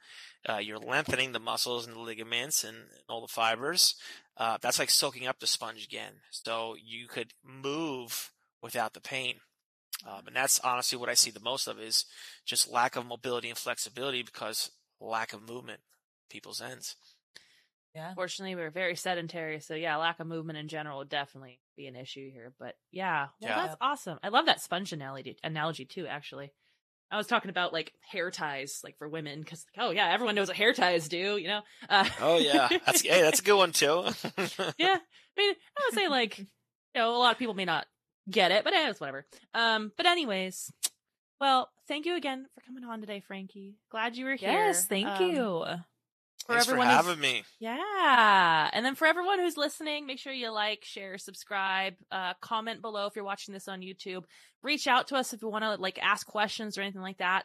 uh, 0.48 0.58
you're 0.58 0.78
lengthening 0.78 1.32
the 1.32 1.40
muscles 1.40 1.86
and 1.86 1.94
the 1.96 2.00
ligaments 2.00 2.64
and, 2.64 2.76
and 2.76 3.02
all 3.08 3.20
the 3.20 3.28
fibers. 3.28 3.96
Uh, 4.36 4.56
that's 4.62 4.78
like 4.78 4.88
soaking 4.88 5.26
up 5.26 5.40
the 5.40 5.46
sponge 5.46 5.84
again. 5.84 6.22
So 6.30 6.76
you 6.76 7.08
could 7.08 7.34
move 7.42 8.32
without 8.62 8.94
the 8.94 9.00
pain. 9.00 9.40
Um, 10.06 10.26
and 10.28 10.36
that's 10.36 10.58
honestly 10.60 10.98
what 10.98 11.08
I 11.08 11.14
see 11.14 11.30
the 11.30 11.40
most 11.40 11.66
of 11.66 11.78
is 11.78 12.04
just 12.46 12.70
lack 12.70 12.96
of 12.96 13.06
mobility 13.06 13.48
and 13.48 13.58
flexibility 13.58 14.22
because 14.22 14.70
lack 15.00 15.32
of 15.32 15.46
movement 15.48 15.80
people's 16.30 16.60
ends. 16.60 16.96
Yeah. 17.94 18.14
fortunately, 18.14 18.54
we're 18.54 18.70
very 18.70 18.94
sedentary, 18.94 19.58
so 19.58 19.74
yeah, 19.74 19.96
lack 19.96 20.20
of 20.20 20.28
movement 20.28 20.58
in 20.58 20.68
general 20.68 20.98
would 20.98 21.08
definitely 21.08 21.58
be 21.76 21.86
an 21.88 21.96
issue 21.96 22.30
here. 22.30 22.52
But 22.58 22.76
yeah, 22.92 23.26
well, 23.40 23.50
Yeah. 23.50 23.56
that's 23.66 23.76
awesome. 23.80 24.18
I 24.22 24.28
love 24.28 24.46
that 24.46 24.60
sponge 24.62 24.92
analogy 24.92 25.36
analogy 25.42 25.86
too. 25.86 26.06
Actually, 26.06 26.52
I 27.10 27.16
was 27.16 27.26
talking 27.26 27.50
about 27.50 27.72
like 27.72 27.92
hair 28.08 28.30
ties, 28.30 28.80
like 28.84 28.96
for 28.96 29.08
women, 29.08 29.40
because 29.40 29.66
like, 29.76 29.84
oh 29.84 29.90
yeah, 29.90 30.08
everyone 30.08 30.36
knows 30.36 30.46
what 30.46 30.56
hair 30.56 30.72
ties 30.72 31.08
do. 31.08 31.36
You 31.36 31.48
know? 31.48 31.60
Uh, 31.88 32.08
Oh 32.20 32.38
yeah, 32.38 32.68
that's 32.86 33.02
hey, 33.02 33.22
that's 33.22 33.40
a 33.40 33.42
good 33.42 33.56
one 33.56 33.72
too. 33.72 34.04
yeah. 34.78 34.98
I 34.98 35.40
mean, 35.40 35.54
I 35.76 35.82
would 35.90 35.94
say 35.94 36.06
like, 36.06 36.38
you 36.38 36.46
know, 36.94 37.10
a 37.16 37.18
lot 37.18 37.32
of 37.32 37.38
people 37.38 37.54
may 37.54 37.64
not 37.64 37.86
get 38.28 38.50
it, 38.50 38.64
but 38.64 38.72
eh, 38.72 38.90
it's 38.90 39.00
whatever. 39.00 39.24
Um, 39.54 39.92
but 39.96 40.06
anyways, 40.06 40.72
well, 41.40 41.70
thank 41.88 42.06
you 42.06 42.16
again 42.16 42.46
for 42.54 42.60
coming 42.62 42.84
on 42.84 43.00
today, 43.00 43.20
Frankie. 43.20 43.76
Glad 43.90 44.16
you 44.16 44.24
were 44.26 44.34
here. 44.34 44.50
Yes, 44.50 44.86
thank 44.86 45.06
Um, 45.06 45.30
you. 45.30 45.64
For 46.46 46.54
Thanks 46.54 46.68
everyone 46.68 46.88
who's- 46.88 46.96
having 47.06 47.20
me. 47.20 47.44
Yeah. 47.60 48.70
And 48.72 48.84
then 48.84 48.94
for 48.94 49.06
everyone 49.06 49.38
who's 49.38 49.56
listening, 49.58 50.06
make 50.06 50.18
sure 50.18 50.32
you 50.32 50.50
like, 50.50 50.84
share, 50.84 51.16
subscribe, 51.18 51.94
uh, 52.10 52.34
comment 52.40 52.80
below 52.80 53.06
if 53.06 53.14
you're 53.14 53.24
watching 53.24 53.52
this 53.52 53.68
on 53.68 53.82
YouTube. 53.82 54.24
Reach 54.62 54.86
out 54.86 55.08
to 55.08 55.16
us 55.16 55.32
if 55.32 55.42
you 55.42 55.48
want 55.48 55.64
to 55.64 55.74
like 55.76 55.98
ask 56.02 56.26
questions 56.26 56.76
or 56.76 56.80
anything 56.80 57.02
like 57.02 57.18
that. 57.18 57.44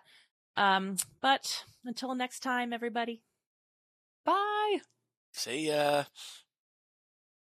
Um, 0.57 0.95
but 1.21 1.65
until 1.83 2.15
next 2.15 2.39
time, 2.39 2.71
everybody. 2.73 3.21
Bye. 4.23 4.77
See 5.33 5.67
ya. 5.67 6.05